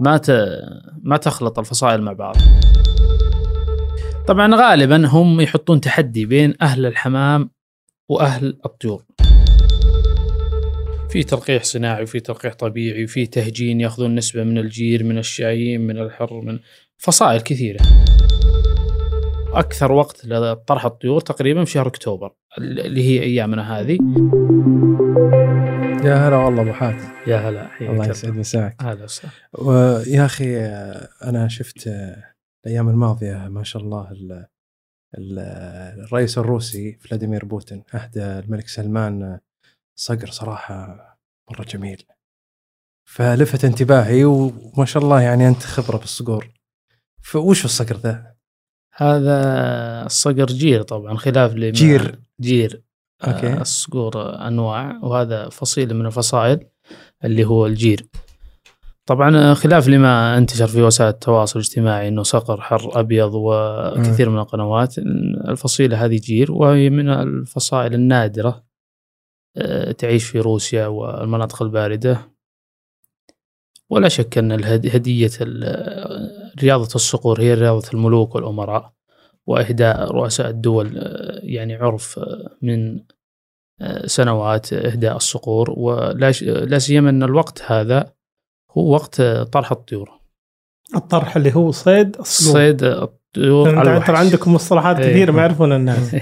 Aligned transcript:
ما 0.00 0.16
ت... 0.16 0.30
ما 1.02 1.16
تخلط 1.16 1.58
الفصائل 1.58 2.02
مع 2.02 2.12
بعض. 2.12 2.36
طبعا 4.26 4.54
غالبا 4.54 5.06
هم 5.06 5.40
يحطون 5.40 5.80
تحدي 5.80 6.26
بين 6.26 6.54
أهل 6.62 6.86
الحمام 6.86 7.50
وأهل 8.08 8.58
الطيور. 8.66 9.04
في 11.10 11.22
تلقيح 11.22 11.62
صناعي 11.62 12.02
وفي 12.02 12.20
تلقيح 12.20 12.54
طبيعي 12.54 13.04
وفي 13.04 13.26
تهجين 13.26 13.80
يأخذون 13.80 14.14
نسبة 14.14 14.44
من 14.44 14.58
الجير 14.58 15.04
من 15.04 15.18
الشايين 15.18 15.80
من 15.80 15.98
الحر 15.98 16.40
من 16.40 16.58
فصائل 16.98 17.40
كثيرة. 17.40 17.80
أكثر 19.54 19.92
وقت 19.92 20.26
لطرح 20.26 20.84
الطيور 20.84 21.20
تقريبا 21.20 21.64
في 21.64 21.70
شهر 21.70 21.86
أكتوبر 21.86 22.32
اللي 22.58 23.02
هي 23.04 23.22
أيامنا 23.22 23.80
هذه. 23.80 23.98
يا 26.04 26.14
هلا 26.28 26.36
والله 26.36 26.62
أبو 26.62 26.72
حاتم. 26.72 27.08
يا 27.26 27.36
هلا 27.36 27.68
حياك 27.68 27.90
الله 27.90 28.06
يسعد 28.06 28.32
مساك 28.32 28.82
هلا 28.82 29.04
وسهلا. 29.04 29.32
ويا 29.58 30.24
أخي 30.24 30.56
أنا 31.24 31.48
شفت 31.48 31.90
الأيام 32.66 32.88
الماضية 32.88 33.48
ما 33.48 33.62
شاء 33.62 33.82
الله 33.82 34.10
ال- 34.10 34.46
ال- 35.18 35.38
الرئيس 36.04 36.38
الروسي 36.38 36.98
فلاديمير 37.00 37.44
بوتين 37.44 37.84
أهدى 37.94 38.22
الملك 38.24 38.68
سلمان 38.68 39.38
صقر 39.98 40.26
صراحة 40.30 40.96
مرة 41.50 41.64
جميل. 41.64 42.02
فلفت 43.08 43.64
انتباهي 43.64 44.24
وما 44.24 44.84
شاء 44.84 45.02
الله 45.02 45.20
يعني 45.22 45.48
أنت 45.48 45.62
خبرة 45.62 45.96
بالصقور. 45.98 46.50
فوش 47.22 47.64
الصقر 47.64 47.96
ذا؟ 47.96 48.34
هذا 49.00 50.06
الصقر 50.06 50.46
جير 50.46 50.82
طبعا 50.82 51.16
خلاف 51.16 51.54
لما 51.54 51.70
جير. 51.70 52.18
جير 52.40 52.82
okay. 53.24 53.46
آه، 53.46 53.60
الصقور 53.60 54.46
أنواع 54.46 55.00
وهذا 55.02 55.48
فصيل 55.48 55.94
من 55.94 56.06
الفصائل 56.06 56.66
اللي 57.24 57.44
هو 57.44 57.66
الجير. 57.66 58.06
طبعا 59.06 59.36
آه، 59.36 59.54
خلاف 59.54 59.88
لما 59.88 60.38
انتشر 60.38 60.66
في 60.66 60.82
وسائل 60.82 61.10
التواصل 61.10 61.58
الاجتماعي 61.58 62.08
إنه 62.08 62.22
صقر 62.22 62.60
حر 62.60 63.00
أبيض 63.00 63.30
وكثير 63.34 64.30
من 64.30 64.38
القنوات. 64.38 64.98
الفصيلة 65.48 66.04
هذه 66.04 66.16
جير 66.16 66.52
وهي 66.52 66.90
من 66.90 67.08
الفصائل 67.08 67.94
النادرة 67.94 68.64
آه، 69.56 69.92
تعيش 69.92 70.24
في 70.24 70.40
روسيا 70.40 70.86
والمناطق 70.86 71.62
الباردة. 71.62 72.30
ولا 73.90 74.08
شك 74.08 74.38
أن 74.38 74.64
هدية 74.64 75.30
رياضة 76.62 76.94
الصقور 76.94 77.40
هي 77.40 77.54
رياضة 77.54 77.88
الملوك 77.94 78.34
والأمراء 78.34 78.92
واهداء 79.46 80.10
رؤساء 80.12 80.48
الدول 80.50 80.98
آه، 80.98 81.40
يعني 81.42 81.74
عرف 81.74 82.18
آه، 82.18 82.56
من 82.62 83.00
آه، 83.80 84.06
سنوات 84.06 84.72
إهداء 84.72 85.16
الصقور. 85.16 85.74
ولا 85.76 86.78
سيما 86.78 87.10
أن 87.10 87.22
الوقت 87.22 87.62
هذا 87.66 88.12
هو 88.70 88.92
وقت 88.94 89.22
طرح 89.22 89.72
الطيور. 89.72 90.10
الطرح 90.96 91.36
اللي 91.36 91.54
هو 91.56 91.70
صيد 91.70 92.16
الصقور 92.20 92.52
صيد 92.54 92.82
الطيور 92.82 93.78
على 93.78 94.00
ترى. 94.06 94.16
عندكم 94.16 94.54
مصطلحات 94.54 94.96
إيه. 95.00 95.10
كثيرة 95.10 95.32
ما 95.32 95.40
يعرفون 95.40 95.72
الناس. 95.72 96.14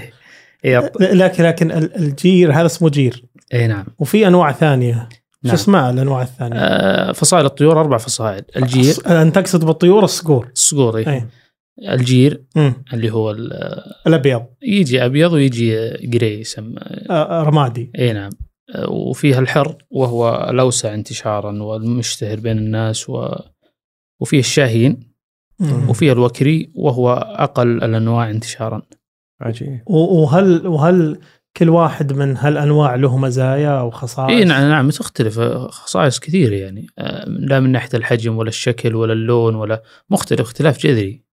إيه، 0.65 0.91
لكن 0.99 1.43
لكن 1.43 1.71
ال- 1.71 1.95
الجير 1.95 2.53
هذا 2.53 2.65
اسمه 2.65 2.89
جير. 2.89 3.25
اي 3.53 3.67
نعم. 3.67 3.85
وفي 3.99 4.27
أنواع 4.27 4.51
ثانية. 4.51 5.09
شو 5.43 5.47
نعم. 5.47 5.53
اسمها 5.55 5.89
الأنواع 5.89 6.21
الثانية؟ 6.21 6.59
آه، 6.59 7.11
فصائل 7.11 7.45
الطيور 7.45 7.79
أربع 7.79 7.97
فصائل 7.97 8.43
الجير 8.57 8.95
أنت 9.21 9.35
تقصد 9.35 9.65
بالطيور 9.65 10.03
الصقور 10.03 10.49
الصقور 10.53 10.97
إيه. 10.97 11.07
اي 11.09 11.25
الجير 11.93 12.43
مم. 12.55 12.73
اللي 12.93 13.11
هو 13.13 13.31
ال- 13.31 13.81
الأبيض 14.07 14.45
يجي 14.61 15.05
أبيض 15.05 15.33
ويجي 15.33 15.89
grey 16.03 16.39
يسمى 16.39 16.75
آه، 17.09 17.43
رمادي 17.43 17.91
اي 17.99 18.13
نعم 18.13 18.29
آه، 18.75 18.89
وفيها 18.89 19.39
الحر 19.39 19.75
وهو 19.89 20.47
الأوسع 20.49 20.93
انتشارا 20.93 21.63
والمشتهر 21.63 22.39
بين 22.39 22.57
الناس 22.57 23.09
و... 23.09 23.35
وفيه 24.19 24.39
الشاهين 24.39 24.99
مم. 25.59 25.89
وفيه 25.89 26.11
الوكري 26.11 26.71
وهو 26.75 27.13
أقل 27.13 27.83
الأنواع 27.83 28.29
انتشارا 28.29 28.81
عجيب 29.41 29.81
وهل 29.87 30.67
وهل 30.67 31.19
كل 31.59 31.69
واحد 31.69 32.13
من 32.13 32.37
هالأنواع 32.37 32.95
له 32.95 33.17
مزايا 33.17 33.79
أو 33.79 33.91
خصائص؟ 33.91 34.29
اي 34.29 34.43
نعم 34.43 34.69
نعم 34.69 34.89
تختلف 34.89 35.39
خصائص 35.69 36.19
كثيرة 36.19 36.55
يعني 36.55 36.87
آه، 36.99 37.25
لا 37.29 37.59
من 37.59 37.71
ناحية 37.71 37.89
الحجم 37.93 38.37
ولا 38.37 38.49
الشكل 38.49 38.95
ولا 38.95 39.13
اللون 39.13 39.55
ولا 39.55 39.81
مختلف 40.09 40.41
اختلاف 40.41 40.77
جذري 40.77 41.29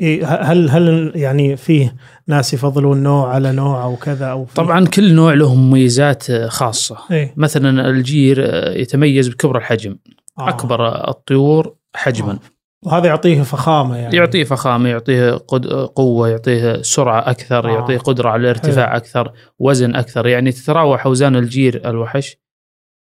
إيه، 0.00 0.26
هل 0.26 0.70
هل 0.70 1.12
يعني 1.14 1.56
فيه 1.56 1.96
ناس 2.26 2.54
يفضلون 2.54 3.02
نوع 3.02 3.34
على 3.34 3.52
نوع 3.52 3.84
أو 3.84 3.96
كذا 3.96 4.26
أو 4.26 4.46
طبعا 4.54 4.86
كل 4.86 5.14
نوع 5.14 5.34
له 5.34 5.54
مميزات 5.54 6.30
آه، 6.30 6.48
خاصة 6.48 6.98
إيه. 7.10 7.34
مثلا 7.36 7.88
الجير 7.88 8.36
آه، 8.40 8.78
يتميز 8.78 9.28
بكبر 9.28 9.58
الحجم 9.58 9.96
آه. 10.38 10.48
أكبر 10.48 11.08
الطيور 11.08 11.76
حجما 11.94 12.32
آه. 12.32 12.38
وهذا 12.84 13.06
يعطيه 13.06 13.42
فخامة 13.42 13.96
يعني 13.96 14.16
يعطيه 14.16 14.44
فخامة 14.44 14.88
يعطيه 14.88 15.32
قد... 15.32 15.66
قوة 15.72 16.28
يعطيه 16.28 16.82
سرعة 16.82 17.30
أكثر 17.30 17.68
آه. 17.68 17.72
يعطيه 17.72 17.98
قدرة 17.98 18.28
على 18.28 18.40
الارتفاع 18.40 18.96
أكثر 18.96 19.32
وزن 19.58 19.94
أكثر 19.96 20.26
يعني 20.26 20.52
تتراوح 20.52 21.06
أوزان 21.06 21.36
الجير 21.36 21.90
الوحش 21.90 22.36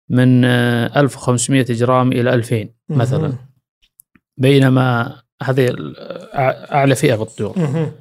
من 0.08 0.44
آه، 0.44 1.00
1500 1.00 1.62
جرام 1.62 2.12
إلى 2.12 2.34
2000 2.34 2.68
مثلا 2.88 3.28
مهم. 3.28 3.38
بينما 4.36 5.16
هذه 5.42 5.74
أعلى 6.72 6.94
فئة 6.94 7.14
بالطيور 7.14 7.58
مهم. 7.58 7.92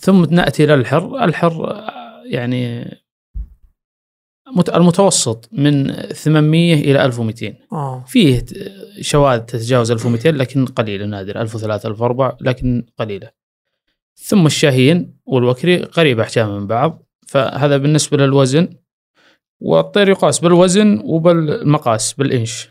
ثم 0.00 0.24
نأتي 0.24 0.64
إلى 0.64 0.74
الحر 0.74 1.24
الحر 1.24 1.70
آه، 1.70 2.22
يعني 2.26 2.90
المتوسط 4.74 5.48
من 5.52 5.92
800 5.92 6.74
إلى 6.74 7.04
1200 7.04 7.54
آه. 7.72 8.04
فيه 8.06 8.44
شواذ 9.00 9.40
تتجاوز 9.40 9.90
1200 9.90 10.30
لكن 10.30 10.66
قليلة 10.66 11.06
نادره 11.06 11.40
1003 11.42 11.88
1004 11.88 12.36
لكن 12.40 12.86
قليلة. 12.98 13.30
ثم 14.16 14.46
الشاهين 14.46 15.16
والوكري 15.26 15.76
قريب 15.82 16.20
أحجام 16.20 16.56
من 16.58 16.66
بعض. 16.66 17.02
فهذا 17.26 17.76
بالنسبة 17.76 18.16
للوزن 18.16 18.68
والطير 19.60 20.08
يقاس 20.08 20.38
بالوزن 20.38 21.02
وبالمقاس 21.04 22.12
بالإنش. 22.12 22.68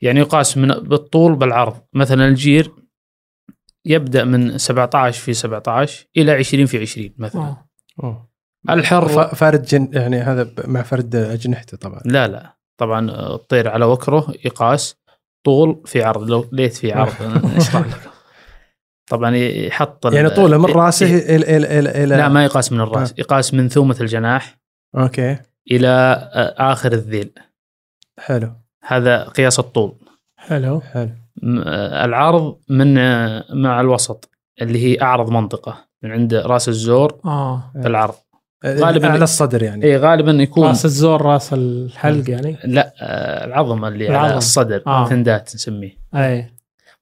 يعني 0.00 0.20
يقاس 0.20 0.56
من 0.56 0.68
بالطول 0.68 1.36
بالعرض. 1.36 1.80
مثلا 1.92 2.28
الجير 2.28 2.72
يبدأ 3.84 4.24
من 4.24 4.58
17 4.58 5.20
في 5.20 5.34
17 5.34 6.06
إلى 6.16 6.32
20 6.32 6.66
في 6.66 6.78
20 6.78 7.10
مثلا. 7.18 7.42
آه. 7.42 7.68
أوه. 8.02 8.31
الحر 8.70 9.08
ف- 9.08 9.34
فارد 9.34 9.62
جن 9.62 9.88
يعني 9.92 10.16
هذا 10.20 10.50
مع 10.66 10.82
فرد 10.82 11.14
أجنحته 11.16 11.76
طبعا. 11.76 12.00
لا 12.04 12.28
لا. 12.28 12.56
طبعا 12.80 13.10
الطير 13.34 13.68
على 13.68 13.84
وكره 13.84 14.34
يقاس 14.44 14.96
طول 15.46 15.82
في 15.86 16.02
عرض 16.02 16.30
لو 16.30 16.48
ليت 16.52 16.74
في 16.74 16.92
عرض. 16.92 17.12
اشرح 17.56 17.86
لك 17.86 18.10
طبعا 19.10 19.36
يحط 19.36 20.06
يعني 20.06 20.30
طوله 20.30 20.58
من 20.58 20.64
رأسه 20.64 21.06
إيه. 21.06 21.36
إلى 21.36 21.56
إلى 21.56 21.78
إلى 21.78 22.04
إلى 22.04 22.16
لا 22.16 22.28
ما 22.28 22.44
يقاس 22.44 22.72
من 22.72 22.80
الرأس. 22.80 23.14
يقاس 23.18 23.54
من 23.54 23.68
ثومة 23.68 23.96
الجناح 24.00 24.58
أوكي. 24.96 25.36
إلى 25.70 25.88
آه، 25.88 26.72
آخر 26.72 26.92
الذيل. 26.92 27.30
حلو. 28.18 28.52
هذا 28.86 29.24
قياس 29.24 29.58
الطول. 29.58 29.94
حلو. 30.36 30.80
حلو. 30.80 31.10
آه، 31.64 32.04
العرض 32.04 32.58
من 32.68 32.98
آه، 32.98 33.44
مع 33.54 33.80
الوسط 33.80 34.30
اللي 34.62 34.84
هي 34.84 35.02
أعرض 35.02 35.30
منطقة 35.30 35.84
من 36.02 36.12
عند 36.12 36.34
رأس 36.34 36.68
الزور 36.68 37.20
آه. 37.24 37.70
بالعرض 37.74 38.14
غالبا 38.66 39.08
على 39.08 39.24
الصدر 39.24 39.62
يعني. 39.62 39.84
اي 39.84 39.96
غالبا 39.96 40.30
يكون 40.30 40.68
راس 40.68 40.84
الزور 40.84 41.22
راس 41.22 41.52
الحلق 41.52 42.30
يعني؟ 42.30 42.56
لا 42.64 42.92
آه، 43.00 43.44
العظم 43.46 43.84
اللي 43.84 44.08
على 44.08 44.18
العظم. 44.18 44.36
الصدر 44.36 44.82
آه. 44.86 45.08
ثندات 45.08 45.54
نسميه. 45.54 45.98
أي. 46.14 46.52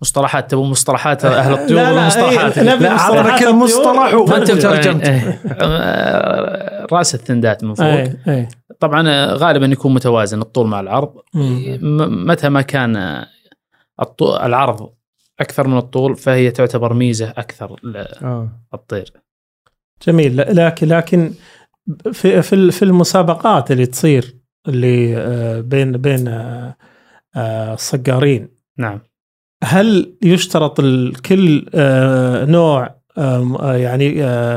مصطلحات 0.02 0.50
تبون 0.50 0.70
مصطلحات؟ 0.70 1.24
أهل 1.24 1.52
الطيور 1.52 1.80
لا، 1.80 1.90
ولا 1.90 2.00
لا، 2.00 2.06
مصطلحات 2.06 2.58
إيه، 2.58 2.74
لا 2.74 2.90
اعطنا 2.90 3.22
كل 3.22 3.28
الطيور. 3.28 3.52
مصطلح 3.52 4.12
ما 4.12 4.18
وانت 4.18 4.50
تبغى. 4.50 4.60
ترجمت 4.60 5.08
إيه، 5.08 5.14
إيه. 5.14 5.40
آه، 5.60 6.86
رأس 6.92 7.14
الثندات 7.14 7.64
من 7.64 7.74
فوق. 7.74 7.86
أي 7.86 8.16
أي. 8.28 8.48
طبعا 8.80 9.08
آه، 9.08 9.34
غالبا 9.34 9.66
يكون 9.66 9.94
متوازن 9.94 10.40
الطول 10.40 10.66
مع 10.66 10.80
العرض. 10.80 11.12
متى 12.10 12.48
ما 12.48 12.62
كان 12.62 13.24
العرض 14.22 14.90
أكثر 15.40 15.68
من 15.68 15.78
الطول 15.78 16.16
فهي 16.16 16.50
تعتبر 16.50 16.94
ميزة 16.94 17.30
أكثر 17.30 17.76
للطير 17.84 19.12
جميل. 20.06 20.36
لكن 20.56 20.88
لكن 20.88 21.32
في 22.12 22.42
في 22.42 22.52
ال- 22.52 22.72
في 22.72 22.84
المسابقات 22.84 23.70
اللي 23.70 23.86
تصير 23.86 24.34
اللي 24.68 25.16
آه، 25.16 25.60
بين 25.60 25.92
بين 25.92 26.28
آه، 26.28 26.76
آه، 27.36 27.74
الصقارين 27.74 28.48
نعم. 28.78 29.00
هل 29.64 30.14
يشترط 30.22 30.80
ال- 30.80 31.22
كل 31.22 31.66
نوع 32.50 33.00
يعني 33.62 34.12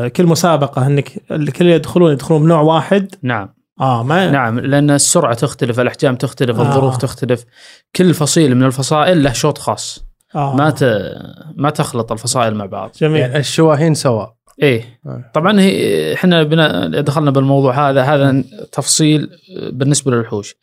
كل 0.09 0.25
مسابقة 0.25 0.87
انك 0.87 1.11
الكل 1.31 1.65
يدخلون 1.65 2.11
يدخلون 2.11 2.43
بنوع 2.43 2.61
واحد؟ 2.61 3.15
نعم. 3.21 3.49
آه 3.81 4.03
ما 4.03 4.31
نعم 4.31 4.59
لأن 4.59 4.91
السرعة 4.91 5.33
تختلف 5.33 5.79
الأحجام 5.79 6.15
تختلف 6.15 6.59
آه. 6.59 6.61
الظروف 6.61 6.97
تختلف. 6.97 7.45
كل 7.95 8.13
فصيل 8.13 8.55
من 8.55 8.63
الفصائل 8.63 9.23
له 9.23 9.31
شوط 9.33 9.57
خاص. 9.57 10.05
آه. 10.35 10.55
ما 10.55 10.69
ت... 10.69 10.83
ما 11.55 11.69
تخلط 11.69 12.11
الفصائل 12.11 12.55
مع 12.55 12.65
بعض. 12.65 12.91
جميل. 12.97 13.17
يعني 13.21 13.37
الشواهين 13.37 13.93
سواء. 13.93 14.33
إيه. 14.61 14.99
آه. 15.05 15.31
طبعا 15.33 15.59
هي 15.59 16.13
إحنا 16.13 16.43
بنا 16.43 17.01
دخلنا 17.01 17.31
بالموضوع 17.31 17.89
هذا 17.89 18.01
هذا 18.01 18.43
تفصيل 18.71 19.29
بالنسبة 19.71 20.11
للوحوش. 20.11 20.55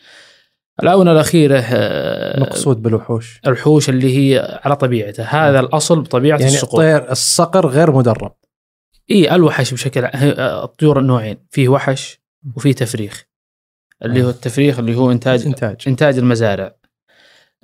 الآونة 0.83 1.13
الأخيرة 1.13 1.59
آه، 1.59 2.41
مقصود 2.41 2.83
بالوحوش. 2.83 3.41
الوحوش 3.47 3.89
اللي 3.89 4.17
هي 4.19 4.61
على 4.65 4.77
طبيعته 4.77 5.23
هذا 5.25 5.61
الأصل 5.61 6.01
بطبيعة 6.01 6.39
يعني 6.39 6.55
الصقور 6.55 6.85
الطير 6.85 7.11
الصقر 7.13 7.67
غير 7.67 7.91
مدرب. 7.91 8.33
اي 9.11 9.35
الوحش 9.35 9.73
بشكل 9.75 10.05
هي- 10.05 10.33
الطيور 10.65 10.99
النوعين. 10.99 11.37
فيه 11.51 11.69
وحش 11.69 12.21
وفيه 12.57 12.73
تفريخ. 12.73 13.25
اللي 14.05 14.23
هو 14.23 14.29
التفريخ 14.31 14.79
اللي 14.79 14.95
هو 14.97 15.11
انتاج 15.11 15.47
إنتاج. 15.47 15.77
إنتاج 15.87 16.19
المزارع. 16.19 16.75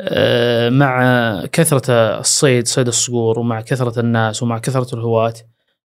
آه، 0.00 0.69
مع 0.70 1.43
كثرة 1.52 1.93
الصيد 2.20 2.67
صيد 2.67 2.87
الصقور 2.87 3.38
ومع 3.38 3.61
كثرة 3.61 4.00
الناس 4.00 4.43
ومع 4.43 4.58
كثرة 4.58 4.94
الهواة. 4.94 5.34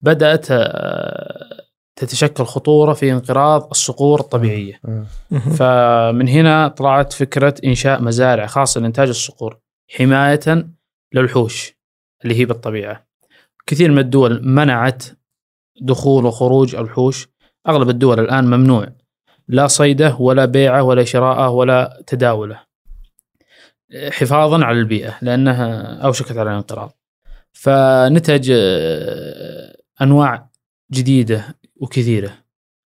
بدأت 0.05 0.47
آه، 0.51 1.65
تتشكل 1.95 2.43
خطورة 2.43 2.93
في 2.93 3.11
انقراض 3.11 3.67
الصقور 3.71 4.19
الطبيعية. 4.19 4.79
آه. 4.85 5.05
مهم. 5.31 5.53
فمن 5.55 6.27
هنا 6.27 6.67
طلعت 6.67 7.13
فكرة 7.13 7.55
إنشاء 7.65 8.01
مزارع 8.01 8.45
خاصة 8.45 8.81
لإنتاج 8.81 9.09
الصقور 9.09 9.57
حماية 9.97 10.67
للوحوش 11.13 11.73
اللي 12.23 12.39
هي 12.39 12.45
بالطبيعة. 12.45 13.05
كثير 13.67 13.91
من 13.91 13.99
الدول 13.99 14.47
منعت 14.47 15.03
دخول 15.81 16.25
وخروج 16.25 16.75
الوحوش. 16.75 17.27
أغلب 17.67 17.89
الدول 17.89 18.19
الآن 18.19 18.45
ممنوع 18.45 18.87
لا 19.47 19.67
صيده 19.67 20.15
ولا 20.19 20.45
بيعه 20.45 20.83
ولا 20.83 21.03
شراءه 21.03 21.49
ولا 21.49 22.03
تداوله. 22.07 22.59
حفاظا 24.09 24.65
على 24.65 24.79
البيئة 24.79 25.17
لأنها 25.21 25.95
أوشكت 26.05 26.37
على 26.37 26.49
الانقراض. 26.49 26.91
فنتج 27.53 28.51
آه، 30.01 30.03
أنواع 30.03 30.49
جديدة 30.91 31.57
وكثيرة 31.75 32.31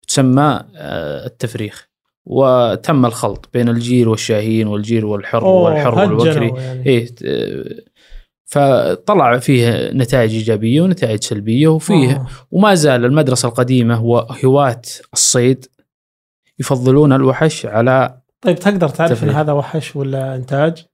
تسمى 0.08 0.60
آه، 0.76 1.26
التفريخ 1.26 1.88
وتم 2.26 3.06
الخلط 3.06 3.48
بين 3.54 3.68
الجير 3.68 4.08
والشاهين 4.08 4.66
والجير 4.66 5.06
والحر 5.06 5.42
أوه، 5.42 5.62
والحر 5.62 5.94
والبكري 5.98 6.30
هجنوا 6.48 6.58
يعني. 6.60 6.86
إيه 6.86 7.06
ت- 7.06 7.86
فطلع 8.48 9.38
فيه 9.38 9.90
نتائج 9.90 10.34
إيجابية 10.34 10.80
ونتائج 10.82 11.22
سلبية 11.24 11.68
وفيه 11.68 12.10
آه. 12.16 12.26
وما 12.50 12.74
زال 12.74 13.04
المدرسة 13.04 13.48
القديمة 13.48 14.04
وهواة 14.04 14.82
الصيد 15.12 15.66
يفضلون 16.58 17.12
الوحش 17.12 17.66
على 17.66 18.18
طيب 18.40 18.58
تقدر 18.58 18.88
تعرف 18.88 19.24
ان. 19.24 19.30
هذا 19.30 19.52
وحش 19.52 19.96
ولا 19.96 20.36
إنتاج؟ 20.36 20.84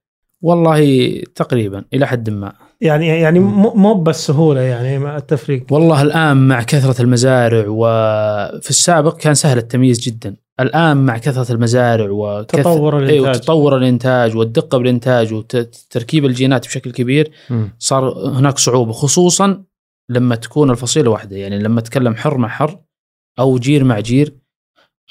والله 0.41 1.19
تقريبا 1.35 1.85
إلى 1.93 2.07
حد 2.07 2.29
ما 2.29 2.53
يعني 2.83 3.07
يعني 3.07 3.39
مو 3.39 3.73
مو 3.73 3.93
بالسهوله 3.93 4.61
يعني 4.61 4.99
مع 4.99 5.17
التفريق. 5.17 5.65
والله 5.71 6.01
الآن 6.01 6.47
مع 6.47 6.63
كثرة 6.63 7.01
المزارع 7.01 7.65
وفي 7.67 8.69
السابق 8.69 9.17
كان 9.17 9.33
سهل 9.33 9.57
التمييز 9.57 9.99
جدا. 9.99 10.35
الآن 10.59 10.97
مع 10.97 11.17
كثرة 11.17 11.51
المزارع 11.55 12.07
وكثر 12.09 12.61
تطور 12.61 12.99
إيه 12.99 13.03
الإنتاج. 13.03 13.35
وتطور 13.35 13.77
الإنتاج 13.77 14.35
والدقة 14.35 14.77
بالإنتاج 14.77 15.33
وتركيب 15.33 16.25
الجينات 16.25 16.65
بشكل 16.67 16.91
كبير. 16.91 17.31
صار 17.79 18.29
هناك 18.29 18.57
صعوبة 18.57 18.91
خصوصا 18.91 19.63
لما 20.09 20.35
تكون 20.35 20.71
الفصيلة 20.71 21.11
واحدة. 21.11 21.37
يعني 21.37 21.59
لما 21.59 21.81
تكلم 21.81 22.15
حر 22.15 22.37
مع 22.37 22.47
حر 22.47 22.79
أو 23.39 23.57
جير 23.57 23.83
مع 23.83 23.99
جير 23.99 24.42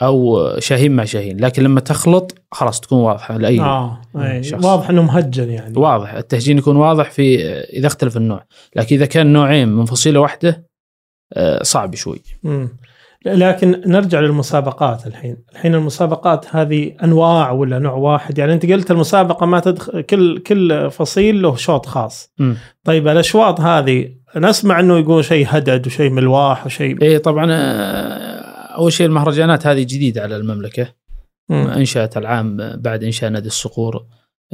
أو 0.02 0.50
شاهين 0.58 0.96
مع 0.96 1.04
شاهين 1.04 1.40
لكن 1.40 1.62
لما 1.62 1.80
تخلط 1.80 2.34
خلاص 2.52 2.80
تكون 2.80 2.98
واضحة 2.98 3.36
لأي 3.36 3.60
آه 3.60 4.00
أي. 4.16 4.42
شخص. 4.42 4.64
واضح 4.64 4.90
إنه 4.90 5.02
مهجن 5.02 5.50
يعني 5.50 5.78
واضح 5.78 6.12
التهجين 6.12 6.58
يكون 6.58 6.76
واضح 6.76 7.10
في 7.10 7.44
إذا 7.48 7.86
اختلف 7.86 8.16
النوع 8.16 8.44
لكن 8.76 8.96
إذا 8.96 9.06
كان 9.06 9.32
نوعين 9.32 9.68
من 9.68 9.84
فصيلة 9.84 10.20
واحدة 10.20 10.72
آه، 11.32 11.62
صعب 11.62 11.94
شوي 11.94 12.22
مم. 12.42 12.68
لكن 13.26 13.82
نرجع 13.86 14.20
للمسابقات 14.20 15.06
الحين 15.06 15.36
الحين 15.52 15.74
المسابقات 15.74 16.56
هذه 16.56 16.92
أنواع 17.04 17.50
ولا 17.50 17.78
نوع 17.78 17.92
واحد 17.92 18.38
يعني 18.38 18.52
أنت 18.52 18.66
قلت 18.66 18.90
المسابقة 18.90 19.46
ما 19.46 19.60
تدخل 19.60 20.00
كل 20.00 20.38
كل 20.38 20.90
فصيل 20.90 21.42
له 21.42 21.56
شوط 21.56 21.86
خاص 21.86 22.32
مم. 22.38 22.56
طيب 22.84 23.08
الأشواط 23.08 23.60
هذه 23.60 24.08
نسمع 24.36 24.80
إنه 24.80 24.98
يقول 24.98 25.24
شيء 25.24 25.46
هدد 25.48 25.86
وشيء 25.86 26.10
ملواح 26.10 26.66
وشيء 26.66 27.02
إيه 27.02 27.18
طبعا 27.18 27.46
آه، 27.50 28.31
أول 28.76 28.92
شيء 28.92 29.06
المهرجانات 29.06 29.66
هذه 29.66 29.82
جديدة 29.82 30.22
على 30.22 30.36
المملكة. 30.36 30.94
مم. 31.48 31.66
انشأت 31.66 32.16
العام 32.16 32.56
بعد 32.76 33.04
إنشاء 33.04 33.30
نادي 33.30 33.46
الصقور 33.46 34.06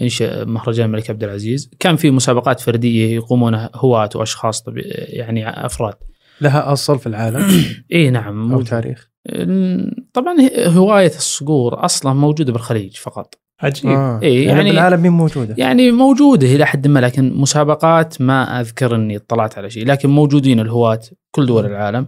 إنشاء 0.03 0.45
مهرجان 0.45 0.87
الملك 0.87 1.11
عبد 1.11 1.25
العزيز. 1.25 1.71
كان 1.81 1.97
في 1.97 2.11
مسابقات 2.11 2.61
فردية 2.61 3.15
يقومون 3.15 3.69
هواة 3.75 4.11
وأشخاص 4.15 4.63
طبي 4.63 4.81
يعني 4.81 5.67
أفراد. 5.67 5.95
لها 6.41 6.73
أصل 6.73 6.99
في 6.99 7.07
العالم؟ 7.07 7.47
إي 7.93 8.11
نعم. 8.11 8.53
أو. 8.53 8.63
تاريخ؟ 8.63 9.09
طبعا 10.13 10.37
هواية 10.67 11.07
الصقور 11.17 11.85
أصلا 11.85 12.13
موجودة 12.13 12.53
بالخليج 12.53 12.97
فقط. 12.97 13.35
عجيب. 13.61 13.91
آه. 13.91 14.21
إيه، 14.23 14.47
يعني 14.47 14.59
يعني- 14.59 14.71
بالعالم 14.71 15.03
مين 15.03 15.13
موجودة؟ 15.13 15.55
يعني 15.59 15.91
موجودة 15.91 16.47
إلى 16.47 16.67
حد 16.67 16.87
ما 16.89 16.99
لكن 17.01 17.33
مسابقات 17.35 18.21
ما 18.21 18.61
أذكر 18.61 18.95
إني 18.95 19.17
اطلعت 19.17 19.59
على 19.59 19.71
شيء. 19.71 19.87
لكن 19.87 20.09
موجودين 20.09 20.61
الهواة 20.61 21.01
كل 21.31 21.47
دول 21.47 21.67
العالم. 21.67 22.07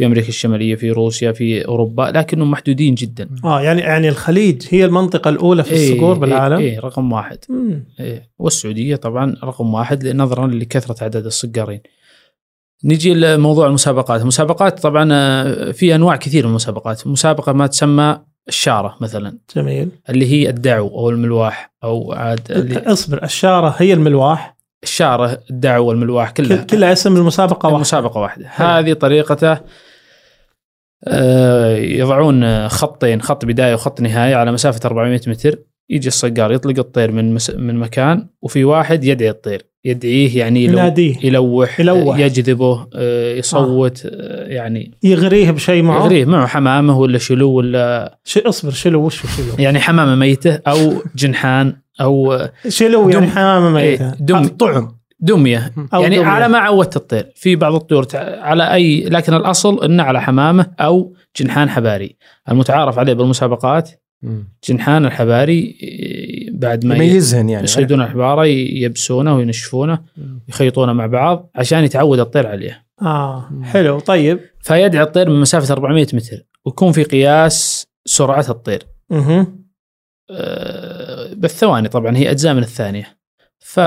في 0.00 0.06
أمريكا 0.06 0.28
الشمالية 0.28 0.74
في 0.74 0.90
روسيا 0.90 1.32
في 1.32 1.66
أوروبا 1.68 2.02
لكنهم 2.14 2.50
محدودين 2.50 2.94
جدا. 2.94 3.28
آه 3.44 3.60
يعني 3.60 3.80
يعني 3.80 4.08
الخليج 4.08 4.62
هي 4.70 4.84
المنطقة 4.84 5.28
الأولى 5.28 5.64
في 5.64 5.72
إيه، 5.72 5.92
الصقور 5.92 6.18
بالعالم؟ 6.18 6.56
اي 6.56 6.64
إيه 6.64 6.80
رقم 6.80 7.12
واحد. 7.12 7.38
مم. 7.48 7.84
إيه 8.00 8.30
والسعودية 8.38 8.96
طبعا 8.96 9.36
رقم 9.44 9.74
واحد 9.74 10.06
نظرا 10.06 10.46
لكثرة 10.46 11.04
عدد 11.04 11.26
الصقارين. 11.26 11.80
نجي 12.84 13.14
لموضوع 13.14 13.66
المسابقات، 13.66 14.20
المسابقات 14.20 14.80
طبعا 14.82 15.08
آه، 15.12 15.70
في 15.72 15.94
أنواع 15.94 16.16
كثير 16.16 16.44
من 16.44 16.50
المسابقات، 16.50 17.06
مسابقة 17.06 17.52
ما 17.52 17.66
تسمى 17.66 18.18
الشارة 18.48 18.96
مثلا. 19.00 19.38
جميل. 19.56 19.88
اللي 20.10 20.26
هي 20.32 20.48
الدعو 20.48 20.88
أو 20.88 21.10
الملواح 21.10 21.72
أو 21.84 22.12
عاد 22.12 22.40
اللي 22.50 22.78
اصبر. 22.78 23.22
الشارة 23.24 23.74
هي 23.78 23.92
الملواح؟ 23.92 24.56
الشارة 24.82 25.40
الدعو 25.50 25.86
والملواح 25.86 26.30
كلها. 26.30 26.56
كل- 26.56 26.66
كلها 26.76 26.92
اسم 26.92 27.16
المسابقة 27.16 27.68
واحد 27.68 27.80
مسابقه 27.80 28.20
واحدة، 28.20 28.48
حلو. 28.48 28.68
هذه 28.68 28.92
طريقته 28.92 29.58
يضعون 31.78 32.68
خطين 32.68 33.22
خط 33.22 33.44
بداية 33.44 33.74
وخط 33.74 34.00
نهاية 34.00 34.34
على 34.34 34.52
مسافة 34.52 34.80
400 34.84 35.20
متر. 35.26 35.58
يجي 35.90 36.08
الصقار 36.08 36.52
يطلق 36.52 36.78
الطير 36.78 37.12
من 37.12 37.34
مس... 37.34 37.50
من 37.50 37.76
مكان 37.76 38.26
وفي 38.42 38.64
واحد 38.64 39.04
يدعي 39.04 39.30
الطير. 39.30 39.70
يدعيه 39.84 40.38
يعني 40.38 40.64
يلو... 40.64 40.78
يناديه. 40.78 41.14
يلوح, 41.22 41.80
يلوح. 41.80 42.18
يجذبه 42.18 42.86
آه، 42.94 43.34
يصوت 43.34 44.06
آه، 44.06 44.46
يعني 44.46 44.98
يغريه 45.02 45.50
بشيء 45.50 45.82
معه؟ 45.82 46.04
يغريه 46.04 46.24
معه 46.24 46.46
حمامه 46.46 46.98
ولا 46.98 47.18
شلو 47.18 47.50
ولا 47.50 48.18
ش... 48.24 48.38
اصبر 48.38 48.70
شلو 48.70 49.06
وش 49.06 49.22
شلو؟ 49.36 49.54
يعني 49.58 49.80
حمامة 49.80 50.14
ميتة 50.14 50.60
أو 50.66 50.92
جنحان 51.16 51.76
أو 52.00 52.32
آه، 52.32 52.52
شلو 52.68 53.08
يعني. 53.08 53.26
حمامة 53.26 53.70
ميتة؟ 53.70 54.04
إيه، 54.04 54.16
دم. 54.20 54.44
طعم 54.44 54.99
دمية. 55.20 55.72
أو 55.94 56.02
يعني 56.02 56.16
دمية. 56.16 56.26
على 56.26 56.48
ما 56.48 56.58
عودت 56.58 56.96
الطير. 56.96 57.32
في 57.34 57.56
بعض 57.56 57.74
الطيور 57.74 58.02
تع- 58.02 58.40
على 58.40 58.74
أي 58.74 59.04
لكن 59.08 59.34
الأصل 59.34 59.84
إنه 59.84 60.02
على 60.02 60.22
حمامة 60.22 60.66
أو 60.80 61.14
جنحان 61.36 61.70
حباري. 61.70 62.16
المتعارف 62.48 62.98
عليه 62.98 63.12
بالمسابقات 63.12 63.90
مم. 64.22 64.52
جنحان 64.68 65.04
الحباري 65.04 65.76
بعد 66.52 66.84
ما 66.86 66.94
يميزهن 66.94 67.48
يعني. 67.50 67.64
يصيدون 67.64 68.00
الحبارة 68.02 68.44
يبسونه 68.46 69.36
وينشفونه 69.36 69.98
يخيطونه 70.48 70.92
مع 70.92 71.06
بعض 71.06 71.50
عشان 71.54 71.84
يتعود 71.84 72.18
الطير 72.20 72.46
عليه. 72.46 72.84
آه 73.02 73.50
حلو. 73.62 73.98
طيب. 74.00 74.40
فيدعي 74.60 75.02
الطير 75.02 75.30
من 75.30 75.40
مسافة 75.40 75.72
400 75.72 76.06
متر. 76.12 76.36
ويكون 76.64 76.92
في 76.92 77.02
قياس 77.02 77.86
سرعة 78.06 78.46
الطير. 78.48 78.82
أها 79.12 79.46
بالثواني 81.34 81.88
طبعا 81.88 82.16
هي 82.16 82.30
أجزاء 82.30 82.54
من 82.54 82.62
الثانية. 82.62 83.19
ف 83.60 83.80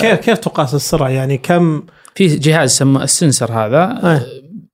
كيف 0.00 0.20
كيف 0.20 0.38
تقاس 0.38 0.74
السرعة 0.74 1.08
يعني 1.08 1.38
كم 1.38 1.82
في 2.14 2.26
جهاز 2.26 2.70
سمى 2.70 3.02
السنسر 3.02 3.52
هذا. 3.52 3.82
آه. 4.02 4.22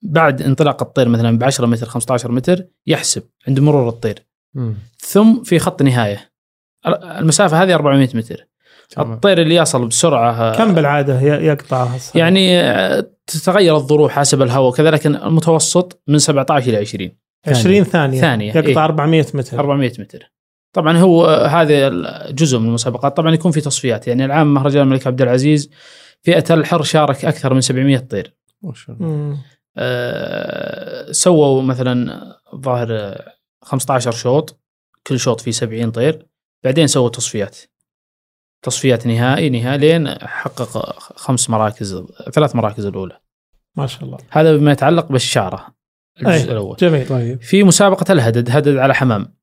بعد 0.02 0.42
انطلاق 0.42 0.82
الطير 0.82 1.08
مثلا 1.08 1.38
ب 1.38 1.44
10 1.44 1.66
متر 1.66 1.86
15 1.86 2.32
متر 2.32 2.64
يحسب 2.86 3.22
عند 3.48 3.60
مرور 3.60 3.88
الطير 3.88 4.26
مم. 4.54 4.74
ثم 4.98 5.42
في 5.42 5.58
خط 5.58 5.82
نهاية 5.82 6.30
المسافة 6.86 7.62
هذه 7.62 7.74
400 7.74 8.08
متر 8.14 8.46
تمام. 8.90 9.12
الطير 9.12 9.42
اللي 9.42 9.54
يصل 9.54 9.86
بسرعة 9.86 10.32
آه، 10.32 10.56
كم 10.56 10.74
بالعادة 10.74 11.20
يقطع؟ 11.20 11.88
يعني 12.14 12.60
آه، 12.60 13.10
تتغير 13.26 13.76
الظروف 13.76 14.10
حسب 14.10 14.42
الهواء 14.42 14.68
وكذا 14.68 14.90
لكن 14.90 15.16
المتوسط 15.16 16.02
من 16.08 16.18
17 16.18 16.68
إلى 16.68 16.76
20 16.76 17.10
20 17.46 17.84
ثانية 17.84 18.20
ثانية، 18.20 18.48
يقطع 18.48 18.68
إيه. 18.68 18.84
400 18.84 19.26
متر 19.34 19.58
400 19.58 19.92
متر 19.98 20.32
طبعا 20.72 20.96
هو 20.96 21.26
هذا 21.26 21.90
جزء 22.30 22.58
من 22.58 22.68
المسابقات. 22.68 23.16
طبعا 23.16 23.34
يكون 23.34 23.52
في 23.52 23.60
تصفيات. 23.60 24.08
يعني 24.08 24.24
العام 24.24 24.54
مهرجان 24.54 24.82
الملك 24.82 25.06
عبد 25.06 25.22
العزيز 25.22 25.70
فئة 26.22 26.54
الحر 26.54 26.82
شارك 26.82 27.24
أكثر 27.24 27.54
من 27.54 27.60
700 27.60 27.98
طير. 27.98 28.34
ما 28.62 28.72
شاء 28.74 28.96
الله. 28.96 29.38
أه 29.76 31.12
سووا 31.12 31.62
مثلا 31.62 32.22
ظاهر 32.54 32.88
آه، 32.90 33.32
15 33.62 34.12
شوط. 34.12 34.60
كل 35.06 35.18
شوط 35.18 35.40
فيه 35.40 35.50
70 35.50 35.90
طير. 35.90 36.26
بعدين 36.64 36.86
سووا 36.86 37.08
تصفيات. 37.08 37.58
تصفيات 38.62 39.06
نهائي 39.06 39.50
نهائي 39.50 39.78
لين 39.78 40.08
حقق 40.08 40.98
خمس 41.16 41.50
مراكز 41.50 42.04
ثلاث 42.32 42.56
مراكز 42.56 42.86
الأولى. 42.86 43.18
ما 43.76 43.86
شاء 43.86 44.04
الله. 44.04 44.18
هذا 44.30 44.56
بما 44.56 44.72
يتعلق 44.72 45.12
بالشعرة 45.12 45.66
الجزء 46.18 46.46
أي. 46.46 46.52
الأول. 46.52 46.76
جميل. 46.76 47.08
طيب. 47.08 47.42
في 47.42 47.62
مسابقة 47.62 48.12
الهدد 48.12 48.50
هدد 48.50 48.76
على 48.76 48.94
حمام. 48.94 49.37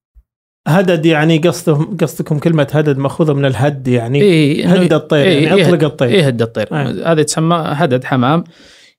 هدد 0.67 1.05
يعني 1.05 1.37
قصدهم 1.37 1.97
قصدكم 1.97 2.39
كلمة 2.39 2.67
هدد 2.71 2.97
مأخوذة 2.97 3.33
من 3.33 3.45
الهد 3.45 3.87
يعني 3.87 4.21
إيه 4.21 4.73
هد 4.73 4.93
الطير 4.93 5.25
إيه 5.25 5.43
يعني 5.43 5.61
إيه 5.61 5.67
أطلق 5.67 5.83
الطير. 5.83 6.09
إيه 6.09 6.27
هد 6.27 6.41
الطير. 6.41 6.67
أي. 6.71 7.03
هذا 7.03 7.21
يتسمى 7.21 7.63
هدد 7.67 8.03
حمام. 8.03 8.43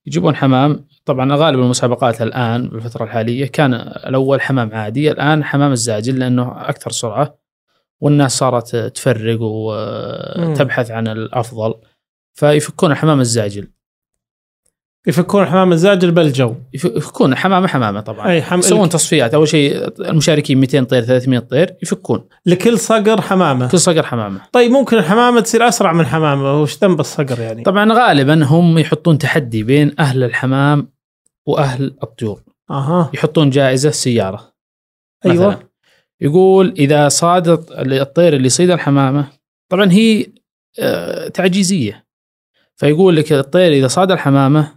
يجيبون 0.06 0.36
حمام. 0.36 0.86
طبعا 1.04 1.36
غالب 1.36 1.58
المسابقات 1.58 2.22
الآن 2.22 2.68
بالفترة 2.68 3.04
الحالية 3.04 3.46
كان 3.46 3.74
الأول 3.74 4.40
حمام 4.40 4.70
عادي 4.74 5.10
الآن 5.10 5.44
حمام 5.44 5.72
الزاجل 5.72 6.18
لأنه 6.18 6.52
أكثر 6.68 6.90
سرعة 6.90 7.38
والناس 8.00 8.38
صارت 8.38 8.76
تفرق 8.76 9.38
وتبحث 9.40 10.90
عن 10.90 11.08
الأفضل. 11.08 11.74
فيفكون 12.34 12.92
الحمام 12.92 13.20
الزاجل. 13.20 13.68
يفكون 15.06 15.42
الحمام 15.42 15.72
الزاجل 15.72 16.10
بالجو. 16.10 16.54
يف- 16.74 16.84
يفكون 16.84 17.34
حمامة 17.36 17.66
حمامة 17.68 18.00
طبعا. 18.00 18.28
أي 18.30 18.42
حم... 18.42 18.58
يسوون 18.58 18.88
تصفيات. 18.88 19.34
أول 19.34 19.48
شيء 19.48 19.88
المشاركين 20.10 20.58
200 20.58 20.84
طير 20.84 21.02
300 21.02 21.38
طير 21.38 21.76
يفكون. 21.82 22.24
لكل 22.46 22.78
صقر 22.78 23.20
حمامة. 23.20 23.68
كل 23.68 23.78
صقر 23.78 24.02
حمامة. 24.02 24.40
طيب 24.52 24.70
ممكن 24.70 24.96
الحمامة 24.98 25.40
تصير 25.40 25.68
أسرع 25.68 25.92
من 25.92 26.06
حمامة. 26.06 26.60
وش 26.62 26.78
ذنب 26.84 27.00
الصقر 27.00 27.40
يعني؟ 27.40 27.62
طبعا 27.62 27.92
غالبا 27.92 28.44
هم 28.44 28.78
يحطون 28.78 29.18
تحدي 29.18 29.62
بين 29.62 29.94
أهل 29.98 30.24
الحمام 30.24 30.88
وأهل 31.46 31.94
الطيور. 32.02 32.42
أها. 32.70 33.10
يحطون 33.14 33.50
جائزة 33.50 33.90
سيارة. 33.90 34.52
مثلا 35.24 35.32
أيوه 35.42 35.58
يقول 36.20 36.74
إذا 36.78 37.08
صاد 37.08 37.48
الطير 37.78 38.32
اللي 38.36 38.46
يصيد 38.46 38.70
الحمامة 38.70 39.28
طبعا 39.68 39.92
هي 39.92 40.26
آه، 40.80 41.28
تعجيزية. 41.28 42.06
فيقول 42.76 43.16
لك 43.16 43.32
الطير 43.32 43.72
إذا 43.72 43.88
صاد 43.88 44.10
الحمامة 44.12 44.72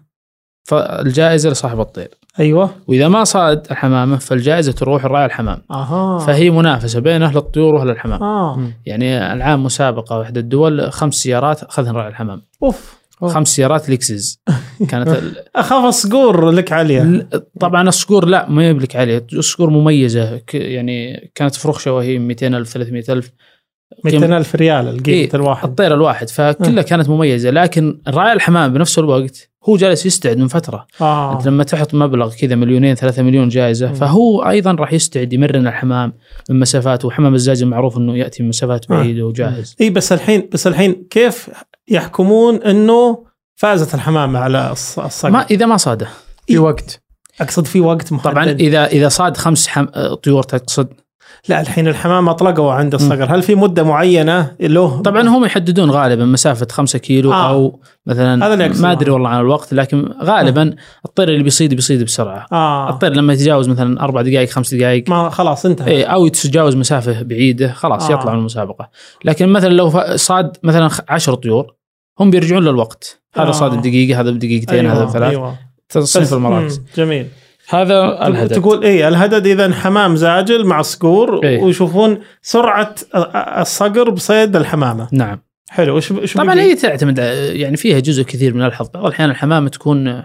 فالجائزة 0.69 1.49
لصاحب 1.49 1.79
الطير. 1.79 2.09
أيوه. 2.39 2.69
وإذا 2.88 3.07
ما 3.07 3.23
صاد 3.23 3.67
الحمامة 3.71 4.17
فالجائزة 4.17 4.71
تروح 4.71 5.05
لراعي 5.05 5.25
الحمام 5.25 5.61
أها. 5.71 6.19
فهي 6.19 6.49
منافسة 6.49 6.99
بين 6.99 7.23
أهل 7.23 7.38
الطيور 7.38 7.75
وأهل 7.75 7.89
الحمام. 7.89 8.23
آه. 8.23 8.59
يعني 8.85 9.33
العام 9.33 9.63
مسابقة 9.63 10.21
احدى 10.21 10.39
الدول 10.39 10.91
خمس 10.91 11.15
سيارات 11.15 11.63
اخذها 11.63 11.91
راعي 11.91 12.07
الحمام. 12.07 12.41
أوف. 12.63 12.99
خمس 13.21 13.47
سيارات 13.47 13.89
لكسز 13.89 14.41
كانت 14.89 15.09
أخاف 15.55 15.85
الصقور 15.85 16.49
لك 16.51 16.71
عليها. 16.71 17.29
طبعا 17.59 17.89
الصقور 17.89 18.25
لا 18.25 18.49
ما 18.49 18.69
يبلك 18.69 18.95
عليها. 18.95 19.21
الصقور 19.33 19.69
مميزة 19.69 20.41
يعني 20.53 21.31
كانت 21.35 21.55
فروخشه 21.55 21.93
وهي 21.93 22.17
200000 22.17 22.69
300000 22.73 23.31
200000 24.05 24.55
ريال 24.55 24.88
القيمة 24.88 25.17
إيه 25.17 25.29
الواحد. 25.34 25.69
الطير 25.69 25.93
الواحد 25.93 26.29
فكلها 26.29 26.69
إيه. 26.69 26.81
كانت 26.81 27.10
مميزة. 27.10 27.50
لكن 27.50 28.00
راعي 28.08 28.34
الحمام 28.34 28.74
بنفس 28.74 29.00
الوقت 29.00 29.50
هو 29.69 29.77
جالس 29.77 30.05
يستعد 30.05 30.38
من 30.38 30.48
فترة. 30.48 30.88
آه. 31.01 31.34
أنت 31.34 31.48
لما 31.48 31.63
تحط 31.63 31.93
مبلغ 31.93 32.34
كذا 32.34 32.55
مليونين 32.55 32.96
ثلاثة 32.96 33.24
مليون 33.24 33.50
جائزة 33.50 33.91
م. 33.91 33.93
فهو 33.93 34.50
أيضا 34.50 34.72
راح 34.72 34.93
يستعد 34.93 35.34
يمرن 35.34 35.67
الحمام 35.67 36.13
من 36.50 36.60
مسافات 36.60 37.05
وحمام 37.05 37.36
الزاجل 37.36 37.67
معروف 37.67 37.98
أنه 37.98 38.17
يأتي 38.17 38.43
من 38.43 38.50
مسافات 38.50 38.91
آه. 38.91 38.96
بعيدة 38.96 39.22
آه. 39.22 39.25
وجاهز. 39.25 39.75
إي 39.81 39.89
بس 39.89 40.13
الحين 40.13 40.50
بس 40.53 40.67
الحين 40.67 41.05
كيف 41.10 41.50
يحكمون 41.88 42.55
أنه 42.55 43.24
فازت 43.55 43.96
الحمامة 43.96 44.39
على 44.39 44.72
الصقر 44.72 45.31
ما 45.31 45.46
إذا 45.51 45.65
ما 45.65 45.77
صاده. 45.77 46.05
إيه. 46.05 46.12
في 46.48 46.53
إيه؟ 46.53 46.60
وقت. 46.60 47.01
أقصد 47.41 47.65
في 47.65 47.81
وقت 47.81 48.13
محدد. 48.13 48.31
طبعا 48.31 48.46
إذا 48.46 48.86
إذا 48.86 49.10
صاد 49.10 49.38
خمس 49.38 49.67
حم... 49.67 49.86
طيور 50.24 50.43
تقصد 50.43 50.88
لا 51.48 51.62
الحين 51.62 51.88
الحمامه 51.88 52.31
أطلقوا 52.31 52.71
عند 52.74 52.93
الصقر. 52.93 53.36
هل 53.36 53.41
في 53.41 53.55
مدة 53.55 53.83
معينة 53.83 54.51
له؟ 54.62 55.01
طبعا 55.01 55.21
هم 55.27 55.45
يحددون 55.45 55.91
غالبا 55.91 56.25
مسافة 56.25 56.67
5 56.71 57.00
كيلو 57.00 57.33
آه. 57.33 57.50
أو 57.50 57.79
مثلا 58.05 58.48
هذا 58.48 58.53
اللي. 58.53 58.81
ما 58.81 58.91
أدري 58.91 59.12
والله 59.12 59.29
عن 59.29 59.39
الوقت 59.39 59.74
لكن 59.74 60.09
غالبا 60.24 60.75
الطير 61.05 61.29
اللي 61.29 61.43
بيصيد 61.43 61.74
بيصيد 61.74 62.03
بسرعة. 62.03 62.45
آه. 62.51 62.89
الطير 62.89 63.13
لما 63.13 63.33
يتجاوز 63.33 63.69
مثلا 63.69 64.01
أربع 64.03 64.21
دقائق 64.21 64.50
خمس 64.50 64.74
دقائق. 64.74 65.09
ما 65.09 65.29
خلاص 65.29 65.65
انتهى. 65.65 65.88
إيه 65.91 66.05
أو 66.05 66.25
يتجاوز 66.25 66.75
مسافة 66.75 67.21
بعيدة 67.21 67.71
خلاص 67.71 68.09
آه. 68.09 68.13
يطلع 68.13 68.33
من 68.33 68.39
المسابقة. 68.39 68.89
لكن 69.25 69.50
مثلا 69.50 69.69
لو 69.69 70.03
صاد 70.15 70.57
مثلا 70.63 70.88
خ- 70.88 71.01
عشر 71.09 71.33
طيور 71.36 71.74
هم 72.19 72.29
بيرجعون 72.31 72.63
للوقت. 72.63 73.21
هذا 73.36 73.48
آه. 73.48 73.51
صاد 73.51 73.71
بدقيقة 73.77 74.19
هذا 74.21 74.31
بدقيقتين 74.31 74.86
هذا 74.88 75.05
بثلاث 75.05 75.29
أيوه. 75.29 75.55
تصنيف 75.89 76.33
المراكز. 76.33 76.81
جميل. 76.98 77.27
هذا 77.69 78.27
الهدف 78.27 78.57
تقول 78.57 78.83
إيه 78.83 79.07
الهدد 79.07 79.47
إذا 79.47 79.73
حمام 79.73 80.15
زاجل 80.15 80.65
مع 80.65 80.81
صقور 80.81 81.43
إيه. 81.43 81.61
ويشوفون 81.61 82.19
سرعة 82.41 82.95
الصقر 83.61 84.09
بصيد 84.09 84.55
الحمامة. 84.55 85.07
نعم. 85.11 85.39
حلو 85.69 85.97
وش 85.97 86.11
وش 86.11 86.33
طبعا؟ 86.33 86.59
هي 86.59 86.75
تعتمد 86.75 87.17
يعني 87.53 87.77
فيها 87.77 87.99
جزء 87.99 88.23
كثير 88.23 88.53
من 88.53 88.65
الحظ. 88.65 88.89
بعض 88.93 89.05
الأحيان 89.05 89.29
الحمامة 89.29 89.69
تكون 89.69 90.23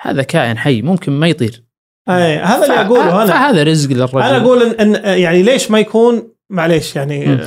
هذا 0.00 0.22
كائن 0.22 0.58
حي 0.58 0.82
ممكن 0.82 1.12
ما 1.12 1.28
يطير. 1.28 1.64
أي 2.08 2.38
هذا 2.38 2.64
اللي 2.64 2.80
أقوله 2.80 3.22
أنا. 3.22 3.32
فهذا 3.32 3.62
رزق 3.62 3.90
للرجل. 3.90 4.18
أنا 4.18 4.36
أقول 4.36 4.62
ان, 4.62 4.94
إن 4.94 5.18
يعني 5.18 5.42
ليش 5.42 5.70
ما 5.70 5.78
يكون؟ 5.78 6.32
معليش 6.50 6.96
يعني. 6.96 7.38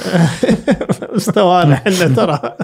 مستوانا 1.16 1.74
إحنا 1.74 2.08
ترى. 2.08 2.40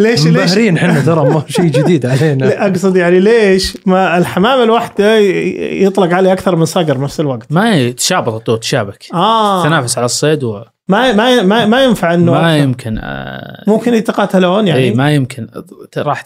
ليش 0.00 0.26
ليش؟ 0.26 0.26
منبهرين 0.26 0.76
إحنا 0.76 1.00
ترى 1.06 1.30
ما 1.30 1.42
شيء 1.48 1.64
جديد 1.64 2.06
علينا. 2.06 2.44
لا، 2.44 2.66
أقصد 2.66 2.96
يعني 2.96 3.20
ليش 3.20 3.78
ما 3.86 4.18
الحمامة 4.18 4.62
الواحدة 4.64 5.16
يطلق 5.16 6.14
عليه 6.14 6.32
أكثر 6.32 6.56
من 6.56 6.64
صقر 6.64 6.96
بنفس 6.98 7.20
الوقت؟ 7.20 7.52
ما 7.52 7.74
يتشابط 7.76 8.34
الطيور 8.34 8.58
تشابك. 8.58 9.04
آه. 9.14 9.62
تنافس 9.64 9.98
على 9.98 10.04
الصيد 10.04 10.44
وما 10.44 10.64
ما 10.88 11.12
ما 11.12 11.42
ما, 11.42 11.66
ما 11.66 11.84
ينفع 11.84 12.14
إنه 12.14 12.32
أكثر. 12.36 12.62
يمكن 12.62 12.98
آه 12.98 13.64
ممكن 13.66 13.94
يتقاتلون 13.94 14.68
يعني؟ 14.68 14.80
اي 14.80 14.94
ما 14.94 15.14
يمكن. 15.14 15.46
ت- 15.92 15.98
راح 15.98 16.24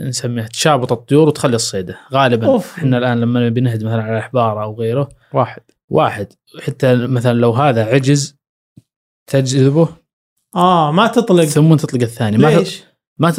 نسميها 0.00 0.46
تشابط 0.46 0.92
الطيور 0.92 1.28
وتخلي 1.28 1.56
الصيدة 1.56 1.96
غالبا. 2.12 2.46
أوف. 2.46 2.78
إحنا 2.78 2.98
الآن 2.98 3.20
لما 3.20 3.48
بنهد 3.48 3.84
مثلا 3.84 4.02
على 4.02 4.18
احبار 4.18 4.62
أو 4.62 4.74
غيره 4.74 5.08
واحد. 5.32 5.62
واحد. 5.90 6.26
حتى 6.66 6.94
مثلا 6.94 7.38
لو 7.38 7.50
هذا 7.52 7.84
عجز 7.84 8.36
تجذبه 9.30 9.88
آه 10.56 10.92
ما 10.92 11.06
تطلق. 11.06 11.44
ثم 11.44 11.74
تطلق 11.74 12.02
الثاني. 12.02 12.38
ما 12.38 12.50
ت- 12.54 12.58
ليش؟ 12.58 12.82
ما 13.18 13.30
ت... 13.30 13.38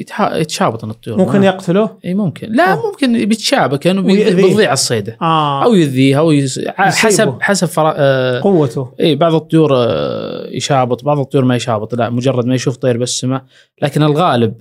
يتح... 0.00 0.20
يتشابط 0.32 0.84
الطيور. 0.84 1.18
ممكن 1.18 1.40
ما... 1.40 1.46
يقتله؟ 1.46 1.90
إي 2.04 2.14
ممكن. 2.14 2.52
لا 2.52 2.72
أوه. 2.72 2.90
ممكن 2.90 3.24
بيتشابك 3.24 3.78
كانه 3.78 4.00
ويأذيه. 4.06 4.48
بتضيع 4.50 4.72
الصيده 4.72 5.16
آه. 5.22 5.64
أو 5.64 5.74
يذيها 5.74 6.18
أو 6.18 6.30
يس... 6.32 6.60
حسب 6.76 7.38
حسب 7.40 7.66
فرا... 7.66 7.94
آه... 7.96 8.40
قوته. 8.40 8.92
إي 9.00 9.14
بعض 9.16 9.34
الطيور 9.34 9.70
آه، 9.76 10.46
يشابط 10.50 11.04
بعض 11.04 11.18
الطيور 11.18 11.44
ما 11.44 11.56
يشابط. 11.56 11.94
لا 11.94 12.10
مجرد 12.10 12.46
ما 12.46 12.54
يشوف 12.54 12.76
طير 12.76 12.98
بالسماء 12.98 13.44
لكن 13.82 14.02
الغالب 14.02 14.54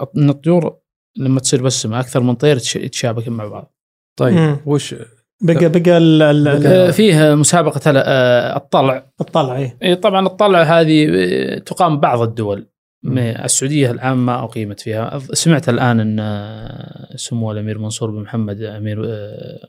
آه، 0.00 0.10
إن 0.16 0.30
الطيور 0.30 0.76
لما 1.16 1.40
تصير 1.40 1.62
بالسماء 1.62 2.00
أكثر 2.00 2.20
من 2.20 2.34
طير 2.34 2.58
تش- 2.58 2.76
يتشابكون 2.76 3.34
مع 3.34 3.46
بعض. 3.46 3.74
طيب 4.16 4.34
مم. 4.34 4.56
وش 4.66 4.94
بقى 5.42 5.68
بقى 5.68 5.96
ال- 5.98 6.22
ال- 6.22 6.66
آه، 6.66 6.90
فيه 6.90 7.34
مسابقة 7.34 7.80
آه، 7.96 8.56
الطلع. 8.56 9.06
الطلع 9.20 9.56
إيه. 9.56 9.78
إيه 9.82 9.94
طبعا 9.94 10.26
الطلع 10.26 10.62
هذه 10.62 11.06
آه، 11.14 11.58
تقام 11.58 12.00
بعض 12.00 12.20
الدول. 12.20 12.68
السعودية 13.06 13.90
الآن 13.90 14.12
ما 14.16 14.44
أقيمت 14.44 14.80
فيها. 14.80 15.18
سمعت 15.18 15.68
الآن 15.68 16.00
إن 16.00 17.16
سمو 17.16 17.52
الأمير 17.52 17.78
منصور 17.78 18.10
بن 18.10 18.22
محمد 18.22 18.62
أمير 18.62 18.98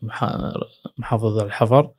محا- 0.02 0.54
محافظ 0.98 1.38
الحفر 1.40 1.92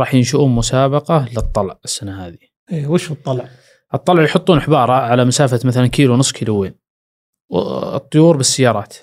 راح 0.00 0.14
ينشؤون 0.14 0.50
مسابقة 0.50 1.28
للطلع 1.36 1.78
السنة 1.84 2.26
هذه. 2.26 2.38
إيه 2.72 2.86
وش 2.86 3.10
الطلع؟ 3.10 3.48
الطلع 3.94 4.22
يحطون 4.22 4.60
حبارة 4.60 4.92
على 4.92 5.24
مسافة 5.24 5.60
مثلا 5.64 5.86
كيلو 5.86 6.16
نص 6.16 6.32
كيلوين. 6.32 6.74
والطيور 7.50 8.36
بالسيارات. 8.36 8.96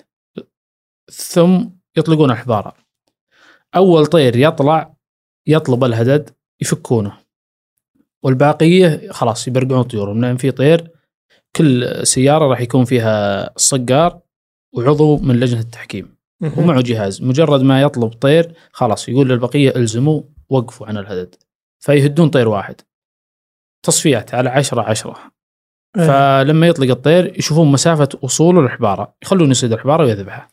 ثم 1.12 1.60
يطلقون 1.96 2.30
الحباره 2.30 2.74
أول 3.76 4.06
طير 4.06 4.36
يطلع 4.36 4.94
يطلب 5.46 5.84
الهدد 5.84 6.30
يفكونه. 6.60 7.12
والباقية 8.22 9.10
خلاص 9.10 9.48
يبرقعون 9.48 9.82
طيورهم 9.82 10.20
لأن 10.20 10.36
في 10.36 10.50
طير 10.50 10.90
كل 11.56 12.00
سيارة 12.06 12.46
راح 12.46 12.60
يكون 12.60 12.84
فيها 12.84 13.46
الصقار 13.56 14.20
وعضو 14.72 15.16
من 15.16 15.40
لجنة 15.40 15.60
التحكيم. 15.60 16.16
ومعه 16.56 16.80
جهاز. 16.80 17.22
مجرد 17.22 17.62
ما 17.62 17.82
يطلب 17.82 18.12
طير 18.12 18.54
خلاص 18.72 19.08
يقول 19.08 19.28
للبقية 19.28 19.76
الزموا 19.76 20.22
وقفوا 20.48 20.86
عن 20.86 20.98
الهدد. 20.98 21.34
فيهدون 21.84 22.28
طير 22.28 22.48
واحد. 22.48 22.80
تصفيات 23.86 24.34
على 24.34 24.50
عشرة 24.50 24.82
عشرة. 24.82 25.16
إيه. 25.96 26.06
فلما 26.06 26.66
يطلق 26.66 26.90
الطير 26.90 27.38
يشوفون 27.38 27.72
مسافة 27.72 28.08
وصوله 28.22 28.62
للحبارة. 28.62 29.14
يخلون 29.22 29.50
يصيد 29.50 29.72
الحبارة 29.72 30.04
ويذبحها. 30.04 30.48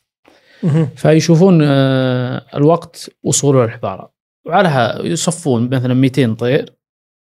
فيشوفون 0.96 1.60
آه، 1.64 2.46
الوقت 2.56 3.12
وصوله 3.24 3.64
للحبارة 3.64 4.14
وعلىها 4.48 5.02
يصفون 5.02 5.70
مثلا 5.70 5.94
200 5.94 6.34
طير 6.34 6.78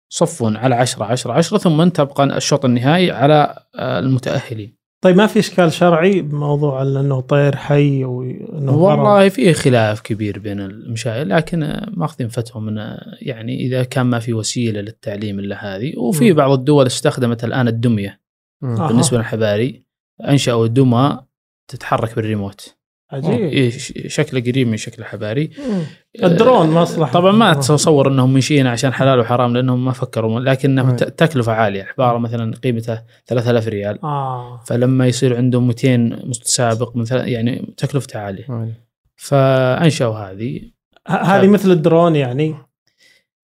صف 0.09 0.43
على 0.43 0.75
10 0.75 1.05
10 1.05 1.33
10 1.33 1.57
ثم 1.57 1.89
تبقى 1.89 2.23
الشوط 2.23 2.65
النهائي 2.65 3.11
على 3.11 3.63
آه، 3.75 3.99
المتأهلين 3.99 4.75
طيب 5.03 5.15
ما 5.15 5.27
في 5.27 5.39
إشكال 5.39 5.71
شرعي 5.71 6.21
بموضوع 6.21 6.81
إنه 6.81 7.21
طير 7.21 7.55
حي 7.55 8.03
وانه؟ 8.03 8.75
والله 8.75 9.29
في 9.29 9.53
خلاف 9.53 10.01
كبير 10.01 10.39
بين 10.39 10.59
المشايخ 10.59 11.27
لكن 11.27 11.81
ماخذين 11.93 12.27
فتوى 12.27 12.61
من 12.61 12.77
آه، 12.77 13.17
يعني 13.21 13.59
إذا 13.59 13.83
كان 13.83 14.05
ما 14.05 14.19
في 14.19 14.33
وسيلة 14.33 14.81
للتعليم 14.81 15.39
إلا 15.39 15.75
هذه 15.75 15.97
وفي. 15.97 16.33
بعض 16.33 16.51
الدول 16.51 16.85
استخدمت 16.85 17.43
الآن 17.43 17.67
الدمية. 17.67 18.21
آه. 18.63 18.87
بالنسبة 18.87 19.17
للحباري 19.17 19.85
أنشأوا 20.27 20.67
دمى 20.67 21.19
تتحرك 21.67 22.15
بالريموت 22.15 22.75
عجيب. 23.11 23.31
إيه، 23.31 23.71
شكله 24.07 24.39
قريب 24.39 24.67
من 24.67 24.77
شكل 24.77 25.01
الحباري 25.01 25.49
مم. 25.59 25.81
الدرون 26.23 26.69
مصلحه 26.69 27.11
طبعا 27.13 27.31
ما 27.31 27.53
تتصور 27.53 28.07
إنهم 28.07 28.33
منشئين 28.33 28.67
عشان 28.67 28.93
حلال 28.93 29.19
وحرام 29.19 29.53
لأنهم 29.53 29.85
ما 29.85 29.91
فكروا 29.91 30.39
لكنه 30.39 30.91
تكلفة 30.95 31.51
عالية. 31.51 31.87
عباره 31.91 32.17
مثلا 32.17 32.55
قيمته 32.55 33.01
3000 33.25 33.67
ريال. 33.67 34.03
آه. 34.03 34.59
فلما 34.67 35.07
يصير 35.07 35.37
عندهم 35.37 35.67
200 35.67 35.97
متسابق 35.97 36.95
مثلا 36.95 37.25
يعني 37.25 37.73
تكلفته 37.77 38.19
عالية. 38.19 38.45
مم. 38.49 38.73
فأنشأوا 39.15 40.15
هذه. 40.15 40.61
هذه 41.07 41.47
مثل 41.47 41.71
الدرون 41.71 42.15
يعني. 42.15 42.55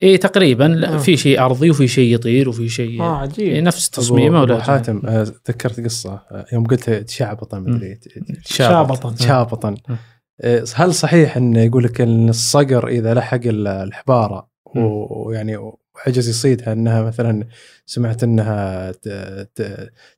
إي 0.03 0.17
تقريبا 0.17 0.63
لا، 0.63 0.93
آه. 0.93 0.97
في 0.97 1.17
شيء 1.17 1.39
أرضي 1.45 1.69
وفي 1.69 1.87
شيء 1.87 2.15
يطير 2.15 2.49
وفي 2.49 2.69
شيء 2.69 3.01
آه 3.01 3.03
إيه 3.03 3.21
عجيب 3.21 3.63
نفس 3.63 3.89
تصميمه 3.89 4.41
ولا 4.41 4.63
حاتم 4.63 5.01
آه، 5.05 5.23
تذكرت 5.43 5.79
قصة 5.79 6.13
آه، 6.31 6.45
يوم 6.53 6.65
قلت 6.65 6.89
تشعبطا 6.89 7.59
مدري 7.59 7.99
شابطا. 8.45 9.15
شابطا. 9.19 9.69
مم. 9.89 9.97
آه، 10.41 10.63
هل 10.75 10.93
صحيح 10.93 11.37
انه 11.37 11.59
يقول 11.61 11.83
لك 11.83 12.01
إن 12.01 12.29
الصقر 12.29 12.87
إذا 12.87 13.13
لحق 13.13 13.39
ال- 13.45 13.67
الحبارة 13.67 14.47
ويعني 14.75 15.57
وعجز 16.07 16.29
يصيدها 16.29 16.73
إنها 16.73 17.01
مثلا 17.01 17.47
سمعت 17.85 18.23
إنها 18.23 18.91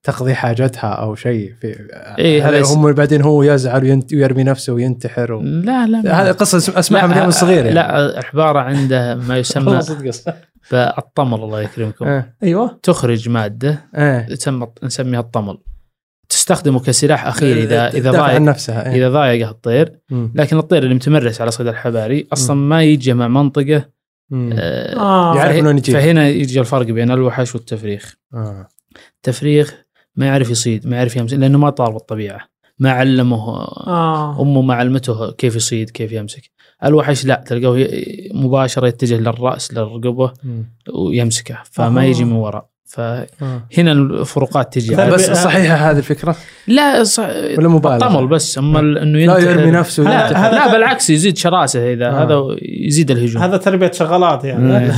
تقضي 0.03 0.33
حاجتها 0.33 0.89
أو 0.89 1.15
شيء 1.15 1.53
في 1.61 1.75
إيه، 2.19 2.49
هذا 2.49 2.65
هم 2.65 2.91
بعدين 2.91 3.21
هو 3.21 3.43
يزعل 3.43 4.03
ويرمي 4.13 4.43
نفسه 4.43 4.73
وينتحر 4.73 5.33
و... 5.33 5.41
لا 5.41 5.87
لا 5.87 6.21
هذه 6.21 6.31
قصة 6.31 6.79
أسمعها 6.79 7.07
من 7.07 7.17
يوم 7.17 7.31
صغير 7.31 7.65
يعني 7.65 7.71
لا 7.71 8.19
الحباره 8.19 8.59
عنده 8.59 9.15
ما 9.15 9.37
يسمى. 9.37 9.79
بالطمل 10.71 11.43
الله 11.43 11.61
يكرمكم 11.61 12.05
آه، 12.05 12.33
أيوه 12.43 12.79
تخرج 12.83 13.29
مادة 13.29 13.89
آه. 13.95 14.21
تسمى 14.21 14.67
نسميها 14.83 15.19
الطمل 15.19 15.57
تستخدمه 16.29 16.79
كسلاح 16.79 17.27
أخير 17.27 17.57
اذا 17.57 17.87
إذا 17.87 18.11
ضايق 18.11 18.39
نفسها 18.39 18.89
إيه. 18.89 18.97
إذا 18.97 19.09
ضايقه 19.09 19.49
الطير. 19.49 19.99
لكن 20.35 20.57
الطير 20.57 20.83
اللي 20.83 20.95
متمرس 20.95 21.41
على 21.41 21.51
صيد 21.51 21.67
الحباري 21.67 22.27
أصلا 22.33 22.55
ما 22.55 22.83
يجمع 22.83 23.27
منطقة 23.27 23.75
مم. 23.75 23.91
آه، 24.33 24.95
آه 24.99 25.35
يعرف. 25.35 25.89
فهنا 25.89 26.29
يجي 26.29 26.59
الفرق 26.59 26.85
بين 26.85 27.11
الوحش 27.11 27.55
والتفريخ 27.55 28.15
آه. 28.33 28.67
التفريخ 29.15 29.83
ما 30.15 30.25
يعرف 30.25 30.49
يصيد 30.49 30.87
ما 30.87 30.97
يعرف 30.97 31.15
يمسك 31.15 31.37
لأنه 31.37 31.57
ما 31.57 31.69
طار 31.69 31.91
بالطبيعه 31.91 32.39
ما 32.79 32.91
علمه 32.91 33.49
آه 33.87 34.41
أمه 34.41 34.61
ما 34.61 34.73
علمته 34.73 35.31
كيف 35.31 35.55
يصيد 35.55 35.89
كيف 35.89 36.11
يمسك 36.11 36.51
الوحش 36.83 37.25
لا 37.25 37.43
تلقاه 37.47 37.87
مباشرة 38.33 38.87
يتجه 38.87 39.17
للرأس 39.17 39.73
للرقبة. 39.73 40.33
ويمسكه 40.93 41.57
فما 41.71 42.01
أها. 42.01 42.05
يجي 42.05 42.23
من 42.23 42.31
وراء 42.31 42.72
فهنا 42.93 43.91
آه. 43.91 43.93
الفروقات 43.93 44.73
تجي 44.73 44.95
طيب، 44.95 45.13
بس. 45.13 45.31
صحيحة 45.31 45.75
هذه 45.75 45.97
الفكرة 45.97 46.35
لا 46.67 47.03
صح 47.03 47.29
ولا 47.57 47.67
مبالغة 47.67 47.95
الطمل 47.95 48.27
بس 48.27 48.57
أما 48.57 48.79
ال- 48.79 48.97
إنه 48.97 49.19
لا 49.25 49.37
يرمي 49.37 49.71
نفسه 49.71 50.03
لا, 50.03 50.51
لا 50.51 50.71
بالعكس 50.71 51.09
يزيد 51.09 51.37
شراسة 51.37 51.93
إذا 51.93 52.07
آه. 52.07 52.23
هذا 52.23 52.57
يزيد 52.61 53.11
الهجوم 53.11 53.41
هذا 53.41 53.57
تربية 53.57 53.91
شغالات 53.91 54.43
يعني 54.43 54.77
آه. 54.77 54.95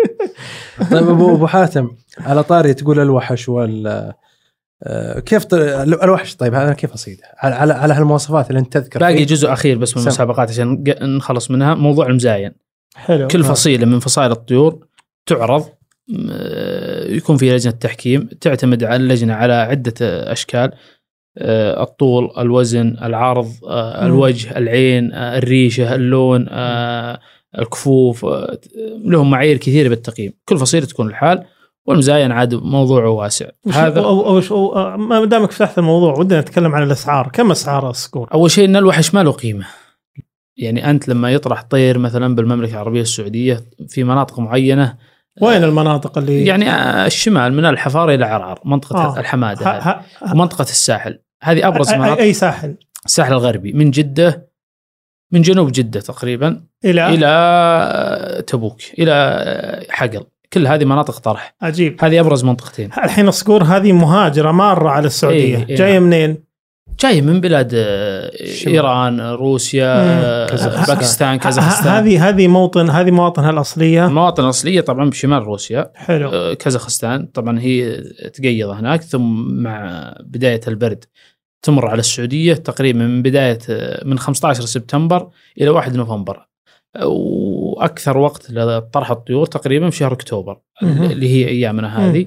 طيب 0.90 1.08
ابو 1.08 1.34
أبو 1.34 1.46
حاتم 1.46 1.90
على 2.20 2.42
طاري 2.42 2.74
تقول 2.74 3.00
الوحش 3.00 3.48
وال 3.48 4.12
آه، 4.82 5.20
كيف 5.20 5.44
ط... 5.44 5.54
الوحش 5.54 6.36
طيب 6.36 6.54
هذا 6.54 6.72
كيف 6.72 6.92
أصيده؟ 6.92 7.22
على 7.38 7.54
على, 7.54 7.72
على 7.72 7.94
هالمواصفات 7.94 8.50
اللي 8.50 8.58
أنت 8.58 8.72
تذكر 8.78 9.00
باقي 9.00 9.16
فيه؟ 9.16 9.26
جزء 9.26 9.52
أخير 9.52 9.78
بس 9.78 9.96
من. 9.96 10.02
المسابقات 10.02 10.50
عشان 10.50 10.84
نخلص 11.02 11.50
منها 11.50 11.74
موضوع 11.74 12.06
المزاين 12.06 12.52
حلو 12.94 13.28
كل. 13.28 13.44
فصيلة 13.44 13.86
من 13.86 13.98
فصائل 13.98 14.30
الطيور 14.30 14.86
تعرض 15.26 15.66
يكون 17.16 17.36
في 17.36 17.52
لجنة 17.52 17.72
تحكيم 17.72 18.28
تعتمد 18.40 18.84
على 18.84 18.96
اللجنة 18.96 19.34
على 19.34 19.52
عدة 19.52 19.94
آه، 20.02 20.32
أشكال. 20.32 20.72
آه، 21.38 21.82
الطول 21.82 22.30
الوزن 22.38 22.96
العرض 23.02 23.52
آه،. 23.66 24.06
الوجه 24.06 24.58
العين 24.58 25.12
آه، 25.12 25.38
الريشة 25.38 25.94
اللون 25.94 26.46
آه، 26.50 27.20
الكفوف 27.58 28.24
آه، 28.24 28.58
لهم 29.04 29.30
معايير 29.30 29.56
كثيرة 29.56 29.88
بالتقييم. 29.88 30.32
كل 30.44 30.58
فصيلة 30.58 30.86
تكون 30.86 31.06
الحال 31.06 31.44
والمزاين 31.86 32.32
عاد 32.32 32.54
موضوعه 32.54 33.10
واسع. 33.10 33.46
هذا 33.72 34.00
أو 34.00 34.26
أو 34.26 34.38
أو 34.50 34.76
آه، 34.76 34.96
ما 34.96 35.24
دامك 35.24 35.50
فتحت 35.50 35.78
الموضوع 35.78 36.18
ودنا 36.18 36.40
نتكلم 36.40 36.74
عن 36.74 36.82
الأسعار. 36.82 37.30
كم 37.32 37.50
أسعار 37.50 37.90
الصقور؟ 37.90 38.28
أول 38.32 38.50
شيء 38.50 38.64
إن 38.64 38.76
الوحش 38.76 39.14
ما 39.14 39.22
له 39.22 39.32
قيمة. 39.32 39.66
يعني 40.56 40.90
أنت 40.90 41.08
لما 41.08 41.32
يطرح 41.32 41.62
طير 41.62 41.98
مثلا 41.98 42.34
بالمملكة 42.34 42.72
العربية 42.72 43.00
السعودية 43.00 43.60
في 43.88 44.04
مناطق 44.04 44.38
معينة 44.38 44.96
وين 45.40 45.64
المناطق 45.64 46.18
اللي 46.18 46.46
يعني 46.46 46.70
آه، 46.70 47.06
الشمال 47.06 47.52
من 47.52 47.64
الحفار 47.64 48.14
إلى 48.14 48.24
عرعر 48.24 48.60
منطقة 48.64 49.16
آه. 49.16 49.20
الحمادة 49.20 49.66
ه- 49.66 49.68
هذه. 49.78 50.00
ه- 50.22 50.32
ومنطقة 50.32 50.62
الساحل. 50.62 51.18
هذه 51.42 51.68
أبرز 51.68 51.92
مناطق. 51.94 52.20
أي 52.20 52.32
ساحل؟ 52.32 52.76
الساحل 53.06 53.32
الغربي 53.32 53.72
من 53.72 53.90
جدة 53.90 54.50
من 55.32 55.42
جنوب 55.42 55.72
جدة 55.72 56.00
تقريبا 56.00 56.62
إلى؟ 56.84 57.06
إلى 57.08 57.26
آه، 57.26 58.40
تبوك 58.40 58.80
إلى 58.98 59.12
آه، 59.12 59.86
حقل. 59.90 60.24
كل 60.52 60.66
هذه 60.66 60.84
مناطق 60.84 61.18
طرح. 61.18 61.54
عجيب. 61.62 62.04
هذه 62.04 62.20
أبرز 62.20 62.44
منطقتين. 62.44 62.90
الحين 63.04 63.28
الصقور 63.28 63.62
هذه 63.62 63.92
مهاجرة 63.92 64.50
ماره 64.52 64.88
على 64.88 65.06
السعودية. 65.06 65.56
إيه، 65.56 65.68
إيه. 65.68 65.76
جاية 65.76 65.98
منين؟ 65.98 66.49
جاي 67.02 67.20
من 67.20 67.40
بلاد 67.40 67.70
آه،. 67.74 68.30
إيران 68.66 69.20
روسيا. 69.20 69.94
آه، 69.96 70.46
كازاخستان. 70.46 70.94
باكستان 70.94 71.36
كازاخستان 71.36 71.92
هذه 71.92 72.28
هذه 72.28 72.48
موطن 72.48 72.90
هذه 72.90 73.10
مواطنها 73.10 73.50
الاصليه 73.50 74.06
المواطن 74.06 74.44
الاصليه 74.44 74.80
طبعا 74.80 75.10
بشمال 75.10 75.42
روسيا 75.42 75.90
حلو 75.94 76.28
آه، 76.28 76.54
كازاخستان 76.54 77.26
طبعا 77.26 77.60
هي 77.60 77.96
تقيض 78.34 78.68
هناك 78.68 79.02
ثم 79.02 79.62
مع 79.62 80.14
بداية 80.20 80.60
البرد 80.68 81.04
تمر 81.62 81.86
على 81.86 82.00
السعودية 82.00 82.54
تقريبا 82.54 82.98
من 82.98 83.22
بداية 83.22 83.58
من 84.04 84.18
15 84.18 84.60
سبتمبر 84.60 85.28
إلى 85.60 85.68
1 85.70 85.96
نوفمبر 85.96 86.46
وأكثر 87.04 88.18
وقت 88.18 88.50
لطرح 88.50 89.10
الطيور 89.10 89.46
تقريبا 89.46 89.90
في 89.90 89.96
شهر 89.96 90.12
أكتوبر. 90.12 90.58
اللي 90.82 91.28
هي 91.28 91.48
أيامنا 91.48 92.10
هذه 92.10 92.26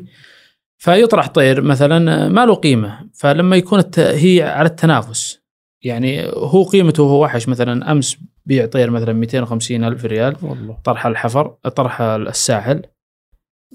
فيطرح 0.84 1.28
طير 1.28 1.62
مثلا 1.62 2.26
آه، 2.26 2.28
ما 2.30 2.46
له 2.46 2.56
قيمة. 2.56 3.00
فلما 3.14 3.56
يكون 3.56 3.80
الت... 3.80 4.00
هي 4.00 4.44
على 4.44 4.68
التنافس. 4.70 5.40
يعني 5.82 6.26
هو 6.28 6.64
قيمته 6.64 7.04
هو 7.04 7.24
وحش. 7.24 7.48
مثلا 7.50 7.92
أمس 7.92 8.18
بيع 8.46 8.66
طير 8.66 8.90
مثلا 8.90 9.14
250 9.14 9.84
ألف 9.84 10.06
ريال. 10.06 10.36
والله. 10.42 10.78
طرح 10.84 11.06
الحفر 11.06 11.48
طرح 11.76 12.02
الساحل. 12.02 12.82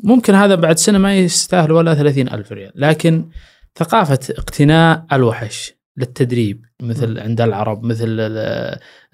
ممكن 0.05 0.35
هذا 0.35 0.55
بعد 0.55 0.77
سنة 0.79 0.99
ما 0.99 1.17
يستاهل 1.17 1.73
ولا 1.73 1.95
30 1.95 2.29
ألف 2.29 2.53
ريال. 2.53 2.73
لكن 2.75 3.29
ثقافة 3.77 4.19
اقتناء 4.39 5.07
الوحش 5.13 5.73
للتدريب 5.97 6.65
مثل 6.83 7.19
عند 7.19 7.41
العرب 7.41 7.85
مثل 7.85 8.21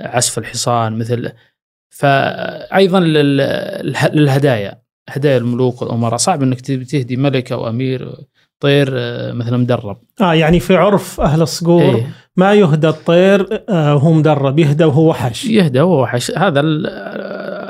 عزف 0.01 0.39
الحصان 0.39 0.99
مثل 0.99 1.33
فأيضا 1.91 3.01
لل- 3.01 3.95
للهدايا. 4.13 4.84
هدايا 5.09 5.37
الملوك 5.39 5.83
والأمراء 5.83 6.17
صعب 6.17 6.43
أنك 6.43 6.61
تهدي 6.61 7.17
ملك 7.17 7.53
أو 7.53 7.69
أمير 7.69 8.13
طير 8.61 8.89
آه، 8.93 9.33
مثلا 9.33 9.57
مدرب 9.57 9.97
آه 10.21 10.35
يعني 10.35 10.61
في 10.61 10.77
عرف 10.77 11.21
أهل 11.21 11.43
الصقور 11.43 11.83
إيه. 11.83 12.09
ما 12.37 12.55
يهدى 12.55 12.89
الطير 12.89 13.65
آه، 13.69 13.95
وهو 13.95 14.13
مدرب 14.13 14.59
يهدى 14.59 14.85
وهو 14.85 15.11
وحش 15.11 15.45
يهدى 15.45 15.81
وهو 15.81 16.03
وحش 16.03 16.31
هذا 16.31 16.61
ال- 16.61 16.87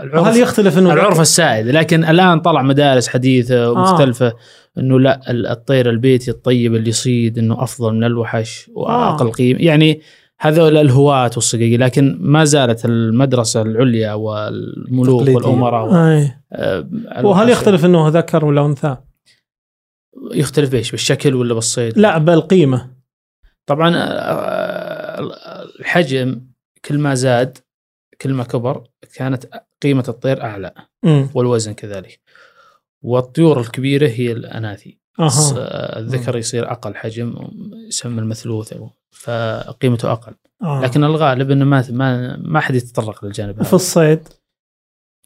العرف 0.04 0.26
هل 0.26 0.40
يختلف 0.40 0.78
إنه 0.78 0.92
العرف 0.92 1.20
السائد 1.20 1.66
لكن 1.68 2.04
الآن 2.04 2.40
طلع 2.40 2.62
مدارس 2.62 3.08
حديثة 3.08 3.70
ومختلفه 3.70 4.26
آه. 4.26 4.34
إنه 4.78 5.00
لا 5.00 5.20
ال- 5.30 5.46
الطير 5.46 5.90
البيتي 5.90 6.30
الطيب 6.30 6.74
اللي 6.74 6.88
يصيد 6.88 7.38
إنه 7.38 7.62
أفضل 7.62 7.94
من 7.94 8.04
الوحش 8.04 8.70
وأقل 8.74 9.26
آه. 9.26 9.30
قيمة 9.30 9.58
يعني 9.60 10.00
هذول 10.44 10.76
الهواة 10.76 11.30
والصقيق 11.34 11.80
لكن 11.80 12.18
ما 12.20 12.44
زالت 12.44 12.84
المدرسة 12.84 13.62
العليا 13.62 14.12
والملوك 14.12 15.20
تقليدية. 15.20 15.34
والأمراء 15.34 15.94
آه. 15.94 16.42
آه، 16.52 16.88
وهل 17.22 17.48
يختلف 17.50 17.84
إنه 17.84 18.08
ذكر 18.08 18.44
ولا 18.44 18.66
أنثى؟ 18.66 18.96
يختلف 20.32 20.72
بإيش؟ 20.72 20.90
بالشكل 20.90 21.34
ولا 21.34 21.54
بالصيد 21.54 21.98
لا 21.98 22.18
بالقيمه 22.18 22.90
طبعا 23.66 23.94
آه، 23.96 25.64
الحجم 25.80 26.40
كل 26.84 26.98
ما 26.98 27.14
زاد 27.14 27.58
كل 28.20 28.32
ما 28.32 28.44
كبر 28.44 28.84
كانت 29.14 29.46
قيمة 29.82 30.04
الطير 30.08 30.42
أعلى 30.42 30.72
امم 31.04 31.28
والوزن 31.34 31.72
كذلك. 31.72 32.20
والطيور 33.02 33.60
الكبيرة 33.60 34.08
هي 34.08 34.32
الأناثي. 34.32 34.98
أها. 35.20 35.98
الذكر 35.98 36.36
يصير 36.36 36.72
أقل 36.72 36.94
حجم 36.94 37.34
يسمى 37.88 38.20
المثلوث 38.20 38.72
أو 38.72 38.90
فقيمته 39.10 40.12
أقل. 40.12 40.34
آه. 40.62 40.80
لكن 40.82 41.04
الغالب 41.04 41.50
إنه 41.50 41.64
ما 41.64 41.84
ما 41.90 42.36
ما 42.36 42.60
حد 42.60 42.74
يتطرق 42.74 43.24
للجانب 43.24 43.62
في 43.62 43.68
هذا 43.68 43.74
الصيد؟ 43.74 44.28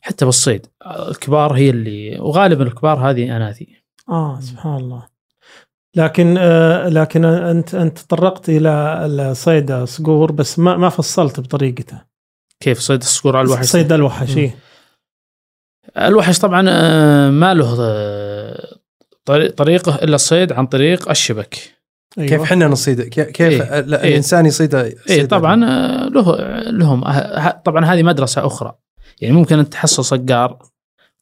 حتى 0.00 0.24
بالصيد 0.24 0.66
الكبار 0.86 1.52
هي 1.52 1.70
اللي 1.70 2.18
وغالبا 2.18 2.64
الكبار 2.64 3.10
هذه 3.10 3.36
أناثي. 3.36 3.82
آه 4.08 4.40
سبحان 4.40 4.76
الله. 4.76 5.06
لكن 5.96 6.36
آه 6.38 6.88
لكن 6.88 7.24
أنت 7.24 7.74
أنت 7.74 7.98
تطرقت 7.98 8.48
إلى 8.48 9.34
صيد 9.34 9.70
الصقور 9.70 10.32
بس 10.32 10.58
ما 10.58 10.76
ما 10.76 10.88
فصلت 10.88 11.40
بطريقته. 11.40 12.02
كيف؟ 12.60 12.78
صيد 12.78 13.00
الصقور 13.00 13.36
على 13.36 13.46
الوحش؟ 13.46 13.66
صيد 13.66 13.92
الوحش 13.92 14.36
إيه. 14.36 14.56
الوحش 15.96 16.38
طبعا 16.38 16.64
آه، 16.68 17.30
ما 17.30 17.54
له 17.54 17.76
آه، 17.80 18.27
طريقه 19.56 19.94
إلا 19.94 20.14
الصيد 20.14 20.52
عن 20.52 20.66
طريق 20.66 21.10
الشبك 21.10 21.78
أيوة. 22.18 22.28
كيف 22.28 22.42
حنا 22.42 22.68
نصيد 22.68 23.02
كيف, 23.02 23.40
إيه. 23.40 23.80
لا 23.80 24.02
إيه. 24.02 24.08
الإنسان 24.08 24.46
يصيد 24.46 24.74
اي 24.74 25.26
طبعا 25.26 25.64
آه، 25.64 26.08
له 26.08 26.36
لهم 26.70 27.04
آه، 27.04 27.38
ه- 27.38 27.62
طبعا 27.64 27.84
هذه 27.84 28.02
مدرسة 28.02 28.46
أخرى 28.46 28.74
يعني 29.20 29.34
ممكن 29.34 29.58
أنت 29.58 29.72
تحصل 29.72 30.04
صقار 30.04 30.58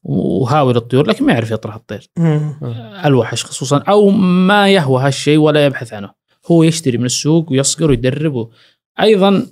وهاوي 0.03 0.73
للطيور 0.73 1.07
لكن 1.07 1.27
ما 1.27 1.33
يعرف 1.33 1.51
يطرح 1.51 1.75
الطير 1.75 2.11
مم. 2.19 2.57
الوحش 3.05 3.45
خصوصا 3.45 3.79
أو 3.79 4.11
ما 4.11 4.69
يهوى 4.69 5.03
هالشيء 5.03 5.39
ولا 5.39 5.67
يبحث 5.67 5.93
عنه 5.93 6.11
هو 6.51 6.63
يشتري 6.63 6.99
من 6.99 7.05
السوق 7.05 7.51
ويصقر 7.53 7.91
ويدرب 7.91 8.35
و... 8.35 8.51
أيضا 9.01 9.47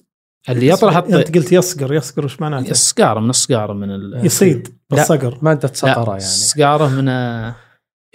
اللي 0.48 0.68
يطرح 0.68 0.96
الطير 0.96 1.18
انت 1.18 1.36
قلت 1.36 1.52
يصقر 1.52 1.94
يصقر 1.94 2.24
وش 2.24 2.40
معناته؟ 2.40 2.70
الصقاره 2.70 3.20
من 3.20 3.30
الصقاره 3.30 3.72
من 3.72 3.90
ال... 3.90 4.26
يصيد 4.26 4.68
لا. 4.90 4.96
بالصقر 4.96 5.38
ماده 5.42 5.68
لا 5.68 5.74
سطره 5.74 6.10
يعني 6.10 6.16
الصقاره 6.16 6.88
من 6.88 7.08
آه، 7.08 7.54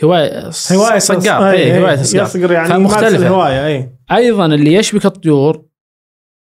هواية 0.03 0.49
هواية 0.71 0.99
صقار 0.99 1.49
اي 1.49 1.73
أي. 1.73 1.79
هواية 1.81 1.95
صقار 1.95 2.23
يصقر 2.25 2.51
يعني 2.51 2.69
فمختلفة. 2.69 3.05
مختلفة 3.05 3.27
الهواية 3.27 3.67
اي 3.67 3.89
أيضا 4.11 4.45
اللي 4.45 4.73
يشبك 4.73 5.05
الطيور 5.05 5.65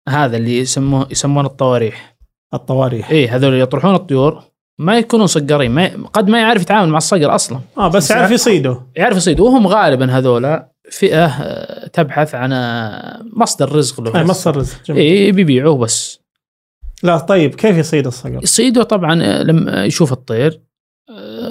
هذا 0.10 0.38
اللي 0.38 0.60
يسموه 0.60 1.08
يسمون 1.12 1.46
الطواريح. 1.46 2.18
الطواريح. 2.54 3.10
اي 3.10 3.28
هذول 3.28 3.50
اللي 3.50 3.62
يطرحون 3.64 3.96
الطيور 3.96 4.44
ما 4.80 4.98
يكونون 4.98 5.28
صقارين 5.28 5.72
ما 5.72 5.86
ي... 5.86 5.90
قد 6.14 6.30
ما 6.30 6.40
يعرف 6.42 6.62
يتعامل 6.62 6.90
مع 6.90 6.98
الصقر 6.98 7.36
أصلا. 7.36 7.60
آه 7.78 7.88
بس 7.88 8.12
يعرف 8.12 8.32
يصيده 8.32 8.82
يعرف 8.96 9.18
يصيد 9.18 9.40
وهم 9.40 9.68
غالبا 9.68 10.12
هذول 10.18 10.60
فئة 10.92 11.26
آه، 11.26 11.88
تبحث 11.88 12.36
عن 12.36 12.54
آه، 12.54 13.22
مصدر 13.34 13.76
رزق 13.76 14.02
له 14.02 14.16
اي 14.20 14.24
بس. 14.24 14.30
مصدر 14.30 14.58
رزق 14.58 14.84
جميل. 14.86 15.02
اي 15.02 15.32
بيبيعوه 15.32 15.78
بس. 15.78 16.20
لا 17.04 17.18
طيب 17.18 17.56
كيف 17.56 17.78
يصيد 17.78 18.08
الصقر؟ 18.08 18.40
يصيدوا 18.44 18.84
طبعا 18.84 19.24
آه، 19.24 19.44
لما 19.44 19.86
يشوف 19.86 20.12
الطير 20.12 20.62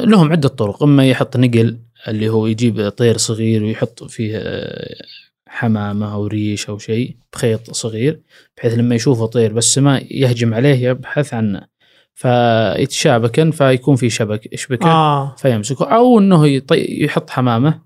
لهم 0.00 0.32
عدة 0.32 0.48
طرق. 0.48 0.82
إما 0.82 1.06
يحط 1.06 1.36
نقل 1.36 1.78
اللي 2.08 2.28
هو 2.28 2.46
يجيب 2.46 2.88
طير 2.88 3.16
صغير 3.16 3.64
ويحط 3.64 4.04
فيه 4.04 4.38
آه، 4.38 5.04
حمامة 5.48 6.14
أو 6.14 6.26
ريش 6.26 6.68
أو 6.68 6.78
شيء 6.78 7.16
بخيط 7.32 7.70
صغير 7.70 8.22
بحيث 8.56 8.74
لما 8.74 8.94
يشوفه 8.94 9.26
طير 9.26 9.52
بس 9.52 9.78
ما 9.78 10.02
يهجم 10.10 10.54
عليه 10.54 10.88
يبحث 10.88 11.34
عنه. 11.34 11.66
فيتشابكن 12.14 13.50
فيكون 13.50 13.96
في 13.96 14.10
شبك 14.10 14.54
شبكه 14.54 14.86
آه. 14.86 15.34
فيمسكه. 15.36 15.84
أو 15.84 16.18
إنه 16.18 16.46
يطي 16.46 17.04
يحط 17.04 17.30
حمامة 17.30 17.82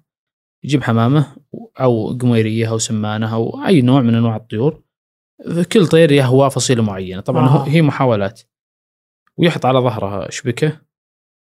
يجيب 0.65 0.83
حمامة 0.83 1.37
أو 1.81 2.19
قميرية 2.19 2.71
أو 2.71 2.79
سمانة 2.79 3.35
أو 3.35 3.65
أي 3.67 3.83
نوع 3.83 4.01
من 4.01 4.15
أنواع 4.15 4.37
الطيور. 4.37 4.83
كل 5.73 5.87
طير 5.87 6.13
يهوى 6.13 6.51
فصيله 6.51 6.83
معينة. 6.83 7.21
طبعا 7.21 7.49
آه. 7.49 7.67
آه. 7.67 7.69
هي 7.69 7.83
محاولات. 7.83 8.41
ويحط 9.37 9.67
على 9.67 9.79
ظهرها 9.79 10.31
شبكه 10.31 10.81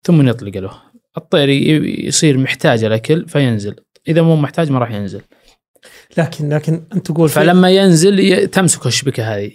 ثم 0.03 0.29
يطلق 0.29 0.57
له. 0.57 0.83
الطير 1.19 1.49
يصير 1.49 2.39
محتاج 2.39 2.85
الاكل 2.85 3.29
فينزل. 3.29 3.75
إذا 4.09 4.23
مو 4.23 4.37
محتاج 4.37 4.71
ما 4.71 4.79
راح 4.79 4.91
ينزل. 4.91 5.21
لكن 6.17 6.49
لكن 6.49 6.83
أنت 6.95 7.11
تقول 7.11 7.29
في 7.29 7.35
فلما 7.35 7.71
ينزل 7.71 8.47
تمسك 8.47 8.87
الشبكة 8.87 9.37
هذه. 9.37 9.51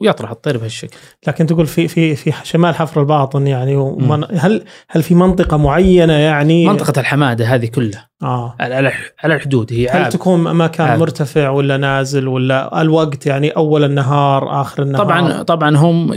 ويطرح 0.00 0.30
الطير 0.30 0.58
بهالشكل. 0.58 0.96
لكن 1.26 1.46
تقول 1.46 1.66
في 1.66 1.88
في 1.88 2.16
في 2.16 2.32
شمال 2.42 2.74
حفر 2.74 3.00
الباطن 3.00 3.46
يعني 3.46 3.76
ومن 3.76 4.24
هل 4.38 4.64
هل 4.88 5.02
في 5.02 5.14
منطقة 5.14 5.56
معينة 5.56 6.12
يعني؟ 6.12 6.66
منطقة 6.66 7.00
الحمادة 7.00 7.44
هذه 7.44 7.66
كلها. 7.66 8.10
آه. 8.22 8.56
على 8.60 8.92
على 9.22 9.34
الحدود. 9.34 9.72
هي 9.72 9.88
هل 9.88 10.02
عاب. 10.02 10.12
تكون 10.12 10.54
مكان 10.54 10.86
عاب. 10.86 10.98
مرتفع 11.00 11.48
ولا 11.50 11.76
نازل 11.76 12.28
ولا 12.28 12.82
الوقت 12.82 13.26
يعني 13.26 13.50
أول 13.50 13.84
النهار 13.84 14.60
آخر 14.60 14.82
النهار؟ 14.82 15.04
طبعا 15.04 15.42
طبعا 15.42 15.76
هم 15.76 16.12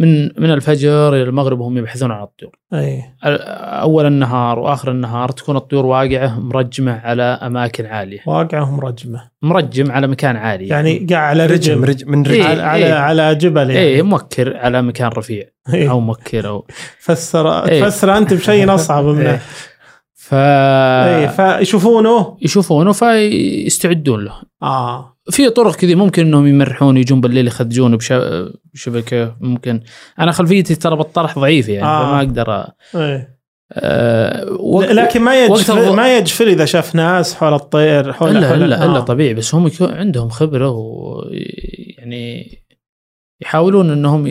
من 0.00 0.22
من 0.42 0.50
الفجر 0.50 1.08
إلى 1.14 1.22
المغرب 1.22 1.60
هم 1.60 1.78
يبحثون 1.78 2.10
عن 2.10 2.22
الطيور. 2.22 2.52
أي. 2.74 3.02
أول 3.82 4.06
النهار 4.06 4.58
وآخر 4.58 4.90
النهار 4.90 5.28
تكون 5.30 5.56
الطيور 5.56 5.86
واقعة 5.86 6.40
مرجمة 6.40 7.00
على 7.04 7.22
أماكن 7.22 7.86
عالية. 7.86 8.18
واقعهم 8.26 8.80
رجمه 8.80 9.30
مرجم 9.42 9.92
على 9.92 10.06
مكان 10.06 10.36
عالي 10.36 10.68
يعني. 10.68 10.98
قاعد 11.10 11.12
على 11.40 11.46
رجم 11.46 11.84
رجل. 11.84 11.88
رجم 11.88 12.10
من 12.10 12.26
إيه. 12.26 12.42
رجل. 12.42 12.46
على 12.50 12.62
على, 12.62 12.86
إيه. 12.86 12.94
على 12.94 13.34
جبل 13.34 13.70
يعني. 13.70 13.78
إيه 13.78 14.02
موكر 14.02 14.56
على 14.56 14.82
مكان 14.82 15.08
رفيع. 15.08 15.44
إيه. 15.74 15.90
أو 15.90 16.00
موكر 16.00 16.48
أو 16.48 16.66
فسر 16.98 17.64
إيه. 17.68 17.80
تفسر 17.80 18.16
أنت 18.16 18.34
بشيء 18.34 18.74
أصعب 18.74 19.04
منه. 19.14 19.30
إيه. 19.30 19.40
ف 20.14 20.34
اي 20.34 21.28
فيشوفونه؟ 21.28 22.36
يشوفونه 22.42 22.92
فيستعدون 22.92 24.24
له. 24.24 24.32
آه. 24.62 25.15
في 25.30 25.50
طرق 25.50 25.76
كذي 25.76 25.94
ممكن 25.94 26.26
إنهم 26.26 26.46
يمرحون 26.46 26.96
يجون 26.96 27.20
بالليل 27.20 27.46
يخدجون 27.46 27.96
بش- 27.96 28.12
بشبكة 28.74 29.36
ممكن 29.40 29.80
أنا 30.20 30.32
خلفيتي 30.32 30.74
ترى 30.74 30.96
بالطرح 30.96 31.38
ضعيفه 31.38 31.72
يعني 31.72 31.86
آه. 31.86 32.02
فما 32.06 32.18
أقدر 32.18 32.66
إيه 32.94 33.36
أه 33.72 34.52
وقت- 34.52 34.90
لكن 34.90 35.20
ما 35.22 35.46
وقت 35.46 35.60
يجفل 35.60 35.72
الض- 35.86 35.92
ما 35.94 36.16
يجفل 36.18 36.48
إذا 36.48 36.64
شاف 36.64 36.94
ناس 36.94 37.34
حول 37.34 37.54
الطير 37.54 38.12
حول 38.12 38.36
الا 38.36 38.48
حول 38.48 38.62
الا 38.62 38.82
آه. 38.82 38.86
الا 38.86 39.00
طبيعي 39.00 39.34
بس 39.34 39.54
هم 39.54 39.66
يكون 39.66 39.90
عندهم 39.92 40.28
خبرة 40.28 40.70
ويعني 40.70 42.58
يحاولون 43.42 43.90
إنهم 43.90 44.24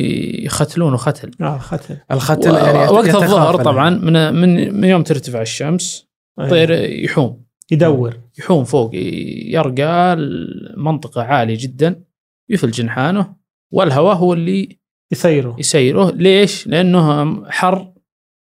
يختلون 0.45 0.97
ختل 0.97 1.31
آه 1.41 1.58
ختل 1.58 1.97
الختل 2.12 2.53
يعني 2.55 2.77
وقت 2.91 3.15
الظهر. 3.15 3.63
طبعا 3.63 3.89
من 3.89 4.34
من 4.34 4.73
من 4.81 4.84
يوم 4.89 5.03
ترتفع 5.03 5.41
الشمس 5.41 6.08
إيه. 6.39 6.45
الطير 6.45 6.71
يحوم 7.03 7.44
يدور. 7.71 8.19
يحوم 8.39 8.63
فوق 8.63 8.91
يرقى 8.93 10.13
المنطقة 10.13 11.23
عالية 11.23 11.58
جدا 11.60 12.04
يفل 12.49 12.71
جنحانه 12.71 13.36
والهواء 13.71 14.15
هو 14.15 14.34
اللي 14.34 14.80
يسيروا 15.12 15.60
يسيره. 15.60 16.12
ليش؟ 16.12 16.67
لأنه 16.67 17.45
حر 17.49 17.91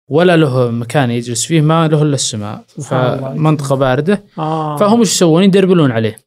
ولا 0.09 0.37
له 0.37 0.71
مكان 0.71 1.11
يجلس 1.11 1.45
فيه 1.45 1.61
ما 1.61 1.87
له 1.87 2.01
إلا 2.01 2.15
السماء. 2.15 2.65
فمنطقة 2.67 3.75
باردة. 3.75 4.23
آه. 4.37 4.77
فهم 4.77 4.99
إيش 4.99 5.11
يسوون؟ 5.11 5.43
يدربلون 5.43 5.91
عليه. 5.91 6.17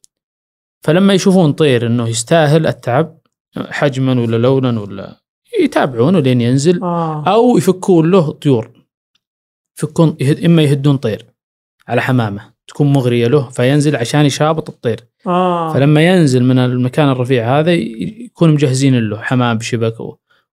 فلما 0.83 1.13
يشوفون 1.13 1.53
طير 1.53 1.87
إنه 1.87 2.07
يستاهل 2.07 2.67
التعب 2.67 3.19
حجما 3.57 4.21
ولا 4.21 4.37
لونا 4.37 4.81
ولا 4.81 5.15
يتابعونه 5.61 6.19
لين 6.19 6.41
ينزل. 6.41 6.83
آه. 6.83 7.23
أو 7.27 7.57
يفكون 7.57 8.11
له 8.11 8.31
طيور. 8.31 8.71
يفكون 9.77 10.17
يهد 10.19 10.45
إما 10.45 10.61
يهدون 10.61 10.97
طير 10.97 11.25
على 11.87 12.01
حمامه. 12.01 12.53
تكون 12.69 12.93
مغرية 12.93 13.27
له 13.27 13.49
فينزل 13.49 13.95
عشان 13.95 14.25
يشابط 14.25 14.69
الطير. 14.69 14.99
آه. 15.27 15.73
فلما 15.73 16.07
ينزل 16.07 16.43
من 16.43 16.59
المكان 16.59 17.09
الرفيع 17.09 17.59
هذا 17.59 17.73
يكون 17.73 18.53
مجهزين 18.53 18.99
له 19.09 19.21
حمام 19.21 19.57
بشبك 19.57 19.95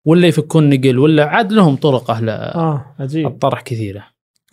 ولا 0.05 0.29
يفكون 0.29 0.70
نقل 0.70 0.98
ولا 0.98 1.24
عاد 1.24 1.52
لهم 1.52 1.76
طرق 1.76 2.11
أهل 2.11 2.29
آه 2.29 2.94
عجيب. 3.00 3.26
الطرح 3.26 3.61
كثيرة. 3.61 4.05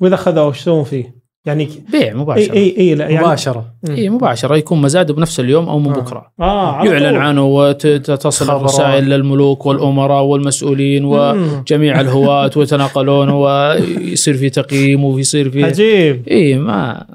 وإذا 0.01 0.15
خذوه 0.15 0.47
وش 0.47 0.59
يسوون 0.59 0.83
فيه؟ 0.83 1.22
يعني 1.45 1.69
بيع 1.91 2.13
مباشرة. 2.13 2.53
اي 2.53 2.77
اي 2.77 2.95
لا 2.95 3.09
يعني 3.09 3.25
مباشرة. 3.25 3.65
إي 3.89 4.09
مباشرة. 4.09 4.55
يكون 4.55 4.81
مزاده 4.81 5.13
بنفس 5.13 5.39
اليوم 5.39 5.69
أو 5.69 5.79
من 5.79 5.89
آه. 5.89 5.93
بكرة. 5.93 6.31
على 6.39 6.89
يعلن. 6.89 7.15
عنه 7.15 7.45
وتصل. 7.45 8.55
الرسائل 8.55 9.09
للملوك 9.09 9.65
والأمراء 9.65 10.23
والمسؤولين. 10.23 11.05
وجميع 11.05 12.01
الهواة 12.01 12.51
ويتناقلون 12.55 13.29
ويصير 13.29 14.37
في 14.37 14.49
تقييم 14.49 15.03
ويصير 15.03 15.49
في 15.49 15.63
عجيب. 15.63 16.27
إي 16.27 16.55
ما 16.55 17.05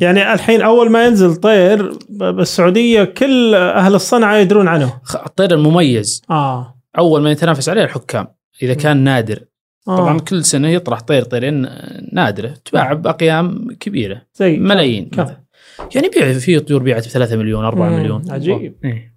يعني 0.00 0.32
الحين 0.32 0.60
أول 0.62 0.90
ما 0.90 1.06
ينزل 1.06 1.36
طير 1.36 1.92
بالسعودية 2.08 3.04
كل 3.04 3.54
أهل 3.54 3.94
الصنعة 3.94 4.36
يدرون 4.36 4.68
عنه. 4.68 4.92
الطير 5.26 5.54
المميز. 5.54 6.22
آه. 6.30 6.74
أول 6.98 7.22
ما 7.22 7.30
يتنافس 7.30 7.68
عليه 7.68 7.84
الحكام. 7.84 8.26
إذا 8.62 8.74
كان 8.74 8.96
نادر. 8.96 9.49
آه. 9.88 9.96
طبعا 9.96 10.18
كل 10.18 10.44
سنة 10.44 10.68
يطرح 10.68 11.00
طير 11.00 11.22
طيرين 11.22 11.68
نادرة 12.12 12.54
تباع 12.64 12.92
بأقيام 12.92 13.68
كبيرة 13.80 14.22
زي 14.34 14.56
ملايين 14.56 15.10
كم؟ 15.10 15.26
يعني 15.94 16.08
بيع 16.08 16.32
في 16.32 16.60
طيور 16.60 16.82
بيعت 16.82 17.06
ب 17.06 17.10
3 17.10 17.36
مليون 17.36 17.64
4 17.64 17.88
مم، 17.88 17.96
مليون 17.96 18.30
عجيب. 18.30 18.76
إيه. 18.84 19.14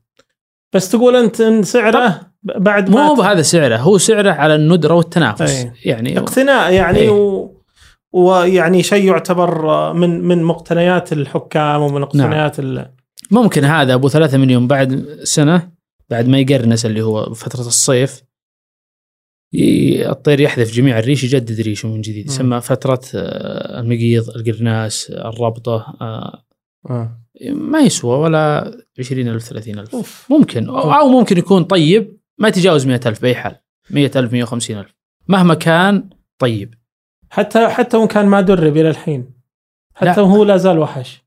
بس 0.74 0.92
تقول 0.92 1.16
أنت 1.16 1.42
إن 1.42 1.64
سعره 1.64 2.22
بعد 2.44 2.90
ما 2.90 3.08
مو 3.08 3.14
بهذا 3.16 3.42
سعره 3.42 3.78
هو 3.78 3.98
سعره 3.98 4.32
على 4.32 4.56
الندرة 4.56 4.94
والتنافس 4.94 5.62
أي. 5.64 5.72
يعني 5.86 6.18
اقتناء 6.20 6.74
يعني 6.74 6.98
إيه. 7.00 7.10
و... 7.10 7.52
ويعني 8.14 8.84
شيء 8.84 9.06
يعتبر 9.06 9.94
من 9.94 10.22
من 10.22 10.44
مقتنيات 10.44 11.14
الحكام 11.14 11.82
ومن 11.82 12.02
مقتنيات 12.02 12.60
ال... 12.60 12.90
ممكن 13.32 13.64
هذا 13.64 13.94
أبو 13.94 14.08
3 14.10 14.38
مليون 14.38 14.68
بعد 14.68 15.06
سنة 15.24 15.70
بعد 16.10 16.28
ما 16.28 16.40
يقرنس 16.40 16.86
اللي 16.86 17.02
هو 17.02 17.34
فترة 17.34 17.60
الصيف 17.62 18.22
الطير 19.56 20.40
يحذف 20.40 20.72
جميع 20.72 21.00
الريش 21.00 21.24
يجدد 21.24 21.62
ريشه 21.62 21.90
من 21.90 22.02
جديد. 22.02 22.26
يسمى 22.26 22.62
فترة 22.62 23.02
آه، 23.16 23.80
المقيض 23.80 24.30
القرناس 24.30 25.10
الربطة 25.10 25.96
آه، 26.02 26.44
آه. 26.90 27.20
ما 27.52 27.80
يسوى 27.80 28.18
ولا 28.18 28.72
20000 29.00 29.44
30000 29.44 29.96
أوف. 29.96 30.28
ممكن. 30.30 30.70
أو 30.70 30.94
أو 30.94 31.10
ممكن 31.10 31.38
يكون 31.38 31.64
طيب 31.64 32.18
ما 32.38 32.48
يتجاوز 32.48 32.86
100000 32.88 33.22
بأي 33.22 33.36
حال. 33.36 33.56
100000 33.90 34.34
150000 34.34 34.96
مهما 35.28 35.54
كان 35.54 36.10
طيب. 36.40 36.74
حتى 37.30 37.68
حتى 37.68 37.98
وان 37.98 38.08
كان 38.08 38.26
ما 38.26 38.42
درب 38.42 38.78
إلى 38.78 38.90
الحين. 38.90 39.34
حتى 39.96 40.22
لا. 40.22 40.22
وهو 40.22 40.44
لا 40.44 40.58
زال 40.58 40.80
وحش. 40.80 41.24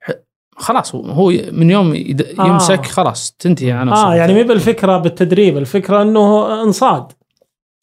خلاص 0.56 0.94
هو 0.94 1.32
من 1.52 1.70
يوم 1.70 1.92
آه. 2.38 2.46
يمسك 2.46 2.86
خلاص 2.86 3.32
تنتهي. 3.38 3.72
عناصر 3.72 4.06
آه 4.06 4.14
يعني 4.14 4.34
مو 4.34 4.42
بالفكرة 4.48 4.98
بالتدريب. 4.98 5.58
الفكرة 5.58 6.02
إنه 6.02 6.62
انصاد. 6.62 7.12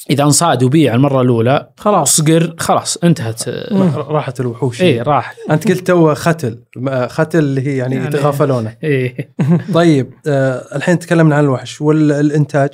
إذا 0.09 0.23
أنصاد 0.23 0.63
وبيع 0.63 0.93
المرة 0.95 1.21
الأولى 1.21 1.69
خلاص. 1.77 2.17
صقر 2.17 2.55
خلاص 2.59 2.97
انتهت. 2.97 3.49
راحت 3.95 4.39
الوحوش. 4.39 4.81
اي 4.81 5.01
راح. 5.01 5.35
أنت 5.51 5.67
قلت 5.71 5.87
تو 5.87 6.13
ختل. 6.13 6.59
ما- 6.75 7.07
ختل 7.07 7.39
اللي 7.39 7.61
هي 7.67 7.77
يعني, 7.77 7.95
يعني- 7.95 8.07
يتغافلونه. 8.07 8.75
إيه. 8.83 9.33
طيب 9.73 10.13
آه 10.27 10.75
الحين 10.75 10.99
تكلمنا 10.99 11.35
عن 11.35 11.43
الوحش. 11.43 11.81
والإنتاج 11.81 12.69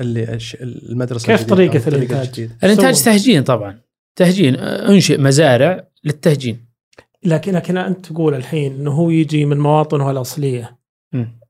اللي 0.00 0.34
الش- 0.34 0.56
المدرسة 0.62 1.26
كيف 1.36 1.52
الإنتاج؟ 1.88 2.16
الجديدة. 2.26 2.56
الإنتاج 2.64 2.94
سووا. 2.94 3.16
تهجين 3.16 3.42
طبعا. 3.42 3.78
تهجين 4.16 4.56
آه، 4.56 4.88
أنشئ 4.88 5.18
مزارع 5.20 5.84
للتهجين. 6.04 6.64
لكن 7.24 7.52
لكن 7.54 7.76
أنت 7.76 8.06
تقول 8.06 8.34
الحين 8.34 8.72
إنه 8.74 8.90
هو 8.90 9.10
يجي 9.10 9.44
من 9.44 9.58
مواطنه 9.58 10.10
الأصلية. 10.10 10.80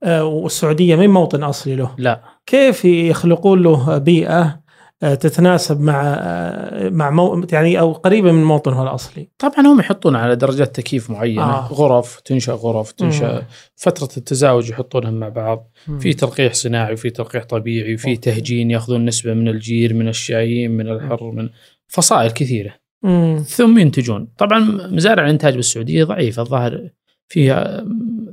آه 0.04 0.24
والسعودية 0.24 0.96
ما 0.96 1.02
هي 1.02 1.08
موطن 1.08 1.42
أصلي 1.42 1.76
له. 1.76 1.90
لا. 1.98 2.20
كيف 2.46 2.84
يخلقون 2.84 3.62
له 3.62 3.98
بيئة 3.98 4.59
تتناسب 5.00 5.80
مع 5.80 6.02
آه، 6.20 6.88
مع 6.88 7.10
مو 7.10 7.46
يعني 7.52 7.80
أو 7.80 7.92
قريبة 7.92 8.32
من 8.32 8.44
موطنه 8.44 8.82
الأصلي 8.82 9.28
طبعا 9.38 9.66
هم 9.66 9.80
يحطون 9.80 10.16
على 10.16 10.36
درجات 10.36 10.76
تكييف 10.76 11.10
معينة 11.10 11.42
آه. 11.42 11.70
آه. 11.70 11.72
غرف 11.72 12.20
تنشأ 12.20 12.52
غرف 12.52 12.92
تنشأ 12.92 13.32
مم. 13.32 13.42
فترة 13.76 14.08
التزاوج 14.16 14.70
يحطونهم 14.70 15.14
مع 15.14 15.28
بعض 15.28 15.70
في 15.84 16.08
مم. 16.08 16.12
تلقيح 16.12 16.52
صناعي 16.52 16.92
وفي 16.92 17.10
تلقيح 17.10 17.44
طبيعي 17.44 17.94
وفي. 17.94 18.16
تهجين 18.16 18.70
يأخذون 18.70 19.04
نسبة 19.04 19.34
من 19.34 19.48
الجير 19.48 19.94
من 19.94 20.08
الشايين 20.08 20.70
من 20.70 20.88
الحر 20.88 21.30
من 21.30 21.48
فصائل 21.88 22.30
كثيرة 22.30 22.74
مم. 23.02 23.44
ثم 23.46 23.78
ينتجون 23.78 24.28
طبعا 24.38 24.58
مزارع 24.90 25.24
الإنتاج 25.24 25.56
بالسعودية 25.56 26.04
ضعيفة 26.04 26.42
الظاهر 26.42 26.90
فيها 27.28 27.84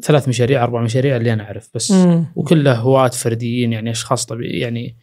ثلاث 0.01 0.27
مشاريع 0.29 0.63
أربع 0.63 0.81
مشاريع 0.81 1.17
اللي 1.17 1.33
أنا 1.33 1.43
أعرف 1.43 1.69
بس 1.75 1.91
مم. 1.91 2.25
وكلها 2.35 2.73
هواة 2.75 3.07
فرديين 3.07 3.73
يعني 3.73 3.91
أشخاص 3.91 4.25
طبيعي 4.25 4.59
يعني 4.59 4.95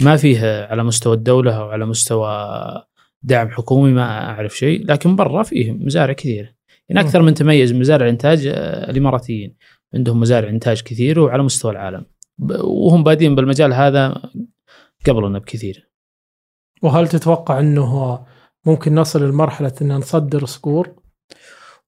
ما 0.00 0.16
فيه 0.16 0.64
على 0.64 0.84
مستوى 0.84 1.14
الدولة 1.14 1.56
أو 1.56 1.68
على 1.68 1.86
مستوى 1.86 2.28
دعم 3.22 3.48
حكومي 3.48 3.92
ما 3.92 4.30
أعرف 4.30 4.56
شيء. 4.56 4.86
لكن 4.86 5.16
برا 5.16 5.42
فيه 5.42 5.72
مزارع 5.72 6.12
كثير 6.12 6.54
يعني 6.88 7.00
أكثر 7.00 7.22
من 7.22 7.34
تميز 7.34 7.72
مزارع 7.72 8.06
الإنتاج 8.06 8.46
آه، 8.46 8.90
الإماراتيين. 8.90 9.56
عندهم 9.94 10.20
مزارع 10.20 10.48
إنتاج 10.48 10.82
كثير 10.82 11.20
وعلى 11.20 11.42
مستوى 11.42 11.72
العالم. 11.72 12.04
وهم 12.60 13.04
بادين 13.04 13.34
بالمجال 13.34 13.72
هذا 13.72 14.22
قبلنا 15.06 15.38
بكثير. 15.38 15.88
وهل 16.82 17.08
تتوقع 17.08 17.60
أنه 17.60 18.20
ممكن 18.66 18.94
نصل 18.94 19.28
لمرحلة 19.28 19.72
أن 19.82 19.92
نصدر 19.92 20.44
صقور؟ 20.44 20.94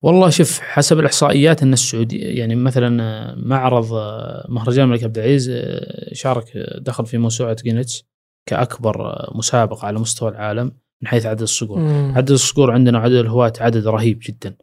والله 0.02 0.30
شوف 0.30 0.60
حسب 0.60 0.98
الإحصائيات 0.98 1.62
إن 1.62 1.72
السعوديه 1.72 2.38
يعني 2.38 2.54
مثلا 2.54 3.02
آه، 3.02 3.34
معرض 3.36 3.92
آه، 3.92 4.46
مهرجان 4.48 4.84
الملك 4.84 5.04
عبد 5.04 5.18
العزيز 5.18 5.50
آه، 5.50 6.14
شارك 6.14 6.56
دخل 6.78 7.06
في 7.06 7.18
موسوعة 7.18 7.56
جينيتس 7.64 8.04
كأكبر 8.46 9.28
مسابقة 9.34 9.86
على 9.86 9.98
مستوى 9.98 10.30
العالم 10.30 10.72
من 11.02 11.08
حيث 11.08 11.26
عدد 11.26 11.42
الصقور. 11.42 11.78
مم. 11.78 12.12
عدد 12.16 12.30
الصقور 12.30 12.70
عندنا 12.70 12.98
وعدد 12.98 13.14
الهواة 13.14 13.52
عدد 13.60 13.86
رهيب 13.86 14.18
جدا. 14.22 14.56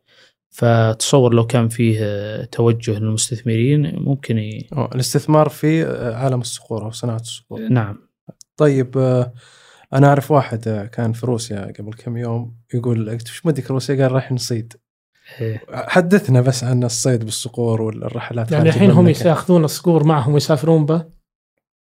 فتصور 0.50 1.34
لو 1.34 1.48
كان 1.48 1.68
فيه 1.68 2.44
توجه 2.44 3.00
للمستثمرين 3.00 3.96
ممكن 4.00 4.38
ي... 4.38 4.68
الاستثمار 4.74 5.50
في 5.50 5.86
عالم 6.14 6.42
الصقور 6.42 6.86
أو 6.86 6.92
صناعة 6.92 7.20
الصقور 7.20 7.60
نعم 7.60 7.98
طيب 8.58 8.98
أنا 9.94 10.08
أعرف 10.08 10.32
واحد 10.32 10.90
كان 10.94 11.14
في 11.14 11.26
روسيا 11.26 11.74
قبل 11.80 11.94
كم 11.94 12.18
يوم 12.18 12.56
يقول 12.74 13.10
وش 13.10 13.46
مدك 13.46 13.72
روسيا 13.72 13.96
قال 13.96 14.12
رايح 14.12 14.32
نصيد 14.32 14.74
إيه. 15.42 15.62
حدثنا 15.72 16.42
بس 16.42 16.64
عن 16.64 16.84
الصيد 16.84 17.26
بالصقور 17.26 17.82
والرحلات 17.82 18.52
يعني 18.52 18.70
الحين 18.70 18.92
هم. 18.92 19.08
ياخذون 19.08 19.64
الصقور 19.64 20.04
معهم 20.04 20.34
ويسافرون 20.34 20.86
به 20.86 21.18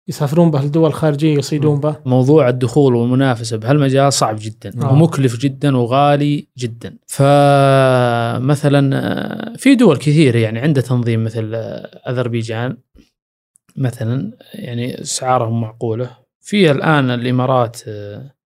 يسافرون 0.07 0.51
به 0.51 0.61
لدول 0.61 0.93
خارجية 0.93 1.37
يصيدون 1.37 1.79
به 1.79 1.95
موضوع 2.05 2.49
الدخول 2.49 2.95
والمنافسة 2.95 3.57
بهالمجال 3.57 4.13
صعب 4.13 4.35
جدا 4.39 4.71
آه. 4.83 4.93
ومكلف 4.93 5.37
جدا 5.37 5.77
وغالي 5.77 6.47
جدا 6.57 6.97
فمثلا 7.07 8.89
آه، 8.93 9.57
في 9.57 9.75
دول 9.75 9.97
كثيرة 9.97 10.37
يعني 10.37 10.59
عندها 10.59 10.83
تنظيم 10.83 11.23
مثل 11.23 11.51
آه، 11.55 12.09
أذربيجان 12.09 12.77
مثلا 13.75 14.31
يعني 14.53 15.01
إسعارهم 15.01 15.61
معقولة 15.61 16.09
في 16.41 16.71
الآن 16.71 17.09
الإمارات 17.09 17.81
آه، 17.87 18.36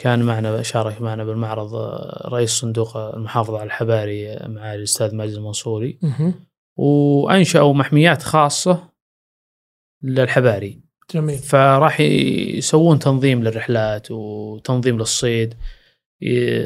كان 0.00 0.22
معنا 0.22 0.62
شارك 0.62 1.02
معنا 1.02 1.24
بالمعرض 1.24 1.74
آه، 1.74 2.28
رئيس 2.32 2.50
صندوق 2.50 2.96
المحافظة 2.96 3.58
على 3.58 3.66
الحباري 3.66 4.32
آه، 4.32 4.48
معالي 4.48 4.78
الأستاذ 4.78 5.14
ماجد 5.14 5.32
المنصوري. 5.32 5.98
مهم. 6.02 6.34
وأنشأوا 6.76 7.74
محميات 7.74 8.22
خاصة 8.22 8.88
للحباري. 10.02 10.80
جميل. 11.14 11.38
فراح 11.38 12.00
يسوون 12.00 12.98
تنظيم 12.98 13.42
للرحلات 13.42 14.10
وتنظيم 14.10 14.98
للصيد. 14.98 15.54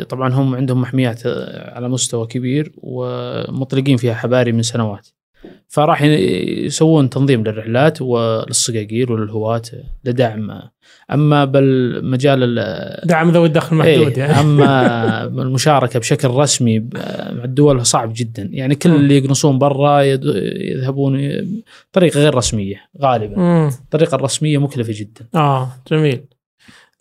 طبعا 0.09 0.33
هم 0.33 0.55
عندهم 0.55 0.81
محميات 0.81 1.27
آه، 1.27 1.75
على 1.75 1.89
مستوى 1.89 2.27
كبير 2.27 2.73
ومطلقين 2.77 3.97
فيها 3.97 4.15
حباري 4.15 4.53
من 4.53 4.63
سنوات. 4.63 5.09
فراح 5.69 6.03
يسوون 6.03 7.11
تنظيم 7.11 7.45
للرحلات 7.45 8.03
وللصقاقير 8.03 9.13
وللهواة 9.13 9.63
لدعم. 10.05 10.61
أما 11.13 11.45
بالمجال 11.45 12.43
ال- 12.43 13.07
دعم 13.07 13.31
ذوي 13.31 13.47
الدخل 13.47 13.77
المحدود 13.77 14.13
إيه 14.13 14.19
يعني. 14.19 14.41
أما 14.41 15.23
المشاركة 15.43 15.99
بشكل 15.99 16.29
رسمي 16.29 16.79
مع 16.81 17.45
الدول 17.45 17.87
صعب 17.87 18.13
جدا. 18.17 18.49
يعني 18.53 18.75
كل. 18.75 18.91
اللي 18.91 19.19
يقنصون 19.19 19.59
برا 19.59 20.01
يذهبون 20.01 21.31
بطريقه 21.93 22.21
غير 22.21 22.35
رسمية 22.35 22.77
غالبا. 23.03 23.37
مم. 23.39 23.69
الطريقة 23.85 24.15
الرسمية 24.15 24.59
مكلفة 24.59 24.93
جدا. 24.97 25.27
آه 25.35 25.69
جميل. 25.91 26.21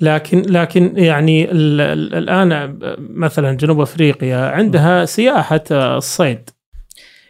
لكن 0.02 0.42
لكن 0.42 0.94
يعني 0.98 1.52
ال 1.52 1.82
ال 1.82 2.14
الآن 2.16 2.78
مثلا 3.00 3.58
جنوب 3.58 3.82
أفريقيا 3.82 4.38
عندها 4.38 5.06
سياحة 5.06 5.64
الصيد. 5.72 6.50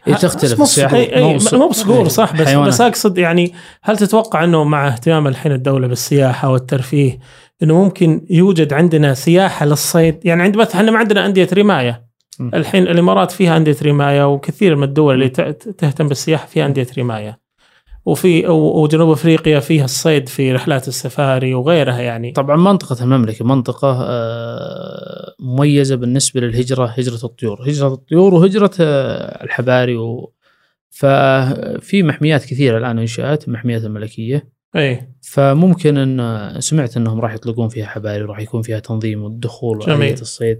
هي 0.04 0.14
تختلف 0.14 0.60
إي، 0.94 1.22
مو 1.24 1.34
بص- 1.36 1.54
مو 1.54 1.68
بصقور 1.68 2.08
صح 2.08 2.32
بس 2.36 2.46
حيوانات. 2.46 2.68
بس 2.68 2.80
أقصد 2.80 3.18
يعني 3.18 3.52
هل 3.82 3.96
تتوقع 3.96 4.44
إنه 4.44 4.64
مع 4.64 4.88
اهتمام 4.88 5.26
الحين 5.26 5.52
الدولة 5.52 5.86
بالسياحة 5.86 6.48
والترفيه 6.50 7.18
إنه 7.62 7.84
ممكن 7.84 8.26
يوجد 8.30 8.72
عندنا 8.72 9.14
سياحة 9.14 9.66
للصيد 9.66 10.18
يعني 10.24 10.42
عند 10.42 10.56
مثلا 10.56 10.74
إحنا 10.80 10.90
ما 10.90 10.98
عندنا 10.98 11.26
أندية 11.26 11.48
رماية 11.52 12.04
م. 12.38 12.50
الحين 12.54 12.82
الإمارات 12.82 13.30
فيها 13.32 13.56
أندية 13.56 13.76
رماية 13.82 14.32
وكثير 14.32 14.76
من 14.76 14.82
الدول 14.82 15.14
اللي 15.14 15.28
تهتم 15.78 16.08
بالسياحة 16.08 16.46
فيها 16.46 16.66
أندية 16.66 16.86
رماية 16.98 17.43
وفي 18.06 18.46
وجنوب 18.48 19.10
أفريقيا 19.10 19.60
فيها 19.60 19.84
الصيد 19.84 20.28
في 20.28 20.52
رحلات 20.52 20.88
السفاري 20.88 21.54
وغيرها 21.54 22.00
يعني. 22.00 22.32
طبعا 22.32 22.56
منطقة 22.56 23.04
المملكة 23.04 23.44
منطقة 23.44 24.02
آه، 24.02 25.34
مميزة 25.40 25.96
بالنسبة 25.96 26.40
للهجرة 26.40 26.86
هجرة 26.86 27.24
الطيور. 27.24 27.70
هجرة 27.70 27.94
الطيور 27.94 28.34
وهجرة 28.34 28.70
آه، 28.80 29.44
الحباري 29.44 29.96
و... 29.96 30.32
ففي 30.90 32.02
محميات 32.02 32.44
كثيرة 32.44 32.78
الآن 32.78 32.98
إنشأت 32.98 33.48
محميات 33.48 33.84
الملكية. 33.84 34.48
اي 34.76 35.08
فممكن 35.22 35.98
إن 35.98 36.60
سمعت 36.60 36.96
إنهم 36.96 37.20
راح 37.20 37.34
يطلقون 37.34 37.68
فيها 37.68 37.86
حباري 37.86 38.22
وراح 38.24 38.40
يكون 38.40 38.62
فيها 38.62 38.78
تنظيم 38.78 39.22
والدخول. 39.22 39.78
وآلية 39.78 40.12
الصيد. 40.12 40.58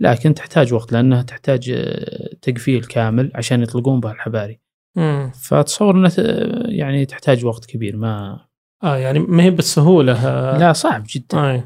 لكن 0.00 0.34
تحتاج 0.34 0.74
وقت 0.74 0.92
لأنها 0.92 1.22
تحتاج 1.22 1.70
آه، 1.70 2.30
تقفيل 2.42 2.84
كامل 2.84 3.30
عشان 3.34 3.62
يطلقون 3.62 4.00
بها 4.00 4.12
الحباري. 4.12 4.60
مم. 4.96 5.30
فتصور 5.34 5.94
انها 5.96 6.10
ت- 6.10 6.18
يعني 6.64 7.06
تحتاج 7.06 7.44
وقت 7.44 7.64
كبير 7.66 7.96
ما 7.96 8.40
آه 8.84 8.96
يعني 8.96 9.18
ما 9.18 9.42
هي 9.42 9.50
بالسهوله 9.50 10.12
آه. 10.28 10.58
لا 10.58 10.72
صعب 10.72 11.04
جدا 11.08 11.38
آه. 11.38 11.64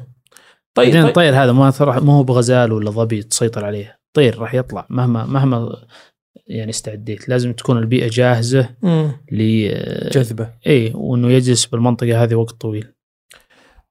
طيب 0.73 0.93
طيب, 0.93 1.05
الطير 1.05 1.43
هذا 1.43 1.51
ما 1.51 1.73
ما 1.81 2.13
هو 2.13 2.23
بغزال 2.23 2.71
ولا 2.71 2.91
ظبي 2.91 3.23
تسيطر 3.23 3.65
عليه 3.65 3.99
طير 4.13 4.39
راح 4.39 4.53
يطلع 4.53 4.87
مهما 4.89 5.25
مهما 5.25 5.75
يعني 6.47 6.69
استعديت 6.69 7.29
لازم 7.29 7.53
تكون 7.53 7.77
البيئة 7.77 8.09
جاهزة 8.09 8.69
مم. 8.81 9.11
ل 9.31 9.67
جذبة 10.11 10.49
إي 10.67 10.91
وإنه 10.95 11.29
يجلس 11.31 11.65
بالمنطقة 11.65 12.23
هذه 12.23 12.35
وقت 12.35 12.51
طويل 12.61 12.87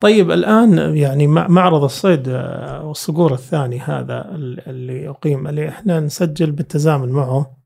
طيب 0.01 0.31
الآن 0.31 0.97
يعني 0.97 1.27
مع- 1.27 1.49
معرض 1.49 1.85
الصيد 1.85 2.29
آه، 2.29 2.85
والصقور 2.85 3.33
الثاني 3.35 3.79
هذا 3.81 4.31
ال- 4.35 4.69
اللي 4.69 5.09
أقيم 5.09 5.47
اللي 5.47 5.69
إحنا 5.69 6.01
نسجل 6.01 6.51
بالتزامن 6.53 7.09
معه 7.09 7.57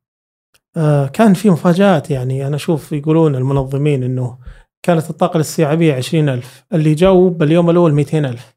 كان 1.12 1.34
في 1.34 1.50
مفاجآت 1.50 2.10
يعني. 2.10 2.46
أنا 2.46 2.56
أشوف 2.56 2.92
يقولون 2.92 3.34
المنظمين 3.34 4.02
إنه 4.02 4.38
كانت 4.82 5.10
الطاقة 5.10 5.36
الاستيعابية 5.36 5.94
20000 5.94 6.64
اللي 6.72 6.94
جو 6.94 7.28
باليوم 7.28 7.70
الأول 7.70 7.92
200000 7.92 8.54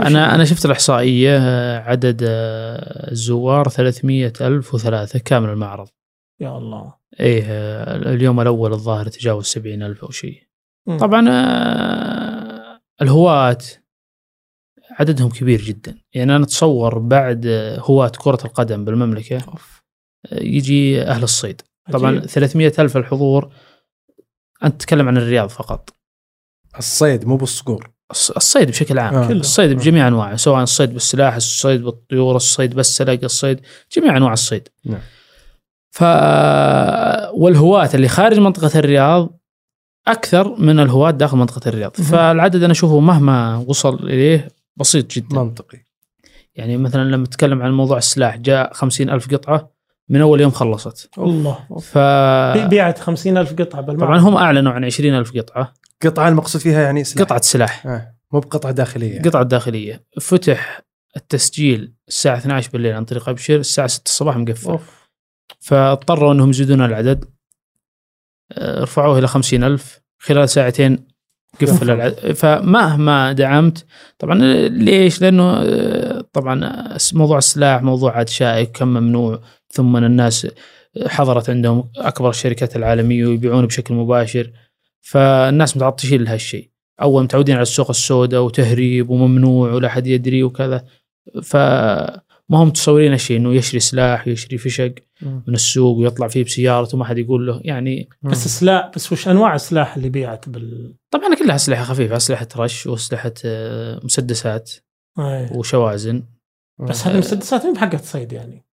أنا 0.00 0.34
أنا 0.34 0.44
شفت 0.44 0.64
الإحصائية 0.64 1.38
آه، 1.38 1.78
عدد 1.78 2.22
آه، 2.22 3.10
الزوار 3.10 3.68
300,003 3.68 5.18
كامل 5.18 5.48
المعرض. 5.48 5.88
يا 6.40 6.58
الله. 6.58 6.94
إيه 7.20 7.42
آه، 7.46 7.96
اليوم 7.96 8.40
الأول 8.40 8.72
الظاهر 8.72 9.08
تجاوز 9.08 9.44
70,000 9.44 10.04
أو 10.04 10.10
شيء. 10.10 10.42
طبعا 10.98 11.28
آه، 11.28 12.80
الهواة 13.02 13.58
عددهم 14.90 15.30
كبير 15.30 15.60
جدا. 15.60 15.98
يعني 16.14 16.36
أنا 16.36 16.44
أتصور 16.44 16.98
بعد 16.98 17.46
هواة 17.78 18.12
كرة 18.18 18.38
القدم 18.44 18.84
بالمملكة 18.84 19.38
يجي 20.32 21.02
أهل 21.02 21.22
الصيد 21.22 21.62
طبعا 21.92 22.10
عجيب. 22.10 22.26
300 22.26 22.72
ألف 22.78 22.96
الحضور 22.96 23.52
أنت 24.64 24.80
تتكلم 24.80 25.08
عن 25.08 25.16
الرياض 25.16 25.48
فقط 25.48 25.90
الصيد 26.78 27.24
مو 27.24 27.36
بالصقور 27.36 27.90
الص- 28.14 28.36
الصيد 28.36 28.68
بشكل 28.68 28.98
عام 28.98 29.14
آه. 29.14 29.32
الصيد 29.32 29.70
آه. 29.70 29.74
بجميع 29.74 30.08
أنواعه 30.08 30.36
سواء 30.36 30.62
الصيد 30.62 30.92
بالسلاح 30.92 31.34
الصيد 31.34 31.82
بالطيور 31.82 32.36
الصيد 32.36 32.74
بالسلق 32.74 33.20
الصيد 33.24 33.60
جميع 33.96 34.16
أنواع 34.16 34.32
الصيد 34.32 34.68
نعم. 34.84 35.00
ف 35.90 36.02
والهواة 37.34 37.90
اللي 37.94 38.08
خارج 38.08 38.38
منطقة 38.40 38.78
الرياض 38.78 39.38
أكثر 40.08 40.56
من 40.60 40.80
الهواة 40.80 41.10
داخل 41.10 41.36
منطقة 41.36 41.68
الرياض 41.68 41.92
مهم. 41.98 42.08
فالعدد 42.08 42.62
أنا 42.62 42.72
أشوفه 42.72 43.00
مهما 43.00 43.56
وصل 43.56 43.94
إليه 44.08 44.48
بسيط 44.76 45.10
جدا 45.14 45.36
منطقي 45.42 45.78
يعني 46.54 46.76
مثلا 46.76 47.04
لما 47.04 47.26
تتكلم 47.26 47.62
عن 47.62 47.72
موضوع 47.72 47.98
السلاح 47.98 48.36
جاء 48.36 48.72
خمسين 48.72 49.10
ألف 49.10 49.34
قطعة 49.34 49.73
من 50.08 50.20
أول 50.20 50.40
يوم 50.40 50.50
خلصت 50.50 51.10
الله 51.18 51.58
ف 51.80 51.98
بيعت 52.68 52.98
50 52.98 53.36
ألف 53.36 53.52
قطعة 53.52 53.80
بالمعرض 53.80 54.20
طبعا 54.20 54.28
هم 54.28 54.36
أعلنوا 54.36 54.72
عن 54.72 54.84
20 54.84 55.14
ألف 55.14 55.32
قطعة 55.36 55.74
قطعة 56.02 56.28
المقصود 56.28 56.60
فيها 56.60 56.82
يعني 56.82 57.04
سلاح. 57.04 57.24
قطعة 57.26 57.40
سلاح 57.40 57.86
آه. 57.86 58.14
مو 58.32 58.40
بقطعة 58.40 58.72
داخلية 58.72 59.14
يعني. 59.14 59.28
قطعة 59.28 59.42
داخلية 59.42 60.04
فتح 60.20 60.80
التسجيل 61.16 61.94
الساعة 62.08 62.36
12 62.36 62.70
بالليل 62.72 62.92
عن 62.92 63.04
طريق 63.04 63.28
أبشر 63.28 63.56
الساعة 63.56 63.86
6 63.86 64.02
الصباح 64.06 64.36
مقفل 64.36 64.70
أوف. 64.70 65.08
فاضطروا 65.60 66.32
إنهم 66.32 66.50
يزيدون 66.50 66.84
العدد 66.84 67.24
آه، 68.52 68.82
رفعوه 68.82 69.18
إلى 69.18 69.26
50 69.26 69.64
ألف 69.64 70.00
خلال 70.18 70.48
ساعتين 70.48 71.06
قفل 71.62 72.34
فمهما 72.34 73.32
دعمت 73.32 73.86
طبعا 74.18 74.34
ليش؟ 74.68 75.22
لأنه 75.22 75.56
آه، 75.56 76.24
طبعا 76.32 76.88
موضوع 77.12 77.38
السلاح 77.38 77.82
موضوع 77.82 78.16
عاد 78.16 78.28
شائك 78.28 78.70
كم 78.70 78.88
ممنوع 78.88 79.40
ثم 79.68 79.96
الناس 79.96 80.46
حضرت 81.06 81.50
عندهم 81.50 81.90
أكبر 81.96 82.30
الشركات 82.30 82.76
العالمية 82.76 83.26
ويبيعون 83.26 83.66
بشكل 83.66 83.94
مباشر. 83.94 84.50
فالناس 85.00 85.76
متعطشين 85.76 86.22
لهالشيء. 86.22 86.70
أول 87.02 87.22
متعودين 87.22 87.54
على 87.54 87.62
السوق 87.62 87.90
السوداء 87.90 88.42
وتهريب 88.42 89.10
وممنوع 89.10 89.72
ولا 89.72 89.88
حد 89.88 90.06
يدري 90.06 90.42
وكذا. 90.42 90.84
فما 92.48 92.58
هم 92.58 92.68
متصورين 92.68 93.12
هالشيء 93.12 93.36
إنه 93.36 93.54
يشري 93.54 93.80
سلاح 93.80 94.28
يشري 94.28 94.58
فشق. 94.58 94.94
من 95.22 95.54
السوق 95.54 95.96
ويطلع 95.96 96.28
فيه 96.28 96.44
بسيارته 96.44 96.96
وما 96.96 97.04
حد 97.04 97.18
يقول 97.18 97.46
له 97.46 97.60
يعني 97.64 98.08
بس 98.22 98.48
سلاح 98.48 98.90
بس 98.96 99.12
وش 99.12 99.28
أنواع 99.28 99.54
السلاح 99.54 99.96
اللي 99.96 100.08
بيعت 100.08 100.48
بال 100.48 100.94
طبعا 101.10 101.34
كلها 101.34 101.54
أسلحة 101.54 101.84
خفيفة 101.84 102.16
أسلحة 102.16 102.48
رش 102.56 102.86
وأسلحة 102.86 103.34
آه، 103.44 104.00
مسدسات 104.04 104.72
أي. 105.18 105.50
وشوازن 105.54 106.22
بس 106.78 107.06
هذه 107.06 107.14
المسدسات 107.14 107.66
مو 107.66 107.72
بحقت 107.72 108.04
صيد 108.04 108.32
يعني 108.32 108.66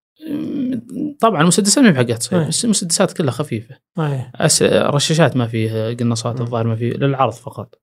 طبعا 1.20 1.42
المسدسات 1.42 1.84
ما 1.84 1.90
هي 1.90 1.94
بحقت 1.94 2.24
صيد 2.24 2.40
أي. 2.40 2.48
بس 2.48 2.66
المسدسات 2.66 3.14
كلها 3.14 3.32
خفيفة 3.32 3.76
أي. 4.00 4.32
أس... 4.36 4.64
رشاشات 4.64 5.38
ما 5.38 5.48
فيه 5.48 5.94
قناصات. 5.94 6.42
الظاهر 6.42 6.68
ما 6.68 6.76
فيه 6.76 6.94
للعرض 6.94 7.34
فقط 7.34 7.82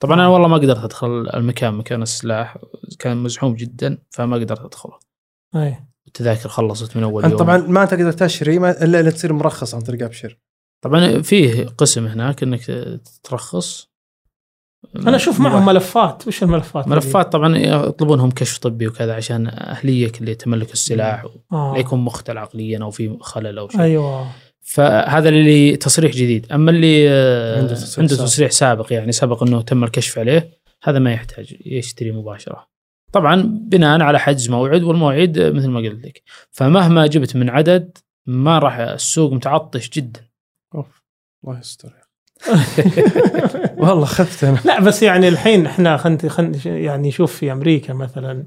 طبعا 0.00 0.14
أنا 0.14 0.28
والله 0.28 0.48
ما 0.48 0.56
قدرت 0.56 0.84
أدخل 0.84 1.28
المكان 1.34 1.74
مكان 1.74 2.02
السلاح 2.02 2.58
كان 2.98 3.16
مزحوم 3.16 3.54
جدا 3.54 3.98
فما 4.10 4.36
قدرت 4.36 4.60
أدخله 4.60 5.07
أي. 5.56 5.76
التذاكر 6.06 6.48
خلصت 6.48 6.96
من 6.96 7.02
أول 7.02 7.24
يوم. 7.24 7.36
طبعا 7.36 7.56
ما 7.56 7.84
تقدر 7.84 8.12
تشتري 8.12 8.58
ما- 8.58 8.84
إلا 8.84 9.00
اذا 9.00 9.10
تصير 9.10 9.32
مرخص 9.32 9.74
عن 9.74 9.80
طريق 9.80 10.04
ابشر 10.04 10.38
طبعا 10.80 11.22
فيه 11.22 11.64
قسم 11.64 12.06
هناك 12.06 12.42
إنك 12.42 12.90
ترخص. 13.22 13.88
أنا 14.96 15.16
أشوف 15.16 15.40
معهم 15.40 15.66
ملفات. 15.66 16.28
وش 16.28 16.42
الملفات 16.42 16.88
ملفات 16.88 17.32
طبعا 17.32 17.56
يطلبونهم 17.58 18.30
كشف 18.30 18.58
طبي 18.58 18.86
وكذا 18.86 19.14
عشان 19.14 19.46
أهليك 19.46 20.22
لتملك 20.22 20.72
السلاح. 20.72 21.26
آه. 21.52 21.72
لا 21.74 21.80
يكون 21.80 22.00
مختل 22.00 22.38
عقليا 22.38 22.82
أو 22.82 22.90
في 22.90 23.16
خلل 23.20 23.58
أو 23.58 23.68
شيء. 23.68 23.80
أيوه. 23.80 24.30
فهذا 24.60 25.28
اللي 25.28 25.76
تصريح 25.76 26.12
جديد. 26.12 26.52
أما 26.52 26.70
اللي 26.70 27.08
عنده 27.58 27.74
تصريح 27.74 27.98
عنده 27.98 28.14
سابق. 28.14 28.28
تصريح 28.28 28.50
سابق 28.50 28.92
يعني 28.92 29.12
سبق 29.12 29.42
إنه 29.42 29.62
تم 29.62 29.84
الكشف 29.84 30.18
عليه 30.18 30.50
هذا 30.82 30.98
ما 30.98 31.12
يحتاج 31.12 31.56
يشتري 31.66 32.12
مباشرة. 32.12 32.66
طبعا 33.12 33.42
بناء 33.46 34.00
على 34.02 34.18
حجز 34.18 34.50
موعد 34.50 34.82
والمواعيد 34.82 35.38
آه، 35.38 35.50
مثل 35.50 35.68
ما 35.68 35.80
قلت 35.80 36.06
لك. 36.06 36.22
فمهما 36.50 37.06
جبت 37.06 37.36
من 37.36 37.50
عدد 37.50 37.98
ما 38.26 38.58
راح 38.58 38.76
السوق 38.78 39.32
متعطش 39.32 39.90
جدا. 39.90 40.20
أوف. 40.74 41.02
الله 41.44 41.58
يستر. 41.58 41.92
والله 43.82 44.04
خفت 44.04 44.44
أنا. 44.44 44.58
لا 44.64 44.80
بس 44.80 45.02
يعني 45.02 45.28
الحين 45.28 45.66
إحنا 45.66 45.96
خن 45.96 46.18
خن 46.28 46.52
يعني 46.64 47.10
شوف 47.10 47.36
في 47.36 47.52
أمريكا 47.52 47.92
مثلا 47.94 48.46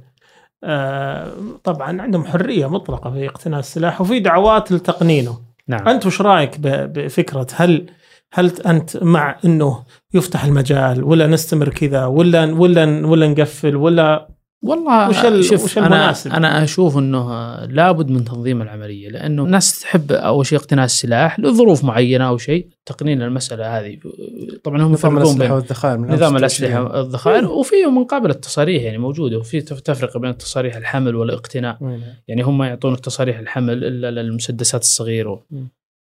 آه 0.64 1.34
طبعا 1.64 2.02
عندهم 2.02 2.26
حرية 2.26 2.70
مطلقة 2.70 3.12
في 3.12 3.28
اقتناء 3.28 3.60
السلاح 3.60 4.02
وفي 4.02 4.20
دعوات 4.20 4.72
لتقنينه. 4.72 5.40
نعم. 5.68 5.88
أنت 5.88 6.06
وش 6.06 6.22
رأيك 6.22 6.60
ب- 6.60 6.94
بفكرة 6.94 7.48
هل 7.56 7.86
هل 8.34 8.52
أنت 8.66 9.04
مع 9.04 9.38
إنه 9.46 9.84
يفتح 10.14 10.44
المجال 10.44 11.04
ولا 11.04 11.28
نستمر 11.28 11.70
كذا 11.70 12.06
ولا 12.06 12.54
ولا 12.54 13.08
ولا 13.08 13.28
نقفل 13.28 13.76
ولا 13.76 14.28
والله 14.64 15.10
وش 15.10 15.48
شوف 15.50 15.64
وش 15.64 15.78
أنا 15.78 15.88
المناسب؟ 15.88 16.32
أنا 16.32 16.64
أشوف 16.64 16.98
إنه 16.98 17.56
لابد 17.66 18.10
من 18.10 18.24
تنظيم 18.26 18.62
العملية 18.62 19.10
لأنه 19.10 19.44
الناس 19.46 19.80
تحب 19.80 20.12
اول 20.12 20.46
شيء 20.46 20.58
اقتناء 20.60 20.86
السلاح 20.86 21.40
لظروف 21.40 21.84
معينة 21.84 22.28
أو 22.28 22.38
شيء 22.38 22.68
تقنين 22.86 23.22
المساله 23.22 23.80
هذه 23.80 23.98
طبعا 24.64 24.78
هم 24.82 24.92
نظام 24.92 24.94
يفرقون 24.94 25.18
الأسلحة 25.22 25.38
بين 25.48 25.52
والذخائر 25.52 25.98
من 25.98 26.08
نظام 26.08 26.38
26. 26.38 26.72
الأسلحة 26.72 27.02
الذخائر 27.02 27.48
وفي 27.48 27.76
من 27.86 28.04
قبل 28.04 28.30
التصاريح 28.30 28.84
يعني 28.84 28.98
موجودة 28.98 29.38
وفي 29.38 29.62
تف- 29.62 29.80
تفرقه 29.80 30.20
بين 30.20 30.30
التصاريح 30.30 30.76
الحمل 30.76 31.16
والاقتناء؟ 31.16 31.78
يعني 32.28 32.42
هم 32.42 32.64
يعطون 32.64 32.94
التصاريح 32.94 33.40
الحمل 33.40 33.84
إلا 33.84 34.12
للمسدسات 34.12 34.82
الصغيرة. 34.82 35.44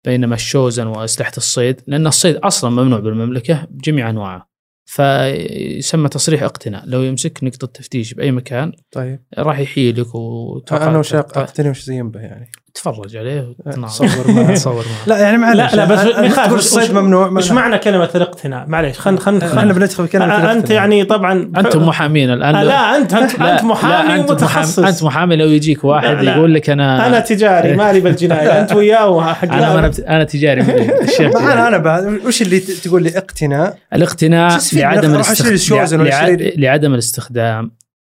بينما 0.05 0.35
الشوزن 0.35 0.87
وأسلحة 0.87 1.31
الصيد 1.37 1.81
لأن 1.87 2.07
الصيد 2.07 2.35
أصلا 2.35 2.69
ممنوع 2.69 2.99
بالمملكة 2.99 3.67
بجميع 3.71 4.09
انواعه 4.09 4.46
فيسمى 4.89 6.09
تصريح 6.09 6.43
اقتناء. 6.43 6.83
لو 6.85 7.03
يمسك 7.03 7.39
نقطة 7.43 7.67
تفتيش 7.67 8.13
بأي 8.13 8.31
مكان 8.31 8.71
طيب. 8.91 9.19
راح 9.37 9.59
يحيلك 9.59 10.15
وتوقع 10.15 10.87
أنا 10.87 10.97
وش 10.99 11.09
تقطع- 11.11 11.41
أقتني 11.41 11.69
وش 11.69 11.83
زين 11.83 12.11
به 12.11 12.19
يعني. 12.19 12.51
تتفرج 12.77 13.17
عليه 13.17 13.55
تصور 13.87 14.07
معه. 14.27 14.53
تصور 14.55 14.75
معه 14.85 15.07
لا 15.07 15.17
يعني 15.17 15.37
معلش 15.37 15.75
لا، 15.75 15.85
لا، 15.85 15.85
بس 15.85 15.99
ما 16.37 16.55
الصيد 16.55 16.91
ممنوع 16.93 17.27
وش 17.27 17.51
معنى 17.51 17.77
كلمة 17.77 18.09
الاقتناء 18.15 18.65
معليش 18.67 18.99
خل 18.99 19.17
خل 19.17 19.37
إحنا 19.37 19.61
خل 19.61 19.73
بندخل 19.73 20.07
في 20.07 20.11
كلمة 20.11 20.25
أنت 20.35 20.43
الاقتناء. 20.43 20.71
يعني 20.71 21.03
طبعا 21.05 21.51
أنتم 21.57 21.87
محامين 21.87 22.33
الآن. 22.33 22.55
لا 22.55 22.97
انت 22.97 23.13
أنت, 23.13 23.39
لا، 23.39 23.53
أنت 23.53 23.63
محامي 23.63 24.13
لا، 24.17 24.19
ومتخصص. 24.19 24.79
محامي 24.79 24.89
أنت 24.89 25.03
محامي 25.03 25.35
لو 25.35 25.47
يجيك 25.47 25.83
واحد 25.83 26.15
لا،. 26.23 26.35
يقول 26.35 26.53
لك 26.53 26.69
أنا 26.69 27.07
أنا 27.07 27.19
تجاري 27.19 27.75
مالي 27.83 27.99
بالجناية. 27.99 28.61
أنت 28.61 28.73
وياه 28.73 29.33
حق 29.33 29.53
أنا 29.53 29.91
أنا 30.07 30.23
تجاري 30.23 30.61
أنا. 31.21 31.67
أنا 31.67 31.77
بعد 31.77 32.19
وش 32.25 32.41
اللي 32.41 32.59
تقول 32.59 33.03
لي؟ 33.03 33.17
اقتناء. 33.17 33.77
اسمه؟ 33.93 34.81
لعدم 34.81 35.23
أشتري- 35.23 36.59
لعدم 36.59 36.93
الاستخدام. 36.93 37.71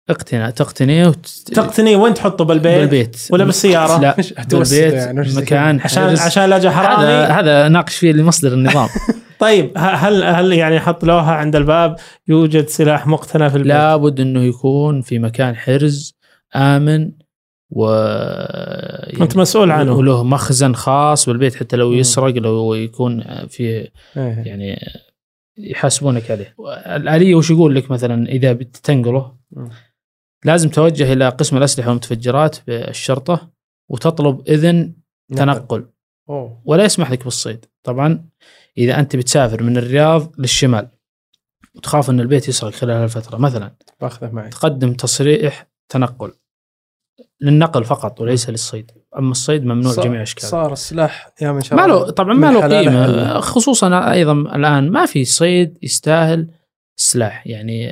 اقتناء 0.09 0.49
تقتنيه 0.49 1.07
وت... 1.07 1.25
تقتني 1.25 1.95
وين 1.95 2.13
تحطه 2.13 2.45
بالبيت؟ 2.45 2.79
بالبيت 2.79 3.17
ولا 3.31 3.43
بالسيارة؟ 3.43 4.01
لا 4.01 4.15
بالبيت 4.51 4.93
يعني، 4.93 5.33
مكان 5.35 5.79
عشان 5.79 6.03
حرز. 6.03 6.19
عشان 6.19 6.49
لا 6.49 6.59
جا 6.59 6.69
هذا 6.69 6.77
حرامي 6.77 7.33
هذا 7.33 7.67
ناقش 7.67 7.95
فيه 7.95 8.11
لمصدر 8.11 8.53
النظام 8.53 8.89
طيب 9.39 9.71
هل 9.77 10.23
هل 10.23 10.53
يعني 10.53 10.79
حط 10.79 11.05
لوحة 11.05 11.31
عند 11.31 11.55
الباب 11.55 11.95
يوجد 12.27 12.67
سلاح 12.67 13.07
مقتنى 13.07 13.49
في 13.49 13.55
البيت؟ 13.55 13.71
لابد 13.71 14.19
إنه 14.19 14.43
يكون 14.43 15.01
في 15.01 15.19
مكان 15.19 15.55
حرز 15.55 16.15
آمن 16.55 17.11
و 17.69 17.85
يعني 19.07 19.21
أنت 19.21 19.37
مسؤول 19.37 19.71
عنه 19.71 19.93
وله 19.93 20.23
مخزن 20.23 20.73
خاص 20.73 21.29
بالبيت 21.29 21.55
حتى 21.55 21.75
لو. 21.75 21.93
يسرق 21.93 22.35
لو 22.35 22.73
يكون 22.73 23.23
فيه 23.49 23.91
إيه. 24.17 24.43
يعني 24.45 24.79
يحاسبونك 25.57 26.31
عليه 26.31 26.55
الآلية 26.95 27.35
وش 27.35 27.49
يقول 27.49 27.75
لك 27.75 27.91
مثلا 27.91 28.29
إذا 28.29 28.53
بتنقله. 28.53 29.31
لازم 30.45 30.69
توجه 30.69 31.13
إلى 31.13 31.29
قسم 31.29 31.57
الأسلحة 31.57 31.87
والمتفجرات 31.89 32.57
بالشرطة 32.67 33.51
وتطلب 33.89 34.49
إذن 34.49 34.93
تنقل. 35.35 35.85
أوه. 36.29 36.61
ولا 36.65 36.83
يسمح 36.83 37.11
لك 37.11 37.23
بالصيد. 37.23 37.65
طبعا 37.83 38.29
إذا 38.77 38.99
أنت 38.99 39.15
بتسافر 39.15 39.63
من 39.63 39.77
الرياض 39.77 40.31
للشمال 40.39 40.87
وتخاف 41.75 42.09
أن 42.09 42.19
البيت 42.19 42.47
يسرق 42.47 42.73
خلال 42.73 43.03
الفترة 43.03 43.37
مثلا 43.37 43.75
باخذه 44.01 44.31
معي. 44.31 44.49
تقدم 44.49 44.93
تصريح 44.93 45.67
تنقل. 45.89 46.33
للنقل 47.41 47.83
فقط 47.85 48.21
وليس 48.21 48.49
للصيد. 48.49 48.91
أما 49.17 49.31
الصيد 49.31 49.65
ممنوع 49.65 49.91
صار- 49.93 50.05
جميع 50.05 50.21
أشكاله. 50.21 50.47
صار 50.49 50.73
السلاح 50.73 51.29
يا 51.41 51.51
من 51.51 51.61
شاء 51.61 51.77
ما 51.77 51.85
الله 51.85 52.05
له 52.05 52.11
طبعا 52.11 52.33
ما 52.33 52.51
له 52.51 52.79
قيمة. 52.79 53.39
خصوصا 53.39 54.11
أيضا 54.11 54.33
الآن 54.33 54.89
ما 54.91 55.05
في 55.05 55.25
صيد 55.25 55.77
يستاهل 55.83 56.47
السلاح 56.97 57.47
يعني 57.47 57.89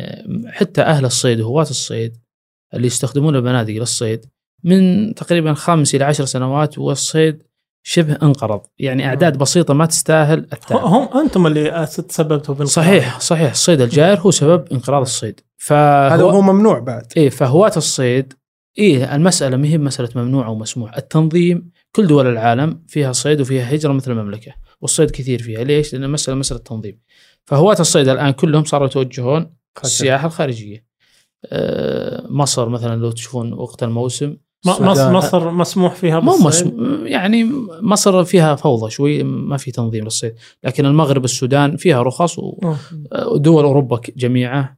حتى 0.47 0.81
أهل 0.81 1.05
الصيد 1.05 1.39
وهواة 1.39 1.61
الصيد 1.69 2.17
اللي 2.75 2.87
يستخدمون 2.87 3.35
البنادق 3.35 3.73
للصيد 3.73 4.25
من 4.63 5.13
تقريبا 5.15 5.53
خمس 5.53 5.95
إلى 5.95 6.03
عشر 6.03 6.25
سنوات 6.25 6.77
والصيد 6.77 7.43
شبه 7.83 8.17
انقرض. 8.23 8.61
يعني 8.79 9.05
أعداد 9.05 9.37
بسيطة 9.37 9.73
ما 9.73 9.85
تستاهل 9.85 10.39
التعب. 10.39 10.79
هم 10.79 11.17
أنتم 11.17 11.47
اللي 11.47 11.87
تسببتوا 11.87 12.55
بالانقراض. 12.55 12.67
صحيح 12.67 13.19
صحيح. 13.19 13.51
الصيد 13.51 13.81
الجائر 13.81 14.19
هو 14.19 14.31
سبب 14.31 14.65
انقراض 14.71 15.01
الصيد. 15.01 15.39
هذا 15.69 16.17
فهو 16.17 16.29
هو 16.29 16.41
ممنوع 16.41 16.79
بعد. 16.79 17.05
إيه 17.17 17.29
فهواة 17.29 17.71
الصيد 17.77 18.33
إيه 18.77 19.15
المسألة 19.15 19.57
ما 19.57 19.67
هي 19.67 19.77
مسألة 19.77 20.09
ممنوع 20.15 20.45
أو 20.45 20.55
مسموح 20.55 20.97
التنظيم 20.97 21.71
كل 21.95 22.07
دول 22.07 22.27
العالم 22.27 22.83
فيها 22.87 23.11
صيد 23.11 23.41
وفيها 23.41 23.75
هجرة 23.75 23.91
مثل 23.91 24.11
المملكة 24.11 24.53
والصيد 24.81 25.11
كثير 25.11 25.41
فيها. 25.41 25.63
ليش؟ 25.63 25.93
لأن 25.93 26.03
المسألة 26.03 26.37
مسألة 26.37 26.59
تنظيم. 26.59 26.99
فهواة 27.45 27.77
الصيد 27.79 28.07
الآن 28.07 28.31
كلهم 28.31 28.63
صاروا 28.63 28.87
يتوجهون 28.87 29.53
السياحة 29.83 30.27
الخارجية. 30.27 30.84
مصر 32.29 32.69
مثلا 32.69 33.01
لو 33.01 33.11
تشوفون 33.11 33.53
وقت 33.53 33.83
الموسم. 33.83 34.35
مصر, 34.65 35.51
مسموح 35.51 35.95
فيها 35.95 36.19
مو 36.19 36.31
بالصيد؟ 36.43 36.73
مسم... 36.73 37.07
يعني 37.07 37.51
مصر 37.81 38.23
فيها 38.23 38.55
فوضى 38.55 38.89
شوي 38.91 39.23
ما 39.23 39.57
في 39.57 39.71
تنظيم 39.71 40.03
للصيد. 40.03 40.35
لكن 40.63 40.85
المغرب 40.85 41.25
السودان 41.25 41.77
فيها 41.77 42.03
رخص 42.03 42.39
و- 42.39 42.59
آه. 42.63 43.27
ودول 43.27 43.63
أوروبا 43.63 44.01
جميعها 44.17 44.77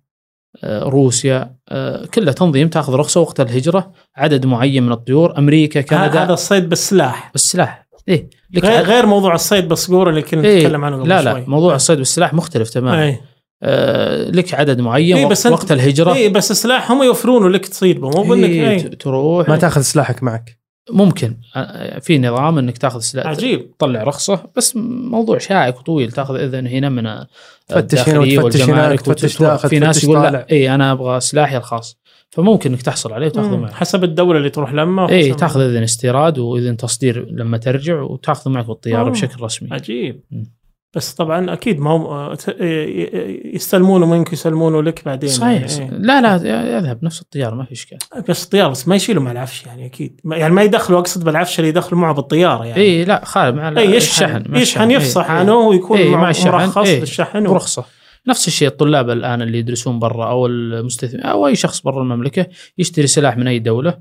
آه، 0.64 0.84
روسيا 0.84 1.56
آه، 1.70 2.06
كلها 2.06 2.34
تنظيم 2.34 2.68
تأخذ 2.68 2.94
رخصة 2.94 3.22
وقت 3.22 3.40
الهجرة. 3.40 3.92
عدد 4.16 4.46
معين 4.46 4.84
من 4.84 4.92
الطيور 4.92 5.38
أمريكا 5.38 5.82
كندا. 5.82 6.24
هذا 6.24 6.34
الصيد 6.34 6.70
بالسلاح. 6.70 7.32
بالسلاح. 7.32 7.88
إيه. 8.08 8.30
غير, 8.58 8.84
غير 8.84 9.06
موضوع 9.06 9.36
الصيد 9.36 9.68
بالصقور 9.68 10.10
اللي 10.10 10.22
كنا 10.22 10.44
إيه، 10.44 10.60
نتكلم 10.60 10.86
عنه 10.86 10.98
قبل 10.98 11.10
لا 11.10 11.24
شوي. 11.24 11.34
لا 11.34 11.44
موضوع 11.48 11.76
الصيد 11.76 11.98
بالسلاح 11.98 12.34
مختلف 12.34 12.70
تماما. 12.70 13.04
اي 13.04 13.20
آه 13.64 14.32
لك 14.32 14.54
عدد 14.54 14.82
معين 14.82 15.18
إيه، 15.18 15.24
وقت, 15.24 15.32
بس 15.32 15.46
وقت 15.46 15.72
الهجرة 15.72 16.14
اي 16.14 16.30
بس 16.30 16.52
السلاح 16.52 16.92
هم 16.92 17.04
يوفرونه 17.04 17.50
لك 17.50 17.68
تصيد 17.68 18.02
به 18.02 18.10
مو 18.10 18.24
بأنك 18.24 18.50
إيه 18.50 18.70
إيه. 18.70 18.90
تروح 18.90 19.50
ما 19.50 19.58
تاخذ 19.58 19.82
سلاحك 19.82 20.24
معك 20.24 20.58
ممكن 20.92 21.38
آه، 21.56 22.00
في 22.00 22.20
نظام 22.20 22.58
إنك 22.58 22.78
تاخذ 22.78 23.00
سلاح 23.00 23.28
عجيب 23.28 23.78
تطلع 23.78 24.04
رخصة 24.04 24.44
بس 24.56 24.76
موضوع 25.12 25.38
شائك 25.38 25.80
وطويل 25.80 26.12
تاخذ 26.12 26.36
إذن 26.36 26.68
هنا 26.68 26.90
من 26.90 27.26
تفتش 27.68 28.10
هنا 28.10 28.20
وتفتش 28.20 28.62
هناك، 28.62 29.02
تفتش. 29.02 29.38
داخل، 29.38 29.70
في 29.70 29.80
ناس 29.80 30.04
يقول 30.04 30.16
طالع. 30.16 30.30
لا 30.30 30.52
اي 30.52 30.76
أنا 30.76 30.92
أبغى 30.92 31.20
سلاحي 31.20 31.58
الخاص 31.58 31.98
فممكن 32.30 32.72
إنك 32.72 32.82
تحصل 32.82 33.14
عليه 33.14 33.28
وتاخذه. 33.28 33.56
معك 33.56 33.74
حسب 33.74 34.04
الدولة 34.04 34.38
اللي 34.38 34.50
تروح 34.50 34.74
لما 34.74 35.10
اي 35.10 35.34
تاخذ 35.34 35.60
إذن 35.60 35.84
استيراد 35.84 36.40
وإذن 36.40 36.78
تصدير 36.78 37.28
لما 37.32 37.58
ترجع 37.58 38.02
وتاخذه 38.02 38.52
معك 38.52 38.66
بالطيارة 38.66 39.08
آه. 39.08 39.12
بشكل 39.12 39.44
رسمي 39.44 39.70
عجيب 39.72 40.24
مم. 40.32 40.57
بس 40.98 41.14
طبعا 41.14 41.54
أكيد 41.54 41.80
ما 41.80 42.36
ي- 42.60 43.52
يستلمونه 43.56 44.06
منك 44.06 44.34
يسلمونه 44.34 44.84
لك 44.84 45.06
بعدين 45.06 45.30
صحيح 45.30 45.72
يعني. 45.80 45.98
لا 46.00 46.22
لا 46.22 46.78
يذهب 46.78 47.04
نفس 47.04 47.22
الطيارة 47.22 47.56
ما 47.56 47.64
في 47.66 47.72
إشكال 47.72 47.98
بس 48.30 48.44
الطيارة 48.44 48.70
بس 48.70 48.88
ما 48.88 48.96
يشيلوا 48.96 49.24
مع 49.24 49.32
العفش 49.32 49.66
يعني 49.66 49.86
أكيد 49.86 50.22
يعني 50.26 50.54
ما 50.54 50.64
يدخلوا 50.64 51.00
أقصد 51.00 51.24
بالعفش 51.24 51.60
اللي 51.60 51.70
يدخلوا 51.70 52.02
معه 52.02 52.14
بالطيارة 52.14 52.66
يعني 52.66 52.82
اي 52.82 53.06
لا 53.06 53.26
خالد 53.26 53.56
مع 53.56 53.70
اي 53.70 53.96
يشحن 53.96 54.36
الشحن 54.36 54.56
يشحن. 54.56 54.92
يفصح 54.92 55.26
إيه، 55.26 55.32
إيه. 55.36 55.40
عنه 55.40 55.56
ويكون 55.56 55.98
إيه، 55.98 56.16
مع 56.16 56.30
الشحن. 56.30 56.50
مرخص 56.50 56.88
إيه. 56.88 57.00
للشحن 57.00 57.48
و- 57.48 57.52
برخصه 57.52 57.86
نفس 58.28 58.48
الشيء 58.48 58.68
الطلاب 58.68 59.10
الآن 59.10 59.42
اللي 59.42 59.58
يدرسون 59.60 60.00
برا 60.00 60.30
أو 60.30 60.46
المستثمر 60.46 61.22
أو 61.32 61.48
أي 61.48 61.56
شخص 61.56 61.82
برا 61.82 62.02
المملكة 62.02 62.48
يشتري 62.78 63.08
سلاح 63.08 63.38
من 63.38 63.48
أي 63.48 63.60
دولة 63.60 63.98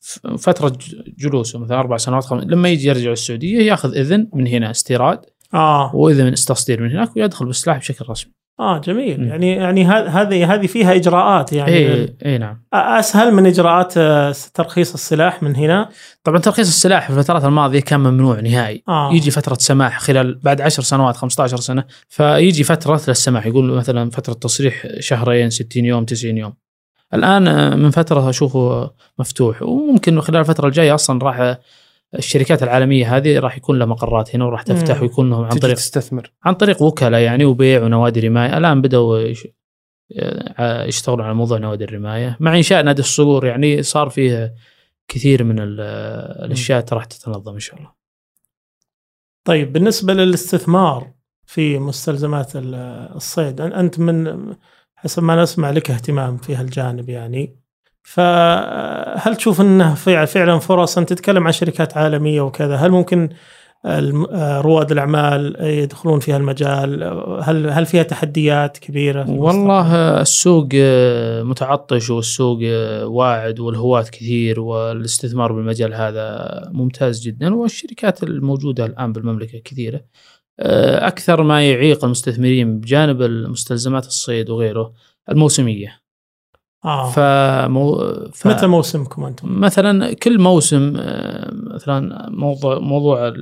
ف- 0.00 0.26
فترة 0.26 0.68
ج- 0.68 1.12
جلوسه 1.18 1.58
مثلا 1.58 1.78
أربع 1.78 1.96
سنوات 1.96 2.24
خمس 2.24 2.44
لما 2.44 2.68
يجي 2.68 2.88
يرجع 2.88 3.12
السعودية 3.12 3.58
ياخذ 3.62 3.96
إذن 3.96 4.28
من 4.34 4.46
هنا 4.46 4.70
استيراد 4.70 5.20
آه 5.54 5.96
واذن 5.96 6.24
من 6.24 6.34
تصدير 6.34 6.82
من 6.82 6.90
هناك 6.90 7.16
ويدخل 7.16 7.46
بالسلاح 7.46 7.78
بشكل 7.78 8.04
رسمي. 8.10 8.32
آه 8.60 8.78
جميل 8.78 9.20
مم. 9.20 9.28
يعني 9.28 9.52
يعني 9.52 9.84
هذه 9.84 10.54
هذه 10.54 10.66
فيها 10.66 10.94
إجراءات 10.94 11.52
يعني 11.52 11.76
اي 11.76 12.16
اي 12.26 12.38
نعم. 12.38 12.62
أسهل 12.72 13.34
من 13.34 13.46
إجراءات 13.46 13.94
آه، 13.96 14.34
ترخيص 14.54 14.94
السلاح 14.94 15.42
من 15.42 15.56
هنا 15.56 15.88
طبعا 16.24 16.38
ترخيص 16.38 16.68
السلاح 16.68 17.10
في 17.10 17.18
الفترات 17.18 17.44
الماضية 17.44 17.80
كان 17.80 18.00
ممنوع 18.00 18.40
نهائي. 18.40 18.82
آه 18.88 19.12
يجي 19.12 19.30
فترة 19.30 19.54
سماح 19.54 20.00
خلال 20.00 20.38
بعد 20.42 20.60
10 20.60 20.82
سنوات 20.82 21.16
15 21.16 21.56
سنة 21.56 21.84
فيجي 22.08 22.64
فترة 22.64 23.00
للسماح 23.08 23.46
يقول 23.46 23.70
مثلا 23.72 24.10
فترة 24.10 24.32
تصريح 24.32 24.86
شهرين 24.98 25.50
60 25.50 25.84
يوم 25.84 26.04
90 26.04 26.38
يوم 26.38 26.52
الآن 27.14 27.48
آه، 27.48 27.74
من 27.74 27.90
فترة 27.90 28.30
أشوفه 28.30 28.90
مفتوح 29.18 29.62
وممكن 29.62 30.20
خلال 30.20 30.40
الفترة 30.40 30.66
الجاية 30.66 30.94
أصلا 30.94 31.24
راح 31.24 31.58
الشركات 32.14 32.62
العالمية 32.62 33.16
هذه 33.16 33.38
راح 33.38 33.56
يكون 33.56 33.78
لها 33.78 33.86
مقرات 33.86 34.34
هنا 34.34 34.44
وراح 34.44 34.62
تفتح 34.62 34.96
مم. 34.96 35.02
ويكون 35.02 35.30
لهم 35.30 35.44
عن 35.44 35.58
طريق 35.58 35.74
تستثمر. 35.76 36.32
عن 36.44 36.54
طريق 36.54 36.82
وكلاء 36.82 37.20
يعني 37.20 37.44
وبيع 37.44 37.82
ونوادي 37.82 38.20
رماية. 38.20 38.58
الآن 38.58 38.82
بدأوا 38.82 39.18
يش- 39.18 39.48
آه، 40.58 40.84
يشتغلون 40.84 41.20
على 41.26 41.34
موضوع 41.34 41.58
نوادي 41.58 41.84
الرماية. 41.84 42.36
مع 42.40 42.56
إنشاء 42.56 42.82
نادي 42.82 43.02
الصقور 43.02 43.46
يعني 43.46 43.82
صار 43.82 44.08
فيه 44.08 44.54
كثير 45.08 45.44
من 45.44 45.58
ال- 45.60 45.80
الأشياء 46.44 46.84
راح 46.92 47.04
تتنظم 47.04 47.52
إن 47.54 47.58
شاء 47.60 47.76
الله. 47.78 47.90
طيب 49.44 49.72
بالنسبة 49.72 50.14
للاستثمار 50.14 51.10
في 51.46 51.78
مستلزمات 51.78 52.56
ال- 52.56 52.74
الصيد 53.16 53.60
أنت 53.60 53.98
من 53.98 54.54
حسب 54.96 55.22
ما 55.22 55.42
نسمع 55.42 55.70
لك 55.70 55.90
اهتمام 55.90 56.36
في 56.36 56.54
هالجانب 56.56 57.08
يعني. 57.08 57.56
فهل 58.12 59.36
تشوف 59.36 59.60
إنه 59.60 59.94
فع- 59.94 60.24
فعلا 60.24 60.58
فرص 60.58 60.98
انت 60.98 61.08
تتكلم 61.08 61.46
عن 61.46 61.52
شركات 61.52 61.96
عالمية 61.96 62.40
وكذا؟ 62.40 62.76
هل 62.76 62.90
ممكن 62.90 63.28
آه، 63.84 64.60
رواد 64.60 64.92
الأعمال 64.92 65.56
يدخلون 65.60 66.20
في 66.20 66.32
هالمجال 66.32 67.02
هل 67.42 67.70
هل 67.70 67.86
فيها 67.86 68.02
تحديات 68.02 68.78
كبيرة 68.78 69.24
في 69.24 69.30
والله 69.30 70.20
السوق 70.20 70.68
آه، 70.74 71.42
متعطش 71.42 72.10
والسوق 72.10 72.58
آه، 72.64 73.06
واعد 73.06 73.60
والهواة 73.60 74.02
كثير 74.02 74.60
والاستثمار 74.60 75.52
بالمجال 75.52 75.94
هذا 75.94 76.48
ممتاز 76.72 77.20
جدا 77.20 77.54
والشركات 77.54 78.22
الموجودة 78.22 78.86
الآن 78.86 79.12
بالمملكة 79.12 79.58
كثيرة. 79.58 80.00
آه، 80.60 81.06
أكثر 81.06 81.42
ما 81.42 81.70
يعيق 81.70 82.04
المستثمرين 82.04 82.80
بجانب 82.80 83.22
المستلزمات 83.22 84.06
الصيد 84.06 84.50
وغيره 84.50 84.92
الموسمية. 85.30 86.07
آه. 86.84 87.10
فمو... 87.10 87.96
ف... 88.34 88.46
متى 88.46 88.66
موسمكم 88.66 89.24
أنتم؟ 89.24 89.60
مثلا 89.60 90.14
كل 90.14 90.40
موسم 90.40 90.96
آه، 90.96 91.50
مثلا 91.52 92.28
موضوع 92.30 92.78
موضوع 92.78 93.32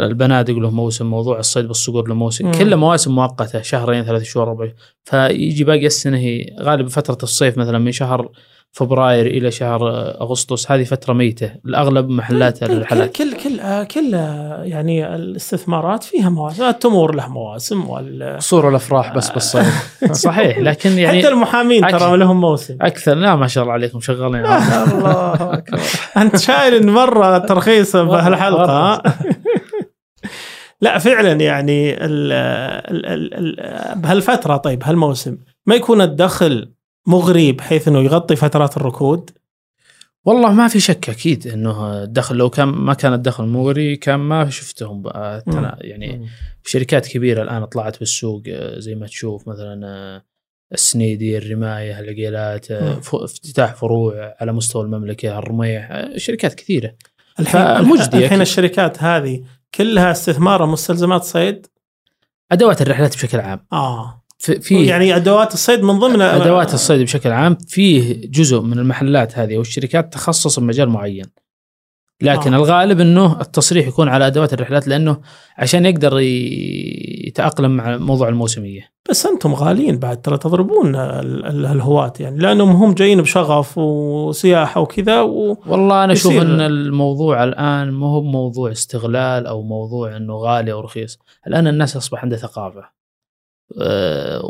البنادق 0.00 0.54
له 0.54 0.70
موسم 0.70 1.06
موضوع 1.06 1.38
الصيد 1.38 1.68
بالصقور 1.68 2.08
له 2.08 2.14
موسم. 2.14 2.46
مم. 2.46 2.52
كلها 2.52 2.76
مواسم 2.76 3.14
مؤقتة 3.14 3.62
شهرين 3.62 4.04
ثلاث 4.04 4.22
شهور 4.22 4.48
ربع 4.48 4.68
فيجي 5.04 5.64
باقي 5.64 5.86
السنة 5.86 6.18
هي 6.18 6.46
غالبا 6.60 6.88
فترة 6.88 7.18
الصيف 7.22 7.58
مثلا 7.58 7.78
من 7.78 7.92
شهر 7.92 8.28
فبراير 8.72 9.26
إلى 9.26 9.50
شهر 9.50 9.88
آه، 9.88 10.20
أغسطس 10.22 10.70
هذه 10.70 10.84
فترة 10.84 11.12
ميتة. 11.12 11.50
الأغلب 11.66 12.08
محلات 12.08 12.64
كل 12.64 12.84
كل 12.84 13.32
كل 13.32 13.60
آه، 13.60 13.84
كل 13.84 14.14
آه، 14.14 14.62
يعني 14.62 15.14
الاستثمارات 15.14 16.04
فيها 16.04 16.28
مواسم. 16.28 16.64
التمور 16.64 17.14
له 17.14 17.28
مواسم 17.28 17.88
وال 17.90 18.36
قصور 18.36 18.68
الأفراح 18.68 19.14
بس 19.16 19.30
بالصيف. 19.30 19.98
صحيح 20.26 20.58
لكن 20.58 20.90
يعني 20.98 21.18
حتى 21.18 21.28
المحامين 21.28 21.86
ترى. 21.86 22.16
لهم 22.16 22.40
موسم. 22.40 22.76
أكثر. 22.80 23.14
لا 23.14 23.36
ما 23.36 23.46
شاء 23.46 23.62
الله 23.62 23.74
عليكم 23.74 24.00
شغالين. 24.00 24.46
الله 24.92 25.34
أكبر. 25.34 25.80
أنت 26.16 26.36
شايل 26.36 26.86
مرة 26.90 27.38
ترخيص 27.38 27.96
بهالحلقة 27.96 28.72
ها؟ 28.72 29.02
لا 30.80 30.98
فعلا 30.98 31.32
يعني 31.32 32.04
ال 32.04 32.32
ال 32.32 33.06
ال 33.06 33.34
ال 33.34 33.98
بهالفترة 34.00 34.56
طيب 34.56 34.84
هالموسم 34.84 35.38
ما 35.66 35.74
يكون 35.74 36.00
الدخل 36.00 36.72
مغري 37.06 37.52
بحيث 37.52 37.88
إنه 37.88 38.00
يغطي 38.00 38.36
فترات 38.36 38.76
الركود؟ 38.76 39.30
والله 40.24 40.52
ما 40.52 40.68
في 40.68 40.80
شك 40.80 41.10
أكيد 41.10 41.46
إنه 41.46 42.02
الدخل 42.02 42.36
لو 42.36 42.50
كان 42.50 42.68
ما 42.68 42.94
كان 42.94 43.12
الدخل 43.12 43.44
مغري 43.44 43.96
كان 43.96 44.20
ما 44.20 44.50
شفتهم 44.50 45.02
يعني 45.80 46.26
شركات 46.64 47.06
كبيرة 47.08 47.42
الآن 47.42 47.64
طلعت 47.64 47.98
بالسوق 47.98 48.42
آه، 48.48 48.78
زي 48.78 48.94
ما 48.94 49.06
تشوف 49.06 49.48
مثلا 49.48 49.86
آه، 49.86 50.22
السنيدي 50.72 51.38
الرماية 51.38 52.00
العقيلات 52.00 52.70
آه، 52.70 53.00
افتتاح 53.12 53.74
فروع 53.74 54.34
على 54.40 54.52
مستوى 54.52 54.82
المملكة 54.82 55.38
الرميح 55.38 56.08
شركات 56.16 56.54
كثيرة. 56.54 56.94
الحين 57.40 57.62
فمجدي 57.62 58.24
الحين. 58.24 58.40
الشركات 58.40 59.02
هذه 59.02 59.44
كلها 59.74 60.10
استثمار 60.10 60.66
مستلزمات 60.66 61.24
صيد؟ 61.24 61.66
أدوات 62.52 62.82
الرحلات 62.82 63.14
بشكل 63.14 63.40
عام. 63.40 63.66
آه. 63.72 64.22
في, 64.38 64.86
يعني 64.86 65.16
أدوات 65.16 65.54
الصيد 65.54 65.82
من 65.82 65.98
ضمن 65.98 66.20
أدوات 66.20 66.74
الصيد 66.74 67.00
بشكل 67.00 67.30
عام 67.30 67.56
فيه 67.68 68.20
جزء 68.30 68.60
من 68.60 68.78
المحلات 68.78 69.38
هذه 69.38 69.58
والشركات 69.58 70.12
تخصص 70.12 70.58
بمجال 70.58 70.88
معين. 70.88 71.24
لكن 72.22 72.54
آه. 72.54 72.56
آه. 72.56 72.60
الغالب 72.60 73.00
إنه 73.00 73.40
التصريح 73.40 73.86
يكون 73.88 74.08
على 74.08 74.26
أدوات 74.26 74.52
الرحلات 74.52 74.88
لأنه 74.88 75.20
عشان 75.58 75.86
يقدر 75.86 76.18
يتأقلم 77.26 77.70
مع 77.76 77.96
موضوع 77.96 78.28
الموسمية 78.28 78.96
بس 79.10 79.26
أنتم 79.26 79.54
غاليين 79.54 79.98
بعد 79.98 80.20
ترى 80.22 80.38
تضربون 80.38 80.96
ال- 80.96 81.46
ال- 81.46 81.66
الهواة 81.66 82.12
يعني 82.20 82.38
لأنهم 82.38 82.70
هم 82.70 82.94
جايين 82.94 83.22
بشغف 83.22 83.78
وسياحة 83.78 84.80
وكذا 84.80 85.20
و... 85.22 85.56
والله 85.66 86.04
أنا 86.04 86.12
أشوف 86.12 86.32
إن 86.32 86.60
الموضوع 86.60 87.44
الآن 87.44 87.90
ما 87.90 88.06
هو 88.06 88.22
موضوع 88.22 88.70
استغلال 88.70 89.46
أو 89.46 89.62
موضوع 89.62 90.16
إنه 90.16 90.34
غالي 90.34 90.72
أو 90.72 90.80
رخيص 90.80 91.18
الآن 91.46 91.66
الناس 91.66 91.96
أصبح 91.96 92.22
عندها 92.22 92.38
ثقافة 92.38 92.96
أه، 93.82 94.40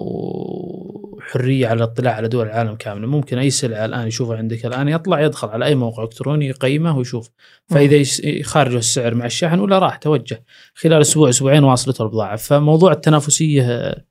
حرية 1.27 1.67
على 1.69 1.77
الاطلاع 1.77 2.15
على 2.15 2.29
دول 2.29 2.47
العالم 2.47 2.75
كاملة. 2.75 3.07
ممكن 3.07 3.39
أي 3.39 3.51
سلعة 3.51 3.85
الآن 3.85 4.07
يشوفها 4.07 4.37
عندك 4.37 4.67
الآن 4.67 4.89
يطلع 4.89 5.21
يدخل 5.21 5.49
على 5.49 5.65
أي 5.65 5.75
موقع 5.75 6.03
إلكتروني 6.03 6.47
يقيمه 6.47 6.99
ويشوف. 6.99 7.31
فإذا 7.71 7.95
يس- 7.95 8.23
خارج 8.43 8.75
السعر 8.75 9.15
مع 9.15 9.27
الشحن 9.27 9.59
ولا 9.59 9.79
راح 9.79 9.97
توجه. 9.97 10.45
خلال 10.75 11.01
أسبوع 11.01 11.29
أسبوعين 11.29 11.65
واصلته 11.65 12.03
البضاعه 12.03 12.37
فموضوع 12.37 12.93
التنافسية 12.93 13.63
آه، 13.71 14.05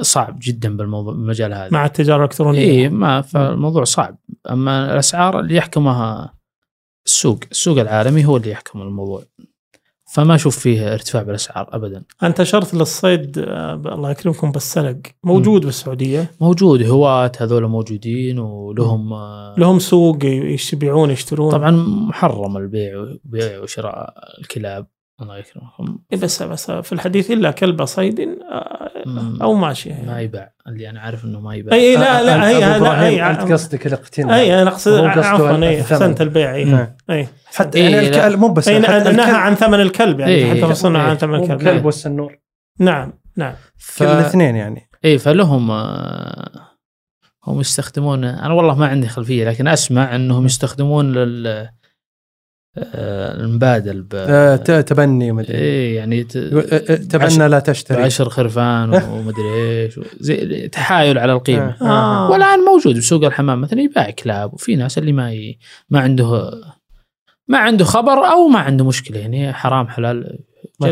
صعب 0.00 0.38
جدا 0.42 0.76
بالموضوع 0.76 1.12
بالمجال 1.12 1.52
هذا. 1.54 1.68
مع 1.72 1.86
التجارة 1.86 2.18
الإلكترونية. 2.18 2.60
اي 2.60 2.88
ما 2.88 3.20
فالموضوع 3.20 3.84
صعب. 3.84 4.18
أما 4.50 4.92
الأسعار 4.92 5.40
اللي 5.40 5.56
يحكمها 5.56 6.34
السوق 7.06 7.40
السوق 7.50 7.78
العالمي 7.78 8.24
هو 8.24 8.36
اللي 8.36 8.50
يحكم 8.50 8.82
الموضوع. 8.82 9.22
فما 10.12 10.34
أشوف 10.34 10.58
فيه 10.58 10.92
ارتفاع 10.92 11.22
بالأسعار 11.22 11.68
ابدا. 11.72 12.02
أنت 12.22 12.40
أشرت 12.40 12.74
للصيد 12.74 13.38
آه، 13.38 13.74
الله 13.74 14.10
يكرمكم 14.10 14.52
بالسلق. 14.52 14.96
موجود 15.24 15.64
بالسعودية؟ 15.66 16.30
موجود 16.40 16.82
هواة 16.82 17.32
هذول 17.40 17.66
موجودين 17.68 18.38
ولهم 18.38 19.12
آه، 19.12 19.54
لهم 19.58 19.78
سوق 19.78 20.18
يبيعون 20.72 21.10
يشترون. 21.10 21.52
طبعا 21.52 21.70
محرم 22.08 22.56
البيع 22.56 23.16
بيع 23.24 23.58
وشراء 23.58 24.14
الكلاب. 24.40 24.86
الله 25.22 25.38
يكرمكم 25.38 25.98
بس 26.12 26.42
بس 26.42 26.70
في 26.70 26.92
الحديث 26.92 27.30
إلا 27.30 27.50
كلب 27.50 27.84
صيد 27.84 28.20
آه،. 28.20 28.82
أو 29.42 29.54
ماشي 29.54 29.88
يعني. 29.88 30.06
ما 30.06 30.20
يباع 30.20 30.52
اللي 30.66 30.90
أنا 30.90 31.00
عارف 31.00 31.24
إنه 31.24 31.40
ما 31.40 31.54
يباع 31.54 31.76
اي 31.76 31.96
لا 31.96 32.22
لا 32.22 32.48
هي 32.48 32.76
إبراهيم، 32.76 33.00
هي 33.02 33.30
أنت 33.30 33.52
قصدك 33.52 33.86
الاقتناء 33.86 34.38
اي 34.38 34.62
أنا 34.62 34.70
اقصد 34.70 35.04
عفوا 35.04 35.56
إي. 35.56 35.80
أحسنت 35.80 36.20
البيع 36.20 36.54
إي. 36.54 36.88
إي 37.10 37.28
حتى 37.54 37.78
إيه، 37.78 37.84
يعني 37.84 38.10
لا. 38.10 38.26
الك- 38.26 38.38
مو 38.38 38.48
بس 38.48 38.68
إي 38.68 38.78
نهى 38.78 38.98
الكلب- 38.98 39.20
عن 39.20 39.54
ثمن 39.54 39.80
الكلب 39.80 40.20
يعني 40.20 40.32
إيه. 40.32 40.50
حتى 40.50 40.64
وصلنا 40.64 40.98
إيه. 40.98 41.10
عن 41.10 41.16
ثمن 41.16 41.34
الكلب 41.34 41.60
الكلب 41.60 41.84
والسنور 41.84 42.38
نعم 42.78 43.12
نعم 43.36 43.54
ف... 43.76 43.98
كل 43.98 44.08
الاثنين 44.08 44.56
يعني 44.56 44.88
إي 45.04 45.18
فلهم 45.18 45.70
آه، 45.70 46.50
هم 47.46 47.60
يستخدمون 47.60 48.24
أنا 48.24 48.54
والله 48.54 48.74
ما 48.74 48.86
عندي 48.86 49.08
خلفية 49.08 49.48
لكن 49.48 49.68
أسمع 49.68 50.14
إنهم 50.14 50.46
يستخدمون 50.46 51.12
لل 51.12 51.68
المبادل 52.78 54.02
ب... 54.02 54.14
آه، 54.14 54.56
تبني 54.56 55.30
ومدري 55.30 55.58
إيه 55.58 55.96
يعني 55.96 56.24
ت... 56.24 56.36
آه، 56.36 56.64
آه، 56.72 56.96
تبنى 56.96 57.48
لا 57.48 57.58
تشتري. 57.58 58.02
عشر 58.02 58.28
خرفان 58.28 58.94
ومدري 58.94 59.54
إيش. 59.54 60.00
زي 60.20 60.68
تحايل 60.68 61.18
على 61.18 61.32
القيمة. 61.32 61.76
آه، 61.82 61.84
آه. 62.26 62.30
والآن 62.30 62.58
موجود 62.58 62.96
بسوق 62.98 63.24
الحمام 63.24 63.60
مثلا 63.60 63.80
يباع 63.80 64.10
كلاب 64.10 64.54
وفي 64.54 64.76
ناس 64.76 64.98
اللي 64.98 65.12
ما 65.12 65.32
ي... 65.32 65.58
ما 65.90 66.00
عنده 66.00 66.50
ما 67.48 67.58
عنده 67.58 67.84
خبر 67.84 68.12
أو 68.12 68.48
ما 68.48 68.58
عنده 68.58 68.84
مشكلة. 68.84 69.18
يعني 69.18 69.52
حرام 69.52 69.88
حلال. 69.88 70.38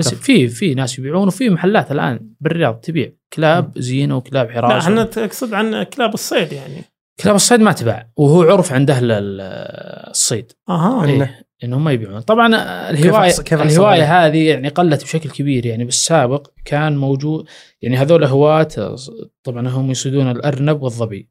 في 0.02 0.48
في 0.48 0.74
ناس 0.74 0.98
يبيعون 0.98 1.28
وفي 1.28 1.50
محلات 1.50 1.92
الآن 1.92 2.30
بالرياض 2.40 2.74
تبيع 2.74 3.12
كلاب 3.32 3.78
زينة 3.78 4.16
وكلاب 4.16 4.46
لا 4.46 4.52
حراسه 4.54 4.78
إحنا 4.78 5.04
تقصد 5.04 5.54
عن 5.54 5.82
كلاب 5.82 6.14
الصيد 6.14 6.52
يعني. 6.52 6.84
كلاب 7.20 7.36
الصيد 7.36 7.60
ما 7.60 7.72
تباع 7.72 8.08
وهو 8.16 8.42
عرف 8.42 8.72
عند 8.72 8.90
أهل 8.90 9.10
ال- 9.10 9.40
الصيد. 10.10 10.52
أها 10.68 11.04
إيه. 11.04 11.49
إنهم 11.64 11.84
ما 11.84 11.92
يبيعون. 11.92 12.20
طبعا 12.20 12.46
الهوايه 12.90 13.30
كيف 13.30 13.60
أحصل 13.60 13.80
الهواية؟ 13.80 14.26
هذه 14.26 14.48
يعني 14.48 14.68
قلت 14.68 15.02
بشكل 15.04 15.30
كبير. 15.30 15.66
يعني 15.66 15.84
بالسابق 15.84 16.46
كان 16.64 16.96
موجود 16.96 17.46
يعني 17.82 17.96
هذول 17.96 18.24
هواة 18.24 18.68
طبعا 19.44 19.68
هم 19.68 19.90
يصيدون 19.90 20.30
الأرنب 20.30 20.82
والظبي. 20.82 21.28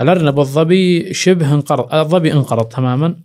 الأرنب 0.00 0.38
والظبي 0.38 1.14
شبه 1.14 1.54
انقرض 1.54 1.94
الظبي 1.94 2.32
انقرض 2.32 2.64
تماما. 2.68 3.16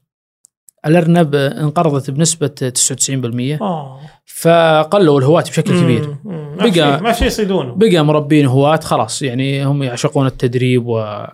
الأرنب 0.86 1.36
انقرضت 1.36 2.12
بنسبة 2.12 2.48
99% 2.48 3.62
آه. 3.62 4.00
فقلوا 4.26 5.20
الهواة 5.20 5.42
بشكل 5.42 5.82
كبير. 5.82 6.08
مم، 6.08 6.18
مم. 6.26 6.58
ما 6.58 6.72
بقى- 6.72 7.02
ما 7.04 7.12
في 7.12 7.26
يصيدونه. 7.26 7.74
بقى 7.76 8.06
مربين 8.06 8.46
هواة 8.46 8.80
خلاص. 8.80 9.22
يعني 9.22 9.66
هم 9.66 9.84
يعشقون 9.84 10.28
التدريب 10.28 10.88
و 10.88 11.26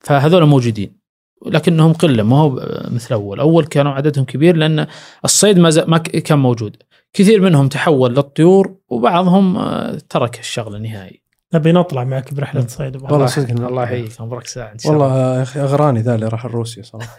فهذول 0.00 0.46
موجودين. 0.46 0.99
لكنهم 1.46 1.92
قلة 1.92 2.22
ما 2.22 2.36
هو 2.36 2.62
مثل 2.90 3.14
أول، 3.14 3.40
أول 3.40 3.64
كانوا 3.64 3.92
عددهم 3.92 4.24
كبير 4.24 4.56
لأن 4.56 4.86
الصيد 5.24 5.58
ما, 5.58 5.70
ما 5.86 5.98
كان 5.98 6.38
موجود، 6.38 6.76
كثير 7.12 7.40
منهم 7.40 7.68
تحول 7.68 8.10
للطيور 8.14 8.74
وبعضهم 8.88 9.56
آه، 9.56 9.98
ترك 10.08 10.38
الشغله 10.38 10.78
نهائي. 10.78 11.20
نبي 11.54 11.72
نطلع 11.72 12.04
معك 12.04 12.34
برحلة 12.34 12.66
صيد 12.66 12.96
والله. 12.96 13.26
صدق 13.26 13.66
الله 13.66 13.82
يحييك 13.82 14.10
ابرك 14.20 14.46
ساعه 14.46 14.72
إن 14.72 14.78
شاء 14.78 14.92
الله. 14.92 15.04
والله 15.06 15.36
يا 15.36 15.42
أخي 15.42 15.60
أغراني 15.60 16.00
ذا 16.00 16.14
اللي 16.14 16.28
راح 16.28 16.44
الروسيا 16.44 16.82
صراحة 16.82 17.18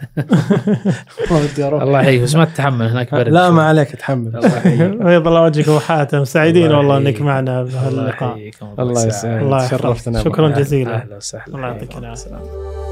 والله 1.30 1.44
ودي 1.52 1.64
أروح 1.64 1.82
الله 1.82 2.00
يحييك 2.00 2.22
بس 2.22 2.34
ما 2.34 2.44
تتحمل 2.44 2.86
هناك 2.88 3.14
برد 3.14 3.28
لا. 3.28 3.50
ما 3.50 3.62
عليك 3.62 3.92
اتحمل 3.94 4.36
الله 4.36 4.56
يحييك. 4.56 4.80
بيض 4.90 5.26
الله 5.28 5.42
وجهك 5.42 5.68
أبو 5.68 5.78
حاتم 5.78 6.24
سعيدين 6.24 6.66
الله 6.66 6.78
والله 6.78 6.96
إنك. 6.96 7.20
معنا 7.20 7.60
الله 7.60 7.72
بهاللقاء 7.72 8.50
الله. 8.78 9.06
يسعدك 9.06 9.42
الله 9.42 9.74
أبو 9.74 9.94
شكراً. 10.24 10.48
جزيلا. 10.48 10.94
أهلا 10.94 11.16
وسهلا 11.16 11.46
الله 11.54 11.66
يعطيك 11.68 11.92
حياكم 11.92 12.91